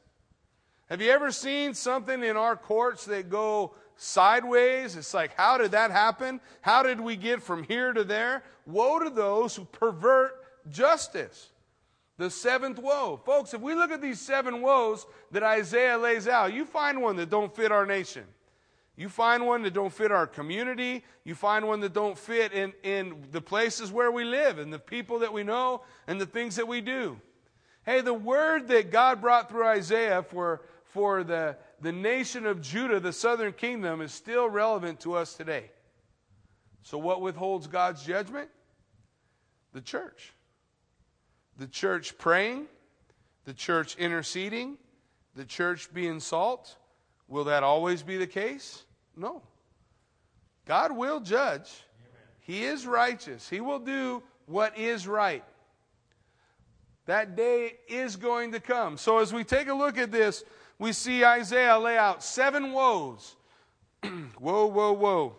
Have 0.89 1.01
you 1.01 1.09
ever 1.09 1.31
seen 1.31 1.73
something 1.73 2.23
in 2.23 2.37
our 2.37 2.55
courts 2.55 3.05
that 3.05 3.29
go 3.29 3.73
sideways? 3.97 4.95
It's 4.95 5.13
like, 5.13 5.35
how 5.35 5.57
did 5.57 5.71
that 5.71 5.91
happen? 5.91 6.41
How 6.61 6.83
did 6.83 6.99
we 6.99 7.15
get 7.15 7.41
from 7.41 7.63
here 7.63 7.93
to 7.93 8.03
there? 8.03 8.43
Woe 8.65 8.99
to 8.99 9.09
those 9.09 9.55
who 9.55 9.65
pervert 9.65 10.33
justice 10.69 11.51
the 12.21 12.29
seventh 12.29 12.77
woe. 12.77 13.19
Folks, 13.25 13.53
if 13.53 13.61
we 13.61 13.73
look 13.73 13.89
at 13.89 14.01
these 14.01 14.19
seven 14.19 14.61
woes 14.61 15.07
that 15.31 15.41
Isaiah 15.41 15.97
lays 15.97 16.27
out, 16.27 16.53
you 16.53 16.65
find 16.65 17.01
one 17.01 17.15
that 17.15 17.31
don't 17.31 17.53
fit 17.53 17.71
our 17.71 17.85
nation. 17.85 18.25
You 18.95 19.09
find 19.09 19.47
one 19.47 19.63
that 19.63 19.73
don't 19.73 19.91
fit 19.91 20.11
our 20.11 20.27
community. 20.27 21.03
You 21.23 21.33
find 21.33 21.67
one 21.67 21.79
that 21.79 21.93
don't 21.93 22.15
fit 22.15 22.53
in, 22.53 22.73
in 22.83 23.25
the 23.31 23.41
places 23.41 23.91
where 23.91 24.11
we 24.11 24.23
live 24.23 24.59
and 24.59 24.71
the 24.71 24.77
people 24.77 25.17
that 25.19 25.33
we 25.33 25.43
know 25.43 25.81
and 26.07 26.21
the 26.21 26.27
things 26.27 26.55
that 26.57 26.67
we 26.67 26.79
do. 26.79 27.19
Hey, 27.85 28.01
the 28.01 28.13
word 28.13 28.67
that 28.67 28.91
God 28.91 29.19
brought 29.19 29.49
through 29.49 29.65
Isaiah 29.65 30.21
for, 30.21 30.61
for 30.83 31.23
the, 31.23 31.57
the 31.81 31.91
nation 31.91 32.45
of 32.45 32.61
Judah, 32.61 32.99
the 32.99 33.13
southern 33.13 33.53
kingdom, 33.53 34.01
is 34.01 34.11
still 34.11 34.49
relevant 34.49 34.99
to 35.01 35.15
us 35.15 35.33
today. 35.33 35.71
So, 36.83 36.97
what 36.97 37.21
withholds 37.21 37.67
God's 37.67 38.03
judgment? 38.03 38.49
The 39.73 39.81
church 39.81 40.33
the 41.61 41.67
church 41.67 42.17
praying, 42.17 42.65
the 43.45 43.53
church 43.53 43.95
interceding, 43.97 44.77
the 45.35 45.45
church 45.45 45.93
being 45.93 46.19
salt. 46.19 46.75
Will 47.27 47.43
that 47.45 47.61
always 47.61 48.01
be 48.01 48.17
the 48.17 48.27
case? 48.27 48.83
No. 49.15 49.43
God 50.65 50.91
will 50.91 51.19
judge. 51.19 51.69
He 52.39 52.63
is 52.63 52.87
righteous. 52.87 53.47
He 53.47 53.61
will 53.61 53.77
do 53.77 54.23
what 54.47 54.77
is 54.77 55.07
right. 55.07 55.43
That 57.05 57.35
day 57.35 57.75
is 57.87 58.15
going 58.15 58.53
to 58.53 58.59
come. 58.59 58.97
So 58.97 59.19
as 59.19 59.31
we 59.31 59.43
take 59.43 59.67
a 59.67 59.73
look 59.73 59.99
at 59.99 60.11
this, 60.11 60.43
we 60.81 60.93
see 60.93 61.23
Isaiah 61.23 61.77
lay 61.77 61.95
out 61.95 62.23
seven 62.23 62.71
woes. 62.71 63.35
woe, 64.39 64.65
woe, 64.65 64.93
woe. 64.93 65.35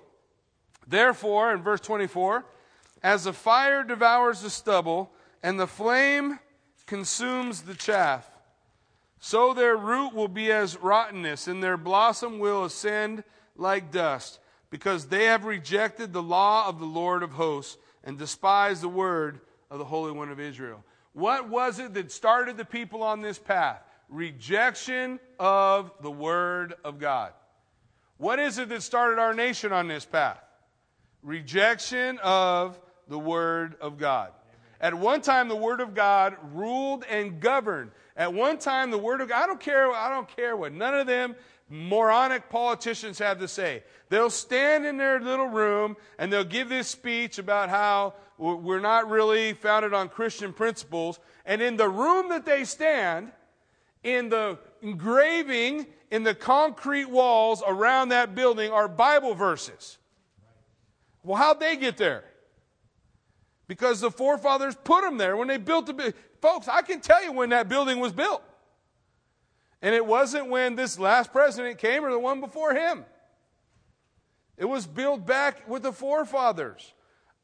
Therefore, 0.86 1.53
in 1.53 1.62
verse 1.62 1.80
24, 1.80 2.45
as 3.03 3.24
the 3.24 3.32
fire 3.32 3.82
devours 3.82 4.40
the 4.40 4.51
stubble 4.51 5.11
and 5.43 5.59
the 5.59 5.66
flame 5.66 6.38
consumes 6.86 7.62
the 7.62 7.74
chaff, 7.74 8.30
so 9.18 9.53
their 9.53 9.76
root 9.76 10.14
will 10.14 10.28
be 10.28 10.53
as 10.53 10.76
rottenness, 10.76 11.49
and 11.49 11.61
their 11.61 11.76
blossom 11.76 12.38
will 12.38 12.64
ascend 12.64 13.24
like 13.57 13.90
dust, 13.90 14.38
because 14.70 15.07
they 15.07 15.24
have 15.24 15.45
rejected 15.45 16.12
the 16.12 16.22
law 16.22 16.68
of 16.68 16.78
the 16.78 16.86
Lord 16.86 17.24
of 17.24 17.32
hosts 17.32 17.78
and 18.05 18.16
despised 18.16 18.80
the 18.80 18.88
word 18.88 19.40
of 19.72 19.80
the 19.80 19.84
Holy 19.86 20.12
One 20.12 20.30
of 20.30 20.38
Israel. 20.38 20.84
What 21.14 21.49
was 21.49 21.80
it 21.80 21.95
that 21.95 22.12
started 22.12 22.57
the 22.57 22.64
people 22.64 23.03
on 23.03 23.22
this 23.22 23.40
path? 23.40 23.82
Rejection 24.13 25.19
of 25.41 25.91
the 26.03 26.11
word 26.11 26.75
of 26.85 27.01
God. 27.01 27.33
What 28.19 28.39
is 28.39 28.59
it 28.59 28.69
that 28.69 28.83
started 28.83 29.19
our 29.19 29.35
nation 29.35 29.73
on 29.73 29.89
this 29.89 30.05
path? 30.05 30.39
Rejection 31.23 32.19
of 32.23 32.79
the 33.09 33.19
word 33.19 33.75
of 33.81 33.99
God. 33.99 34.31
At 34.83 34.95
one 34.95 35.21
time, 35.21 35.47
the 35.47 35.55
Word 35.55 35.81
of 35.81 35.95
God 35.95 36.37
ruled 36.53 37.05
and 37.09 37.39
governed. 37.39 37.93
At 38.17 38.35
one 38.35 38.59
time, 38.59 38.91
the 38.91 38.99
Word 38.99 39.21
of 39.21 39.29
God, 39.29 39.45
I 39.45 39.47
don't 39.47 39.61
care, 39.61 39.93
I 39.93 40.11
don't 40.11 40.29
care 40.37 40.57
what 40.57 40.73
none 40.73 40.93
of 40.93 41.07
them 41.07 41.37
moronic 41.69 42.51
politicians 42.51 43.21
have 43.21 43.39
to 43.39 43.47
say. 43.49 43.85
They'll 44.09 44.29
stand 44.29 44.85
in 44.85 44.97
their 44.97 45.21
little 45.21 45.47
room 45.47 45.97
and 46.19 46.33
they'll 46.33 46.45
give 46.45 46.69
this 46.69 46.89
speech 46.89 47.39
about 47.39 47.71
how 47.71 48.15
we're 48.37 48.81
not 48.81 49.09
really 49.09 49.53
founded 49.53 49.95
on 49.95 50.09
Christian 50.09 50.53
principles. 50.53 51.21
And 51.47 51.63
in 51.63 51.77
the 51.77 51.89
room 51.89 52.29
that 52.31 52.45
they 52.45 52.65
stand, 52.65 53.31
in 54.03 54.28
the 54.28 54.59
engraving 54.80 55.86
in 56.11 56.22
the 56.22 56.34
concrete 56.34 57.07
walls 57.07 57.62
around 57.66 58.11
that 58.11 58.34
building 58.34 58.70
are 58.70 58.88
Bible 58.88 59.34
verses. 59.34 59.98
Well, 61.22 61.36
how'd 61.36 61.61
they 61.61 61.76
get 61.76 61.96
there? 61.96 62.24
because 63.72 64.03
the 64.03 64.11
forefathers 64.11 64.76
put 64.84 65.03
them 65.03 65.16
there 65.16 65.34
when 65.34 65.48
they 65.48 65.57
built 65.57 65.86
the 65.86 65.94
building. 65.94 66.12
folks 66.42 66.68
i 66.68 66.82
can 66.82 67.00
tell 67.00 67.24
you 67.24 67.32
when 67.32 67.48
that 67.48 67.70
building 67.70 68.00
was 68.00 68.12
built 68.12 68.42
and 69.80 69.94
it 69.94 70.05
wasn't 70.05 70.46
when 70.48 70.76
this 70.76 70.98
last 70.98 71.32
president 71.32 71.78
came 71.78 72.05
or 72.05 72.11
the 72.11 72.18
one 72.18 72.38
before 72.38 72.74
him 72.74 73.03
it 74.59 74.66
was 74.66 74.86
built 74.86 75.24
back 75.24 75.66
with 75.66 75.82
the 75.82 75.92
forefathers 75.92 76.92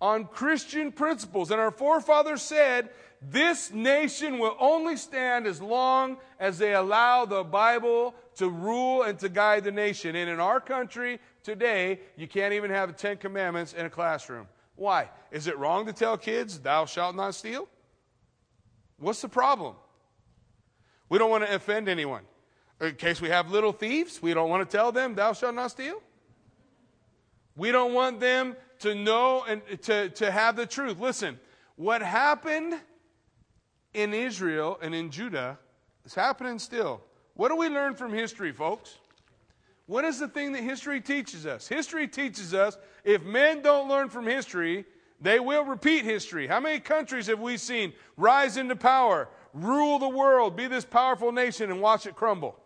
on 0.00 0.24
christian 0.24 0.92
principles 0.92 1.50
and 1.50 1.60
our 1.60 1.70
forefathers 1.70 2.42
said 2.42 2.90
this 3.20 3.72
nation 3.72 4.38
will 4.38 4.56
only 4.60 4.96
stand 4.96 5.46
as 5.46 5.60
long 5.60 6.16
as 6.38 6.58
they 6.58 6.74
allow 6.74 7.24
the 7.24 7.42
bible 7.42 8.14
to 8.36 8.48
rule 8.48 9.02
and 9.02 9.18
to 9.18 9.28
guide 9.28 9.64
the 9.64 9.72
nation 9.72 10.14
and 10.14 10.30
in 10.30 10.38
our 10.38 10.60
country 10.60 11.18
today 11.42 11.98
you 12.16 12.28
can't 12.28 12.52
even 12.54 12.70
have 12.70 12.88
the 12.88 12.94
ten 12.94 13.16
commandments 13.16 13.72
in 13.72 13.86
a 13.86 13.90
classroom 13.90 14.46
why? 14.78 15.10
Is 15.32 15.48
it 15.48 15.58
wrong 15.58 15.86
to 15.86 15.92
tell 15.92 16.16
kids, 16.16 16.60
thou 16.60 16.86
shalt 16.86 17.16
not 17.16 17.34
steal? 17.34 17.68
What's 18.98 19.20
the 19.20 19.28
problem? 19.28 19.74
We 21.08 21.18
don't 21.18 21.30
want 21.30 21.44
to 21.44 21.52
offend 21.52 21.88
anyone. 21.88 22.22
In 22.80 22.94
case 22.94 23.20
we 23.20 23.28
have 23.28 23.50
little 23.50 23.72
thieves, 23.72 24.22
we 24.22 24.34
don't 24.34 24.48
want 24.48 24.68
to 24.68 24.76
tell 24.76 24.92
them, 24.92 25.16
thou 25.16 25.32
shalt 25.32 25.56
not 25.56 25.72
steal. 25.72 26.00
We 27.56 27.72
don't 27.72 27.92
want 27.92 28.20
them 28.20 28.54
to 28.80 28.94
know 28.94 29.44
and 29.48 29.62
to, 29.82 30.08
to 30.10 30.30
have 30.30 30.56
the 30.56 30.66
truth. 30.66 30.98
Listen, 30.98 31.38
what 31.76 32.02
happened 32.02 32.74
in 33.94 34.14
Israel 34.14 34.78
and 34.82 34.94
in 34.94 35.10
Judah 35.10 35.58
is 36.04 36.14
happening 36.14 36.58
still. 36.58 37.00
What 37.34 37.48
do 37.48 37.56
we 37.56 37.68
learn 37.68 37.94
from 37.94 38.12
history, 38.12 38.52
folks? 38.52 38.98
What 39.86 40.04
is 40.04 40.18
the 40.18 40.28
thing 40.28 40.52
that 40.52 40.62
history 40.62 41.00
teaches 41.00 41.46
us? 41.46 41.66
History 41.66 42.06
teaches 42.06 42.52
us 42.52 42.76
if 43.04 43.22
men 43.22 43.62
don't 43.62 43.88
learn 43.88 44.08
from 44.08 44.26
history, 44.26 44.84
they 45.20 45.40
will 45.40 45.64
repeat 45.64 46.04
history. 46.04 46.46
How 46.46 46.60
many 46.60 46.78
countries 46.78 47.26
have 47.26 47.40
we 47.40 47.56
seen 47.56 47.92
rise 48.16 48.56
into 48.56 48.76
power, 48.76 49.28
rule 49.54 49.98
the 49.98 50.08
world, 50.08 50.56
be 50.56 50.66
this 50.66 50.84
powerful 50.84 51.32
nation, 51.32 51.70
and 51.70 51.80
watch 51.80 52.06
it 52.06 52.14
crumble? 52.14 52.56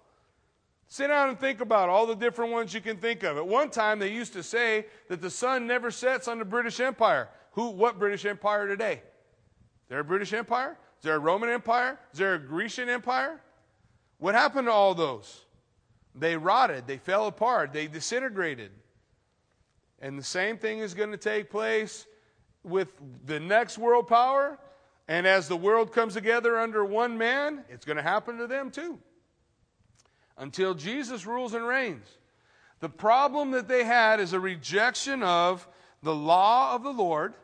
Sit 0.92 1.06
down 1.06 1.30
and 1.30 1.40
think 1.40 1.62
about 1.62 1.88
all 1.88 2.04
the 2.04 2.14
different 2.14 2.52
ones 2.52 2.74
you 2.74 2.82
can 2.82 2.98
think 2.98 3.22
of. 3.22 3.38
At 3.38 3.46
one 3.46 3.70
time, 3.70 3.98
they 3.98 4.12
used 4.12 4.34
to 4.34 4.42
say 4.42 4.84
that 5.08 5.22
the 5.22 5.30
sun 5.30 5.66
never 5.66 5.90
sets 5.90 6.28
on 6.28 6.38
the 6.38 6.44
British 6.44 6.80
Empire. 6.80 7.30
Who, 7.52 7.70
what 7.70 7.98
British 7.98 8.26
Empire 8.26 8.68
today? 8.68 8.96
Is 8.96 9.88
there 9.88 10.00
a 10.00 10.04
British 10.04 10.34
Empire? 10.34 10.76
Is 10.98 11.04
there 11.04 11.14
a 11.14 11.18
Roman 11.18 11.48
Empire? 11.48 11.98
Is 12.12 12.18
there 12.18 12.34
a 12.34 12.38
Grecian 12.38 12.90
Empire? 12.90 13.40
What 14.18 14.34
happened 14.34 14.66
to 14.66 14.70
all 14.70 14.94
those? 14.94 15.46
They 16.14 16.36
rotted, 16.36 16.86
they 16.86 16.98
fell 16.98 17.26
apart, 17.26 17.72
they 17.72 17.86
disintegrated. 17.86 18.72
And 20.02 20.18
the 20.18 20.22
same 20.22 20.58
thing 20.58 20.80
is 20.80 20.92
going 20.92 21.12
to 21.12 21.16
take 21.16 21.48
place 21.48 22.06
with 22.64 22.92
the 23.24 23.40
next 23.40 23.78
world 23.78 24.08
power. 24.08 24.58
And 25.08 25.26
as 25.26 25.48
the 25.48 25.56
world 25.56 25.90
comes 25.90 26.12
together 26.12 26.58
under 26.58 26.84
one 26.84 27.16
man, 27.16 27.64
it's 27.70 27.86
going 27.86 27.96
to 27.96 28.02
happen 28.02 28.36
to 28.36 28.46
them 28.46 28.70
too. 28.70 28.98
Until 30.38 30.74
Jesus 30.74 31.26
rules 31.26 31.54
and 31.54 31.66
reigns. 31.66 32.06
The 32.80 32.88
problem 32.88 33.52
that 33.52 33.68
they 33.68 33.84
had 33.84 34.18
is 34.18 34.32
a 34.32 34.40
rejection 34.40 35.22
of 35.22 35.68
the 36.02 36.14
law 36.14 36.74
of 36.74 36.82
the 36.82 36.92
Lord. 36.92 37.34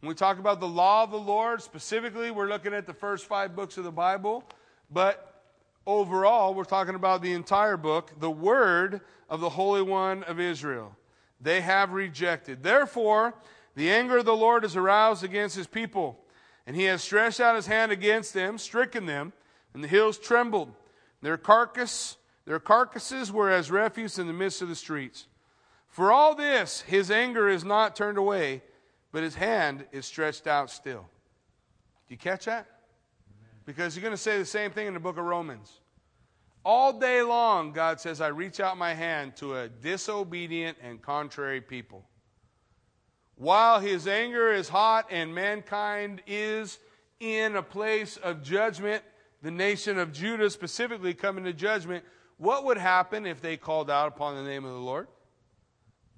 When 0.00 0.08
we 0.08 0.14
talk 0.14 0.38
about 0.38 0.58
the 0.58 0.68
law 0.68 1.04
of 1.04 1.10
the 1.10 1.16
Lord, 1.16 1.62
specifically, 1.62 2.30
we're 2.30 2.48
looking 2.48 2.74
at 2.74 2.86
the 2.86 2.92
first 2.92 3.26
five 3.26 3.54
books 3.54 3.78
of 3.78 3.84
the 3.84 3.92
Bible. 3.92 4.44
But 4.90 5.42
overall, 5.86 6.54
we're 6.54 6.64
talking 6.64 6.94
about 6.94 7.22
the 7.22 7.32
entire 7.32 7.76
book, 7.76 8.12
the 8.18 8.30
word 8.30 9.00
of 9.30 9.40
the 9.40 9.50
Holy 9.50 9.82
One 9.82 10.24
of 10.24 10.40
Israel. 10.40 10.96
They 11.40 11.60
have 11.60 11.92
rejected. 11.92 12.62
Therefore, 12.62 13.34
the 13.76 13.90
anger 13.90 14.18
of 14.18 14.24
the 14.24 14.36
Lord 14.36 14.64
is 14.64 14.76
aroused 14.76 15.24
against 15.24 15.56
his 15.56 15.66
people, 15.66 16.18
and 16.66 16.74
he 16.74 16.84
has 16.84 17.02
stretched 17.02 17.40
out 17.40 17.56
his 17.56 17.66
hand 17.66 17.92
against 17.92 18.34
them, 18.34 18.58
stricken 18.58 19.06
them, 19.06 19.32
and 19.72 19.84
the 19.84 19.88
hills 19.88 20.18
trembled. 20.18 20.72
Their 21.24 21.38
carcass, 21.38 22.18
their 22.44 22.60
carcasses 22.60 23.32
were 23.32 23.50
as 23.50 23.70
refuse 23.70 24.18
in 24.18 24.26
the 24.26 24.34
midst 24.34 24.60
of 24.60 24.68
the 24.68 24.74
streets. 24.74 25.26
For 25.88 26.12
all 26.12 26.34
this, 26.34 26.82
his 26.82 27.10
anger 27.10 27.48
is 27.48 27.64
not 27.64 27.96
turned 27.96 28.18
away, 28.18 28.60
but 29.10 29.22
his 29.22 29.34
hand 29.34 29.86
is 29.90 30.04
stretched 30.04 30.46
out 30.46 30.68
still. 30.70 31.08
Do 32.08 32.14
you 32.14 32.18
catch 32.18 32.44
that? 32.44 32.66
Because 33.64 33.96
you're 33.96 34.02
going 34.02 34.12
to 34.12 34.18
say 34.18 34.36
the 34.36 34.44
same 34.44 34.70
thing 34.70 34.86
in 34.86 34.92
the 34.92 35.00
book 35.00 35.16
of 35.16 35.24
Romans. 35.24 35.80
All 36.62 36.92
day 36.92 37.22
long, 37.22 37.72
God 37.72 38.00
says, 38.00 38.20
I 38.20 38.28
reach 38.28 38.60
out 38.60 38.76
my 38.76 38.92
hand 38.92 39.34
to 39.36 39.56
a 39.56 39.70
disobedient 39.70 40.76
and 40.82 41.00
contrary 41.00 41.62
people. 41.62 42.04
While 43.36 43.80
his 43.80 44.06
anger 44.06 44.52
is 44.52 44.68
hot 44.68 45.06
and 45.10 45.34
mankind 45.34 46.20
is 46.26 46.78
in 47.18 47.56
a 47.56 47.62
place 47.62 48.18
of 48.18 48.42
judgment, 48.42 49.02
the 49.44 49.50
nation 49.50 49.98
of 49.98 50.10
Judah 50.10 50.48
specifically 50.48 51.12
coming 51.12 51.44
to 51.44 51.52
judgment, 51.52 52.02
what 52.38 52.64
would 52.64 52.78
happen 52.78 53.26
if 53.26 53.42
they 53.42 53.58
called 53.58 53.90
out 53.90 54.08
upon 54.08 54.36
the 54.36 54.42
name 54.42 54.64
of 54.64 54.72
the 54.72 54.78
Lord? 54.78 55.06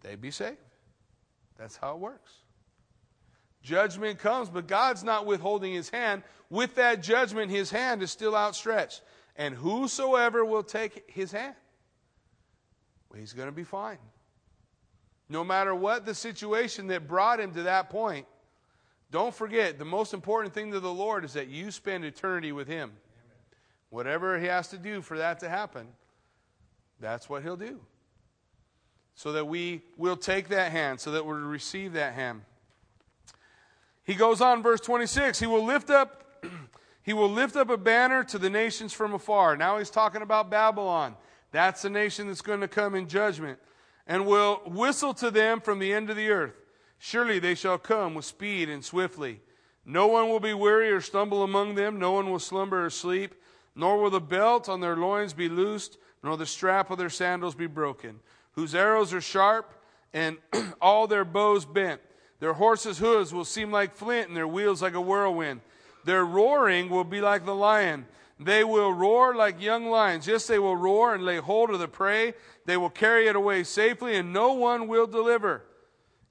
They'd 0.03 0.20
be 0.20 0.31
saved. 0.31 0.59
That's 1.59 1.77
how 1.77 1.95
it 1.95 1.99
works. 1.99 2.33
Judgment 3.62 4.20
comes, 4.20 4.49
but 4.49 4.68
God's 4.68 5.03
not 5.03 5.27
withholding 5.27 5.72
his 5.72 5.91
hand. 5.91 6.22
With 6.51 6.77
that 6.77 7.03
judgment, 7.03 7.51
his 7.51 7.68
hand 7.68 8.01
is 8.01 8.12
still 8.12 8.37
outstretched. 8.37 9.03
And 9.35 9.57
whosoever 9.57 10.45
will 10.45 10.62
take 10.62 11.11
his 11.11 11.33
hand, 11.33 11.57
well, 13.11 13.18
he's 13.18 13.33
going 13.33 13.49
to 13.49 13.53
be 13.53 13.64
fine. 13.64 13.99
No 15.29 15.43
matter 15.43 15.74
what 15.74 16.07
the 16.07 16.14
situation 16.14 16.87
that 16.87 17.09
brought 17.09 17.41
him 17.41 17.53
to 17.55 17.64
that 17.64 17.91
point, 17.91 18.27
don't 19.11 19.35
forget 19.35 19.81
the 19.81 19.85
most 19.85 20.14
important 20.14 20.55
thing 20.55 20.70
to 20.70 20.79
the 20.79 20.95
Lord 20.95 21.24
is 21.24 21.33
that 21.33 21.49
you 21.49 21.72
spend 21.72 22.05
eternity 22.05 22.53
with 22.53 22.68
him. 22.68 22.93
Whatever 23.91 24.39
he 24.39 24.47
has 24.47 24.68
to 24.68 24.78
do 24.78 25.03
for 25.03 25.18
that 25.18 25.41
to 25.41 25.49
happen, 25.49 25.89
that's 27.01 27.28
what 27.28 27.43
he'll 27.43 27.57
do. 27.57 27.80
So 29.14 29.32
that 29.32 29.47
we 29.47 29.82
will 29.97 30.16
take 30.16 30.49
that 30.49 30.72
hand, 30.72 31.01
so 31.01 31.12
that 31.12 31.24
we'll 31.24 31.37
receive 31.37 31.95
that 31.95 32.14
hand. 32.14 32.43
He 34.05 34.14
goes 34.14 34.41
on, 34.41 34.62
verse 34.62 34.80
26, 34.80 35.39
he 35.39 35.47
will 35.47 35.64
lift 35.64 35.91
up. 35.91 36.22
He 37.03 37.12
will 37.12 37.30
lift 37.30 37.55
up 37.55 37.70
a 37.70 37.76
banner 37.76 38.24
to 38.24 38.37
the 38.37 38.51
nations 38.51 38.93
from 38.93 39.14
afar. 39.14 39.57
Now 39.57 39.78
he's 39.78 39.91
talking 39.91 40.22
about 40.22 40.51
Babylon. 40.51 41.14
That's 41.53 41.82
the 41.82 41.89
nation 41.89 42.26
that's 42.26 42.43
going 42.43 42.62
to 42.62 42.66
come 42.66 42.97
in 42.97 43.07
judgment. 43.07 43.61
And 44.09 44.26
will 44.26 44.61
whistle 44.66 45.14
to 45.14 45.30
them 45.30 45.61
from 45.61 45.78
the 45.78 45.93
end 45.93 46.11
of 46.11 46.16
the 46.16 46.30
earth. 46.30 46.55
Surely 46.99 47.39
they 47.39 47.55
shall 47.55 47.78
come 47.78 48.16
with 48.16 48.24
speed 48.24 48.68
and 48.68 48.84
swiftly. 48.84 49.41
No 49.84 50.09
one 50.09 50.28
will 50.28 50.41
be 50.41 50.53
weary 50.53 50.91
or 50.91 51.01
stumble 51.01 51.45
among 51.45 51.76
them. 51.76 52.01
No 52.01 52.11
one 52.11 52.28
will 52.28 52.41
slumber 52.41 52.87
or 52.87 52.91
sleep. 52.91 53.37
Nor 53.77 54.01
will 54.01 54.11
the 54.11 54.20
belt 54.20 54.68
on 54.68 54.81
their 54.81 54.97
loins 54.97 55.35
be 55.35 55.49
loosed, 55.49 55.99
nor 56.24 56.37
the 56.37 56.47
strap 56.47 56.91
of 56.91 56.99
their 56.99 57.11
sandals 57.11 57.55
be 57.55 57.66
broken. 57.66 58.20
Whose 58.53 58.74
arrows 58.74 59.12
are 59.12 59.20
sharp 59.20 59.72
and 60.12 60.39
all 60.81 61.07
their 61.07 61.24
bows 61.24 61.64
bent. 61.66 62.01
Their 62.41 62.55
horses' 62.55 62.99
hooves 62.99 63.33
will 63.33 63.45
seem 63.45 63.70
like 63.70 63.95
flint, 63.95 64.29
and 64.29 64.37
their 64.37 64.49
wheels 64.49 64.83
like 64.83 64.95
a 64.95 65.01
whirlwind. 65.01 65.61
Their 66.05 66.24
roaring 66.24 66.89
will 66.89 67.05
be 67.05 67.20
like 67.20 67.45
the 67.45 67.55
lion. 67.55 68.07
They 68.39 68.64
will 68.64 68.93
roar 68.93 69.35
like 69.35 69.61
young 69.61 69.87
lions. 69.87 70.27
Yes, 70.27 70.47
they 70.47 70.59
will 70.59 70.77
roar 70.77 71.14
and 71.14 71.24
lay 71.24 71.39
hold 71.39 71.70
of 71.70 71.79
the 71.79 71.89
prey. 71.89 72.35
They 72.66 72.77
will 72.77 72.91
carry 72.91 73.29
it 73.29 73.37
away 73.37 73.64
safely, 73.64 74.16
and 74.16 74.33
no 74.33 74.53
one 74.53 74.89
will 74.89 75.07
deliver. 75.07 75.62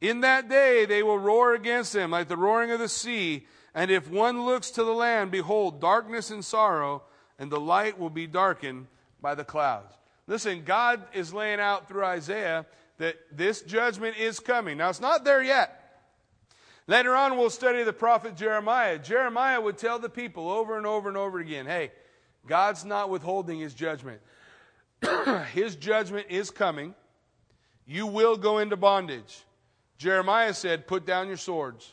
In 0.01 0.21
that 0.21 0.49
day 0.49 0.85
they 0.85 1.01
will 1.01 1.17
roar 1.17 1.55
against 1.55 1.93
them 1.93 2.11
like 2.11 2.27
the 2.27 2.37
roaring 2.37 2.71
of 2.71 2.79
the 2.79 2.89
sea. 2.89 3.47
And 3.73 3.89
if 3.89 4.09
one 4.09 4.45
looks 4.45 4.69
to 4.71 4.83
the 4.83 4.93
land, 4.93 5.31
behold, 5.31 5.81
darkness 5.81 6.29
and 6.29 6.45
sorrow, 6.45 7.03
and 7.39 7.51
the 7.51 7.59
light 7.59 7.99
will 7.99 8.09
be 8.09 8.27
darkened 8.27 8.87
by 9.21 9.35
the 9.35 9.43
clouds. 9.43 9.93
Listen, 10.27 10.63
God 10.63 11.03
is 11.13 11.33
laying 11.33 11.59
out 11.59 11.87
through 11.87 12.05
Isaiah 12.05 12.65
that 12.97 13.15
this 13.31 13.61
judgment 13.61 14.17
is 14.17 14.39
coming. 14.39 14.77
Now, 14.77 14.89
it's 14.89 15.01
not 15.01 15.23
there 15.23 15.43
yet. 15.43 15.81
Later 16.87 17.15
on, 17.15 17.37
we'll 17.37 17.49
study 17.49 17.83
the 17.83 17.93
prophet 17.93 18.35
Jeremiah. 18.35 18.99
Jeremiah 18.99 19.59
would 19.59 19.77
tell 19.77 19.99
the 19.99 20.09
people 20.09 20.49
over 20.49 20.77
and 20.77 20.85
over 20.85 21.09
and 21.09 21.17
over 21.17 21.39
again 21.39 21.65
hey, 21.65 21.91
God's 22.47 22.85
not 22.85 23.09
withholding 23.09 23.59
his 23.59 23.73
judgment. 23.73 24.21
his 25.53 25.75
judgment 25.75 26.27
is 26.29 26.51
coming. 26.51 26.93
You 27.87 28.07
will 28.07 28.37
go 28.37 28.59
into 28.59 28.77
bondage. 28.77 29.43
Jeremiah 29.97 30.53
said, 30.53 30.87
Put 30.87 31.05
down 31.05 31.27
your 31.27 31.37
swords 31.37 31.91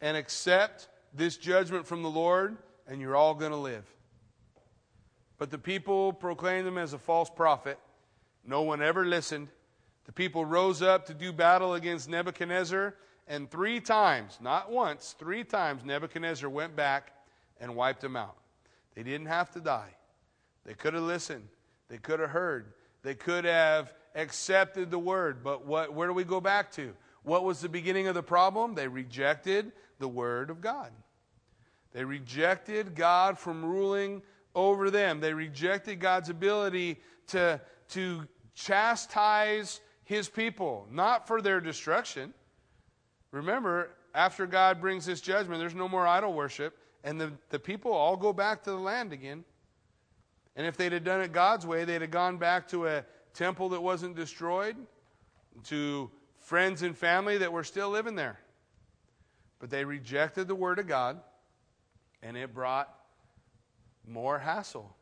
and 0.00 0.16
accept 0.16 0.88
this 1.14 1.36
judgment 1.36 1.86
from 1.86 2.02
the 2.02 2.10
Lord, 2.10 2.56
and 2.88 3.00
you're 3.00 3.16
all 3.16 3.34
going 3.34 3.52
to 3.52 3.56
live. 3.56 3.84
But 5.38 5.50
the 5.50 5.58
people 5.58 6.12
proclaimed 6.12 6.66
him 6.66 6.78
as 6.78 6.92
a 6.92 6.98
false 6.98 7.30
prophet. 7.30 7.78
No 8.46 8.62
one 8.62 8.82
ever 8.82 9.04
listened. 9.04 9.48
The 10.04 10.12
people 10.12 10.44
rose 10.44 10.82
up 10.82 11.06
to 11.06 11.14
do 11.14 11.32
battle 11.32 11.74
against 11.74 12.08
Nebuchadnezzar, 12.08 12.94
and 13.26 13.50
three 13.50 13.80
times, 13.80 14.38
not 14.40 14.70
once, 14.70 15.14
three 15.18 15.44
times, 15.44 15.82
Nebuchadnezzar 15.84 16.48
went 16.48 16.76
back 16.76 17.12
and 17.58 17.74
wiped 17.74 18.02
them 18.02 18.16
out. 18.16 18.36
They 18.94 19.02
didn't 19.02 19.28
have 19.28 19.50
to 19.52 19.60
die. 19.60 19.96
They 20.66 20.74
could 20.74 20.94
have 20.94 21.02
listened. 21.02 21.48
They 21.88 21.98
could 21.98 22.20
have 22.20 22.30
heard. 22.30 22.74
They 23.02 23.14
could 23.14 23.44
have 23.44 23.94
accepted 24.14 24.90
the 24.90 24.98
word. 24.98 25.42
But 25.42 25.66
what, 25.66 25.94
where 25.94 26.06
do 26.06 26.14
we 26.14 26.24
go 26.24 26.40
back 26.40 26.70
to? 26.72 26.92
What 27.22 27.44
was 27.44 27.60
the 27.60 27.68
beginning 27.68 28.06
of 28.06 28.14
the 28.14 28.22
problem? 28.22 28.74
They 28.74 28.88
rejected 28.88 29.72
the 29.98 30.08
word 30.08 30.50
of 30.50 30.60
God. 30.60 30.90
They 31.92 32.04
rejected 32.04 32.94
God 32.94 33.38
from 33.38 33.64
ruling 33.64 34.22
over 34.54 34.90
them. 34.90 35.20
They 35.20 35.34
rejected 35.34 36.00
God's 36.00 36.28
ability 36.28 36.98
to, 37.28 37.60
to 37.90 38.26
chastise 38.54 39.80
his 40.04 40.28
people, 40.28 40.86
not 40.90 41.26
for 41.26 41.40
their 41.40 41.60
destruction. 41.60 42.34
Remember, 43.30 43.90
after 44.14 44.46
God 44.46 44.80
brings 44.80 45.06
this 45.06 45.20
judgment, 45.20 45.60
there's 45.60 45.74
no 45.74 45.88
more 45.88 46.06
idol 46.06 46.32
worship, 46.32 46.78
and 47.02 47.20
the, 47.20 47.32
the 47.50 47.58
people 47.58 47.92
all 47.92 48.16
go 48.16 48.32
back 48.32 48.62
to 48.64 48.70
the 48.70 48.76
land 48.76 49.12
again. 49.12 49.44
And 50.56 50.66
if 50.66 50.76
they'd 50.76 50.92
have 50.92 51.04
done 51.04 51.20
it 51.20 51.32
God's 51.32 51.66
way, 51.66 51.84
they'd 51.84 52.02
have 52.02 52.10
gone 52.10 52.36
back 52.36 52.68
to 52.68 52.86
a 52.86 53.04
temple 53.32 53.70
that 53.70 53.82
wasn't 53.82 54.14
destroyed, 54.14 54.76
to 55.64 56.10
friends 56.38 56.82
and 56.82 56.96
family 56.96 57.38
that 57.38 57.52
were 57.52 57.64
still 57.64 57.90
living 57.90 58.14
there. 58.14 58.38
But 59.58 59.70
they 59.70 59.84
rejected 59.84 60.46
the 60.46 60.54
word 60.54 60.78
of 60.78 60.86
God, 60.86 61.20
and 62.22 62.36
it 62.36 62.54
brought 62.54 62.94
more 64.06 64.38
hassle. 64.38 64.94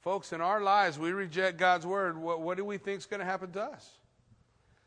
Folks, 0.00 0.32
in 0.32 0.40
our 0.40 0.60
lives, 0.60 0.98
we 0.98 1.12
reject 1.12 1.58
God's 1.58 1.86
word. 1.86 2.16
What, 2.16 2.40
what 2.40 2.56
do 2.56 2.64
we 2.64 2.78
think 2.78 2.98
is 2.98 3.06
going 3.06 3.20
to 3.20 3.26
happen 3.26 3.50
to 3.52 3.62
us? 3.62 3.90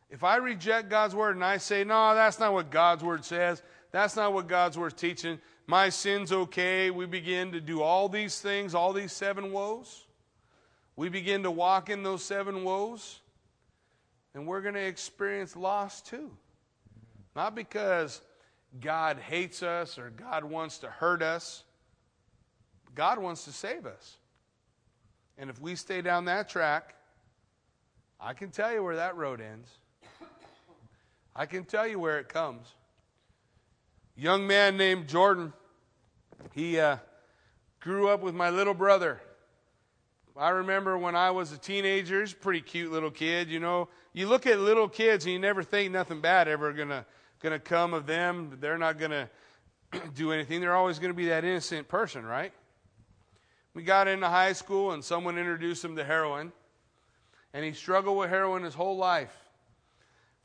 If 0.09 0.23
I 0.23 0.37
reject 0.37 0.89
God's 0.89 1.15
word 1.15 1.35
and 1.35 1.43
I 1.43 1.57
say, 1.57 1.83
no, 1.83 2.15
that's 2.15 2.39
not 2.39 2.53
what 2.53 2.69
God's 2.69 3.03
word 3.03 3.23
says, 3.23 3.61
that's 3.91 4.15
not 4.15 4.33
what 4.33 4.47
God's 4.47 4.77
word's 4.77 4.93
teaching, 4.93 5.39
my 5.67 5.89
sin's 5.89 6.31
okay, 6.31 6.91
we 6.91 7.05
begin 7.05 7.53
to 7.53 7.61
do 7.61 7.81
all 7.81 8.09
these 8.09 8.41
things, 8.41 8.75
all 8.75 8.91
these 8.91 9.13
seven 9.13 9.51
woes, 9.51 10.05
we 10.97 11.07
begin 11.07 11.43
to 11.43 11.51
walk 11.51 11.89
in 11.89 12.03
those 12.03 12.23
seven 12.23 12.63
woes, 12.63 13.21
and 14.33 14.45
we're 14.45 14.61
going 14.61 14.73
to 14.73 14.85
experience 14.85 15.55
loss 15.55 16.01
too. 16.01 16.31
Not 17.35 17.55
because 17.55 18.21
God 18.79 19.17
hates 19.17 19.63
us 19.63 19.97
or 19.97 20.09
God 20.09 20.43
wants 20.43 20.79
to 20.79 20.87
hurt 20.87 21.21
us. 21.21 21.63
God 22.95 23.19
wants 23.19 23.45
to 23.45 23.51
save 23.51 23.85
us. 23.85 24.17
And 25.37 25.49
if 25.49 25.59
we 25.59 25.75
stay 25.75 26.01
down 26.01 26.25
that 26.25 26.49
track, 26.49 26.95
I 28.19 28.33
can 28.33 28.51
tell 28.51 28.71
you 28.71 28.83
where 28.83 28.97
that 28.97 29.15
road 29.15 29.41
ends. 29.41 29.69
I 31.35 31.45
can 31.45 31.63
tell 31.63 31.87
you 31.87 31.97
where 31.97 32.19
it 32.19 32.29
comes. 32.29 32.67
Young 34.15 34.45
man 34.45 34.77
named 34.77 35.07
Jordan, 35.07 35.53
he 36.51 36.79
uh, 36.79 36.97
grew 37.79 38.09
up 38.09 38.21
with 38.21 38.35
my 38.35 38.49
little 38.49 38.73
brother. 38.73 39.21
I 40.37 40.49
remember 40.49 40.97
when 40.97 41.15
I 41.15 41.31
was 41.31 41.51
a 41.51 41.57
teenager, 41.57 42.21
he's 42.21 42.33
a 42.33 42.35
pretty 42.35 42.61
cute 42.61 42.91
little 42.91 43.11
kid, 43.11 43.49
you 43.49 43.59
know. 43.59 43.89
You 44.13 44.27
look 44.27 44.45
at 44.45 44.59
little 44.59 44.87
kids 44.87 45.25
and 45.25 45.33
you 45.33 45.39
never 45.39 45.63
think 45.63 45.91
nothing 45.91 46.21
bad 46.21 46.47
ever 46.47 46.73
gonna 46.73 47.05
gonna 47.41 47.59
come 47.59 47.93
of 47.93 48.05
them. 48.05 48.57
They're 48.59 48.77
not 48.77 48.99
gonna 48.99 49.29
do 50.15 50.31
anything. 50.31 50.61
They're 50.61 50.75
always 50.75 50.99
gonna 50.99 51.13
be 51.13 51.27
that 51.27 51.43
innocent 51.43 51.87
person, 51.87 52.25
right? 52.25 52.53
We 53.73 53.83
got 53.83 54.07
into 54.07 54.27
high 54.27 54.53
school 54.53 54.91
and 54.91 55.03
someone 55.03 55.37
introduced 55.37 55.83
him 55.83 55.95
to 55.95 56.03
heroin. 56.03 56.51
And 57.53 57.65
he 57.65 57.73
struggled 57.73 58.17
with 58.17 58.29
heroin 58.29 58.63
his 58.63 58.73
whole 58.73 58.97
life. 58.97 59.35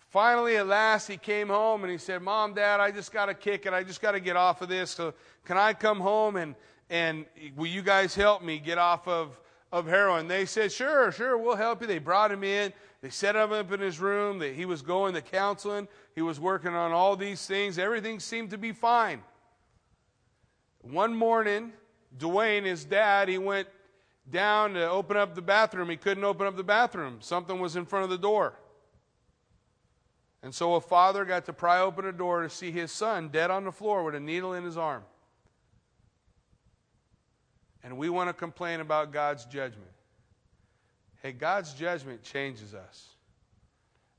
Finally, 0.08 0.56
at 0.56 0.66
last, 0.66 1.08
he 1.08 1.16
came 1.16 1.48
home 1.48 1.82
and 1.82 1.90
he 1.90 1.98
said, 1.98 2.22
Mom, 2.22 2.54
Dad, 2.54 2.80
I 2.80 2.90
just 2.90 3.12
got 3.12 3.26
to 3.26 3.34
kick 3.34 3.66
it. 3.66 3.72
I 3.72 3.82
just 3.82 4.00
got 4.00 4.12
to 4.12 4.20
get 4.20 4.36
off 4.36 4.62
of 4.62 4.68
this. 4.68 4.92
So, 4.92 5.14
can 5.44 5.56
I 5.56 5.72
come 5.72 6.00
home 6.00 6.36
and, 6.36 6.54
and 6.88 7.26
will 7.56 7.66
you 7.66 7.82
guys 7.82 8.14
help 8.14 8.42
me 8.42 8.58
get 8.58 8.78
off 8.78 9.06
of, 9.08 9.38
of 9.72 9.86
heroin? 9.86 10.28
They 10.28 10.46
said, 10.46 10.72
Sure, 10.72 11.10
sure, 11.10 11.36
we'll 11.36 11.56
help 11.56 11.80
you. 11.80 11.86
They 11.86 11.98
brought 11.98 12.32
him 12.32 12.44
in. 12.44 12.72
They 13.02 13.10
set 13.10 13.36
him 13.36 13.52
up 13.52 13.70
in 13.72 13.80
his 13.80 14.00
room. 14.00 14.38
That 14.38 14.54
he 14.54 14.64
was 14.64 14.80
going 14.80 15.14
to 15.14 15.20
counseling. 15.20 15.88
He 16.14 16.22
was 16.22 16.40
working 16.40 16.72
on 16.72 16.92
all 16.92 17.16
these 17.16 17.44
things. 17.44 17.78
Everything 17.78 18.20
seemed 18.20 18.50
to 18.50 18.58
be 18.58 18.72
fine. 18.72 19.20
One 20.80 21.14
morning, 21.14 21.72
Dwayne, 22.18 22.64
his 22.64 22.84
dad, 22.84 23.28
he 23.28 23.38
went 23.38 23.68
down 24.30 24.74
to 24.74 24.88
open 24.88 25.16
up 25.16 25.34
the 25.34 25.42
bathroom. 25.42 25.90
He 25.90 25.96
couldn't 25.96 26.24
open 26.24 26.46
up 26.46 26.56
the 26.56 26.64
bathroom. 26.64 27.18
Something 27.20 27.60
was 27.60 27.76
in 27.76 27.86
front 27.86 28.04
of 28.04 28.10
the 28.10 28.18
door. 28.18 28.54
And 30.42 30.54
so 30.54 30.74
a 30.74 30.80
father 30.80 31.24
got 31.24 31.46
to 31.46 31.52
pry 31.52 31.80
open 31.80 32.06
a 32.06 32.12
door 32.12 32.42
to 32.42 32.50
see 32.50 32.70
his 32.70 32.92
son 32.92 33.28
dead 33.28 33.50
on 33.50 33.64
the 33.64 33.72
floor 33.72 34.04
with 34.04 34.14
a 34.14 34.20
needle 34.20 34.54
in 34.54 34.64
his 34.64 34.76
arm. 34.76 35.02
And 37.82 37.96
we 37.98 38.08
want 38.08 38.28
to 38.28 38.32
complain 38.32 38.80
about 38.80 39.12
God's 39.12 39.44
judgment. 39.44 39.90
Hey, 41.22 41.32
God's 41.32 41.72
judgment 41.72 42.22
changes 42.22 42.74
us. 42.74 43.08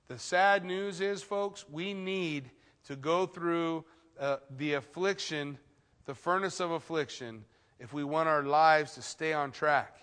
The 0.08 0.18
sad 0.18 0.64
news 0.64 1.02
is, 1.02 1.22
folks, 1.22 1.66
we 1.70 1.94
need 1.94 2.50
to 2.86 2.96
go 2.96 3.26
through 3.26 3.84
uh, 4.20 4.38
the 4.58 4.74
affliction, 4.74 5.58
the 6.06 6.16
furnace 6.16 6.60
of 6.60 6.72
affliction, 6.72 7.44
if 7.80 7.94
we 7.94 8.04
want 8.04 8.28
our 8.30 8.44
lives 8.44 8.94
to 8.96 9.02
stay 9.02 9.34
on 9.34 9.52
track. 9.52 9.96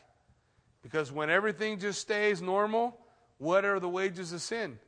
Because 0.82 1.10
when 1.10 1.30
everything 1.30 1.78
just 1.78 2.00
stays 2.00 2.42
normal, 2.42 2.98
what 3.38 3.64
are 3.64 3.80
the 3.80 3.88
wages 3.88 4.32
of 4.32 4.42
sin? 4.42 4.78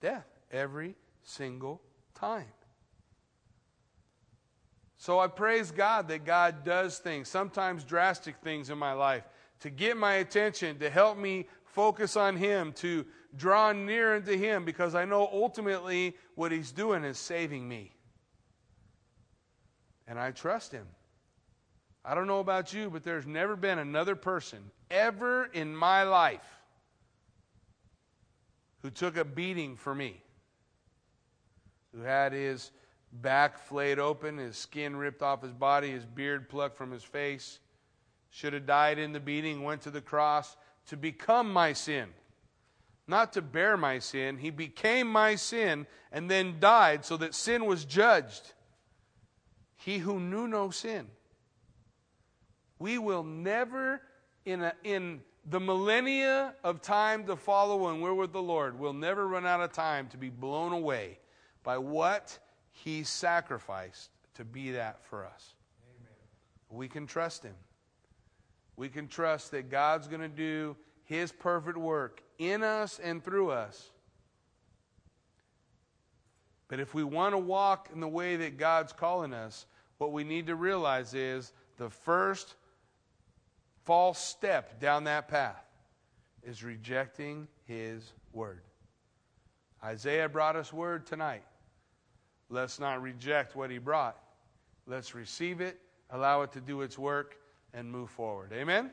Death. 0.00 0.26
Every 0.50 0.96
single 1.22 1.80
time. 2.14 2.46
So 4.96 5.18
I 5.18 5.28
praise 5.28 5.70
God 5.70 6.08
that 6.08 6.26
God 6.26 6.64
does 6.64 6.98
things, 6.98 7.28
sometimes 7.28 7.84
drastic 7.84 8.36
things 8.42 8.68
in 8.68 8.76
my 8.76 8.92
life, 8.92 9.24
to 9.60 9.70
get 9.70 9.96
my 9.96 10.14
attention, 10.14 10.78
to 10.80 10.90
help 10.90 11.16
me 11.16 11.46
focus 11.64 12.16
on 12.16 12.36
Him, 12.36 12.72
to 12.74 13.06
draw 13.34 13.72
near 13.72 14.16
unto 14.16 14.36
Him, 14.36 14.64
because 14.64 14.94
I 14.94 15.06
know 15.06 15.26
ultimately 15.32 16.16
what 16.34 16.52
He's 16.52 16.72
doing 16.72 17.04
is 17.04 17.18
saving 17.18 17.66
me. 17.66 17.94
And 20.06 20.18
I 20.18 20.32
trust 20.32 20.72
Him. 20.72 20.86
I 22.04 22.14
don't 22.14 22.26
know 22.26 22.40
about 22.40 22.72
you, 22.72 22.88
but 22.90 23.04
there's 23.04 23.26
never 23.26 23.56
been 23.56 23.78
another 23.78 24.16
person 24.16 24.70
ever 24.90 25.44
in 25.52 25.76
my 25.76 26.02
life 26.04 26.60
who 28.82 28.90
took 28.90 29.16
a 29.16 29.24
beating 29.24 29.76
for 29.76 29.94
me, 29.94 30.22
who 31.94 32.00
had 32.00 32.32
his 32.32 32.70
back 33.12 33.58
flayed 33.58 33.98
open, 33.98 34.38
his 34.38 34.56
skin 34.56 34.96
ripped 34.96 35.22
off 35.22 35.42
his 35.42 35.52
body, 35.52 35.90
his 35.90 36.06
beard 36.06 36.48
plucked 36.48 36.76
from 36.76 36.90
his 36.90 37.02
face, 37.02 37.58
should 38.30 38.54
have 38.54 38.66
died 38.66 38.98
in 38.98 39.12
the 39.12 39.20
beating, 39.20 39.62
went 39.62 39.82
to 39.82 39.90
the 39.90 40.00
cross 40.00 40.56
to 40.86 40.96
become 40.96 41.52
my 41.52 41.72
sin. 41.72 42.08
Not 43.06 43.32
to 43.34 43.42
bear 43.42 43.76
my 43.76 43.98
sin. 43.98 44.38
He 44.38 44.50
became 44.50 45.08
my 45.08 45.34
sin 45.34 45.86
and 46.12 46.30
then 46.30 46.60
died 46.60 47.04
so 47.04 47.16
that 47.16 47.34
sin 47.34 47.66
was 47.66 47.84
judged. 47.84 48.52
He 49.76 49.98
who 49.98 50.20
knew 50.20 50.46
no 50.46 50.70
sin 50.70 51.08
we 52.80 52.98
will 52.98 53.22
never, 53.22 54.00
in, 54.44 54.62
a, 54.62 54.72
in 54.82 55.20
the 55.48 55.60
millennia 55.60 56.54
of 56.64 56.82
time 56.82 57.24
to 57.26 57.36
follow 57.36 57.76
when 57.76 58.00
we're 58.00 58.14
with 58.14 58.32
the 58.32 58.42
Lord, 58.42 58.76
we'll 58.76 58.92
never 58.92 59.28
run 59.28 59.46
out 59.46 59.60
of 59.60 59.72
time 59.72 60.08
to 60.08 60.16
be 60.16 60.30
blown 60.30 60.72
away 60.72 61.18
by 61.62 61.78
what 61.78 62.36
He 62.72 63.04
sacrificed 63.04 64.10
to 64.34 64.44
be 64.44 64.72
that 64.72 65.04
for 65.04 65.26
us. 65.26 65.54
Amen. 65.86 66.12
We 66.70 66.88
can 66.88 67.06
trust 67.06 67.44
Him. 67.44 67.54
We 68.76 68.88
can 68.88 69.06
trust 69.06 69.50
that 69.50 69.70
God's 69.70 70.08
going 70.08 70.22
to 70.22 70.28
do 70.28 70.74
His 71.04 71.30
perfect 71.30 71.76
work 71.76 72.22
in 72.38 72.62
us 72.62 72.98
and 72.98 73.22
through 73.22 73.50
us. 73.50 73.90
But 76.68 76.80
if 76.80 76.94
we 76.94 77.04
want 77.04 77.34
to 77.34 77.38
walk 77.38 77.90
in 77.92 78.00
the 78.00 78.08
way 78.08 78.36
that 78.36 78.56
God's 78.56 78.94
calling 78.94 79.34
us, 79.34 79.66
what 79.98 80.12
we 80.12 80.24
need 80.24 80.46
to 80.46 80.54
realize 80.54 81.12
is 81.12 81.52
the 81.76 81.90
first 81.90 82.54
false 83.90 84.20
step 84.20 84.78
down 84.78 85.02
that 85.02 85.26
path 85.26 85.64
is 86.44 86.62
rejecting 86.62 87.48
His 87.66 88.12
word. 88.32 88.60
Isaiah 89.82 90.28
brought 90.28 90.54
us 90.54 90.72
word 90.72 91.06
tonight. 91.06 91.42
Let's 92.50 92.78
not 92.78 93.02
reject 93.02 93.56
what 93.56 93.68
he 93.68 93.78
brought. 93.78 94.16
Let's 94.86 95.12
receive 95.12 95.60
it, 95.60 95.80
allow 96.08 96.42
it 96.42 96.52
to 96.52 96.60
do 96.60 96.82
its 96.82 96.96
work, 97.00 97.36
and 97.74 97.90
move 97.90 98.10
forward. 98.10 98.52
Amen? 98.52 98.78
Amen. 98.78 98.92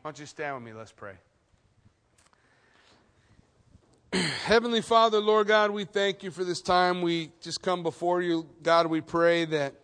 Why 0.00 0.10
don't 0.10 0.18
you 0.18 0.24
stand 0.24 0.54
with 0.54 0.64
me? 0.64 0.72
Let's 0.72 0.92
pray. 0.92 1.16
Heavenly 4.46 4.80
Father, 4.80 5.20
Lord 5.20 5.46
God, 5.46 5.72
we 5.72 5.84
thank 5.84 6.22
you 6.22 6.30
for 6.30 6.42
this 6.42 6.62
time. 6.62 7.02
We 7.02 7.32
just 7.42 7.60
come 7.60 7.82
before 7.82 8.22
you. 8.22 8.48
God, 8.62 8.86
we 8.86 9.02
pray 9.02 9.44
that, 9.44 9.74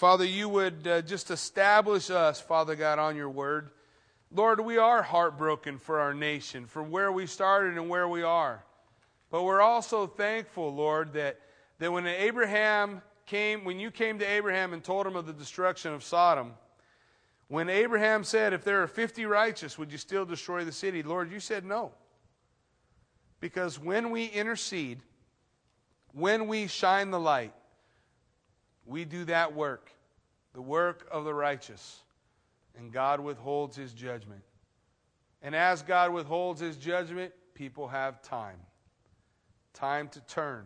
Father, 0.00 0.24
you 0.24 0.48
would 0.48 0.86
uh, 0.86 1.02
just 1.02 1.30
establish 1.30 2.08
us, 2.08 2.40
Father 2.40 2.74
God, 2.74 2.98
on 2.98 3.16
your 3.16 3.28
word. 3.28 3.68
Lord, 4.32 4.58
we 4.58 4.78
are 4.78 5.02
heartbroken 5.02 5.76
for 5.76 6.00
our 6.00 6.14
nation, 6.14 6.64
for 6.64 6.82
where 6.82 7.12
we 7.12 7.26
started 7.26 7.76
and 7.76 7.90
where 7.90 8.08
we 8.08 8.22
are. 8.22 8.64
But 9.30 9.42
we're 9.42 9.60
also 9.60 10.06
thankful, 10.06 10.74
Lord, 10.74 11.12
that, 11.12 11.38
that 11.80 11.92
when 11.92 12.06
Abraham 12.06 13.02
came, 13.26 13.62
when 13.62 13.78
you 13.78 13.90
came 13.90 14.18
to 14.20 14.24
Abraham 14.24 14.72
and 14.72 14.82
told 14.82 15.06
him 15.06 15.16
of 15.16 15.26
the 15.26 15.34
destruction 15.34 15.92
of 15.92 16.02
Sodom, 16.02 16.54
when 17.48 17.68
Abraham 17.68 18.24
said, 18.24 18.54
If 18.54 18.64
there 18.64 18.82
are 18.82 18.86
50 18.86 19.26
righteous, 19.26 19.76
would 19.76 19.92
you 19.92 19.98
still 19.98 20.24
destroy 20.24 20.64
the 20.64 20.72
city? 20.72 21.02
Lord, 21.02 21.30
you 21.30 21.40
said 21.40 21.66
no. 21.66 21.92
Because 23.38 23.78
when 23.78 24.08
we 24.08 24.28
intercede, 24.28 25.00
when 26.14 26.46
we 26.46 26.68
shine 26.68 27.10
the 27.10 27.20
light, 27.20 27.52
we 28.86 29.04
do 29.04 29.24
that 29.26 29.54
work, 29.54 29.90
the 30.54 30.62
work 30.62 31.06
of 31.10 31.24
the 31.24 31.34
righteous, 31.34 32.00
and 32.78 32.92
God 32.92 33.20
withholds 33.20 33.76
his 33.76 33.92
judgment. 33.92 34.42
And 35.42 35.54
as 35.54 35.82
God 35.82 36.12
withholds 36.12 36.60
his 36.60 36.76
judgment, 36.76 37.32
people 37.54 37.88
have 37.88 38.22
time 38.22 38.58
time 39.72 40.08
to 40.08 40.20
turn, 40.22 40.64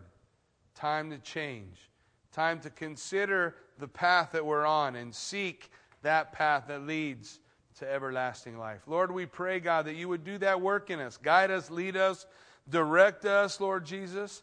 time 0.74 1.10
to 1.10 1.18
change, 1.18 1.90
time 2.32 2.58
to 2.58 2.70
consider 2.70 3.54
the 3.78 3.86
path 3.86 4.32
that 4.32 4.44
we're 4.44 4.64
on 4.64 4.96
and 4.96 5.14
seek 5.14 5.70
that 6.02 6.32
path 6.32 6.64
that 6.66 6.82
leads 6.82 7.38
to 7.78 7.88
everlasting 7.88 8.58
life. 8.58 8.80
Lord, 8.86 9.12
we 9.12 9.26
pray, 9.26 9.60
God, 9.60 9.84
that 9.84 9.94
you 9.94 10.08
would 10.08 10.24
do 10.24 10.38
that 10.38 10.60
work 10.60 10.90
in 10.90 11.00
us, 11.00 11.16
guide 11.16 11.50
us, 11.50 11.70
lead 11.70 11.96
us 11.96 12.26
Direct 12.68 13.24
us, 13.26 13.60
Lord 13.60 13.84
Jesus. 13.84 14.42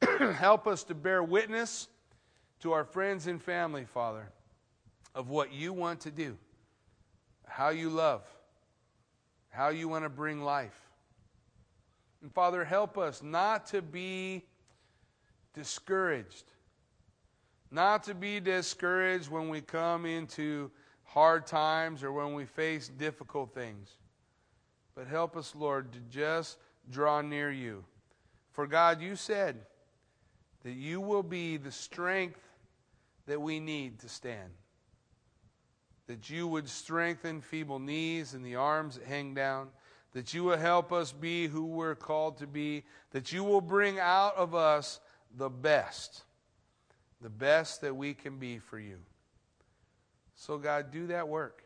Help 0.18 0.66
us 0.66 0.84
to 0.84 0.94
bear 0.94 1.22
witness 1.22 1.88
to 2.60 2.72
our 2.72 2.84
friends 2.84 3.26
and 3.26 3.42
family, 3.42 3.84
Father, 3.84 4.30
of 5.14 5.28
what 5.28 5.52
you 5.52 5.72
want 5.72 6.00
to 6.00 6.10
do, 6.10 6.36
how 7.46 7.68
you 7.70 7.90
love, 7.90 8.22
how 9.50 9.68
you 9.68 9.88
want 9.88 10.04
to 10.04 10.08
bring 10.08 10.42
life. 10.42 10.78
And 12.22 12.32
Father, 12.32 12.64
help 12.64 12.98
us 12.98 13.22
not 13.22 13.66
to 13.66 13.82
be 13.82 14.44
discouraged. 15.54 16.44
Not 17.70 18.04
to 18.04 18.14
be 18.14 18.40
discouraged 18.40 19.28
when 19.28 19.48
we 19.48 19.60
come 19.60 20.06
into 20.06 20.70
hard 21.04 21.46
times 21.46 22.02
or 22.02 22.12
when 22.12 22.34
we 22.34 22.44
face 22.44 22.88
difficult 22.88 23.54
things. 23.54 23.90
But 24.94 25.06
help 25.06 25.36
us, 25.36 25.54
Lord, 25.54 25.92
to 25.92 26.00
just 26.10 26.58
draw 26.90 27.20
near 27.20 27.50
you. 27.50 27.84
For 28.52 28.66
God, 28.66 29.00
you 29.00 29.16
said 29.16 29.56
that 30.64 30.72
you 30.72 31.00
will 31.00 31.22
be 31.22 31.56
the 31.56 31.70
strength 31.70 32.40
that 33.28 33.40
we 33.40 33.60
need 33.60 34.00
to 34.00 34.08
stand. 34.08 34.50
That 36.08 36.28
you 36.28 36.48
would 36.48 36.68
strengthen 36.68 37.40
feeble 37.42 37.78
knees 37.78 38.34
and 38.34 38.44
the 38.44 38.56
arms 38.56 38.96
that 38.96 39.06
hang 39.06 39.34
down. 39.34 39.68
That 40.14 40.32
you 40.32 40.44
will 40.44 40.56
help 40.56 40.92
us 40.92 41.12
be 41.12 41.46
who 41.46 41.66
we're 41.66 41.94
called 41.94 42.38
to 42.38 42.46
be. 42.46 42.84
That 43.12 43.30
you 43.30 43.44
will 43.44 43.60
bring 43.60 43.98
out 43.98 44.34
of 44.36 44.54
us 44.54 45.00
the 45.36 45.50
best. 45.50 46.24
The 47.20 47.28
best 47.28 47.82
that 47.82 47.94
we 47.94 48.14
can 48.14 48.38
be 48.38 48.58
for 48.58 48.78
you. 48.78 48.96
So, 50.34 50.56
God, 50.56 50.90
do 50.90 51.08
that 51.08 51.28
work. 51.28 51.62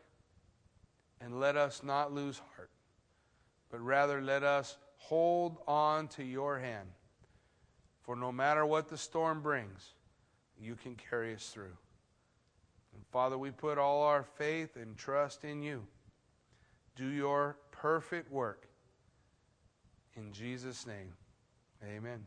And 1.21 1.39
let 1.39 1.55
us 1.55 1.81
not 1.83 2.11
lose 2.11 2.41
heart, 2.55 2.71
but 3.71 3.79
rather 3.79 4.21
let 4.21 4.43
us 4.43 4.77
hold 4.97 5.59
on 5.65 6.09
to 6.09 6.23
your 6.23 6.59
hand. 6.59 6.89
For 8.01 8.17
no 8.17 8.33
matter 8.33 8.65
what 8.65 8.89
the 8.89 8.97
storm 8.97 9.41
brings, 9.41 9.93
you 10.63 10.75
can 10.75 10.95
carry 10.95 11.33
us 11.33 11.49
through. 11.49 11.77
And 12.93 13.03
Father, 13.11 13.37
we 13.37 13.51
put 13.51 13.77
all 13.77 14.03
our 14.03 14.23
faith 14.23 14.75
and 14.75 14.97
trust 14.97 15.43
in 15.43 15.61
you. 15.61 15.85
Do 16.95 17.07
your 17.07 17.57
perfect 17.71 18.31
work. 18.31 18.67
In 20.15 20.31
Jesus' 20.31 20.85
name, 20.85 21.13
amen. 21.83 22.25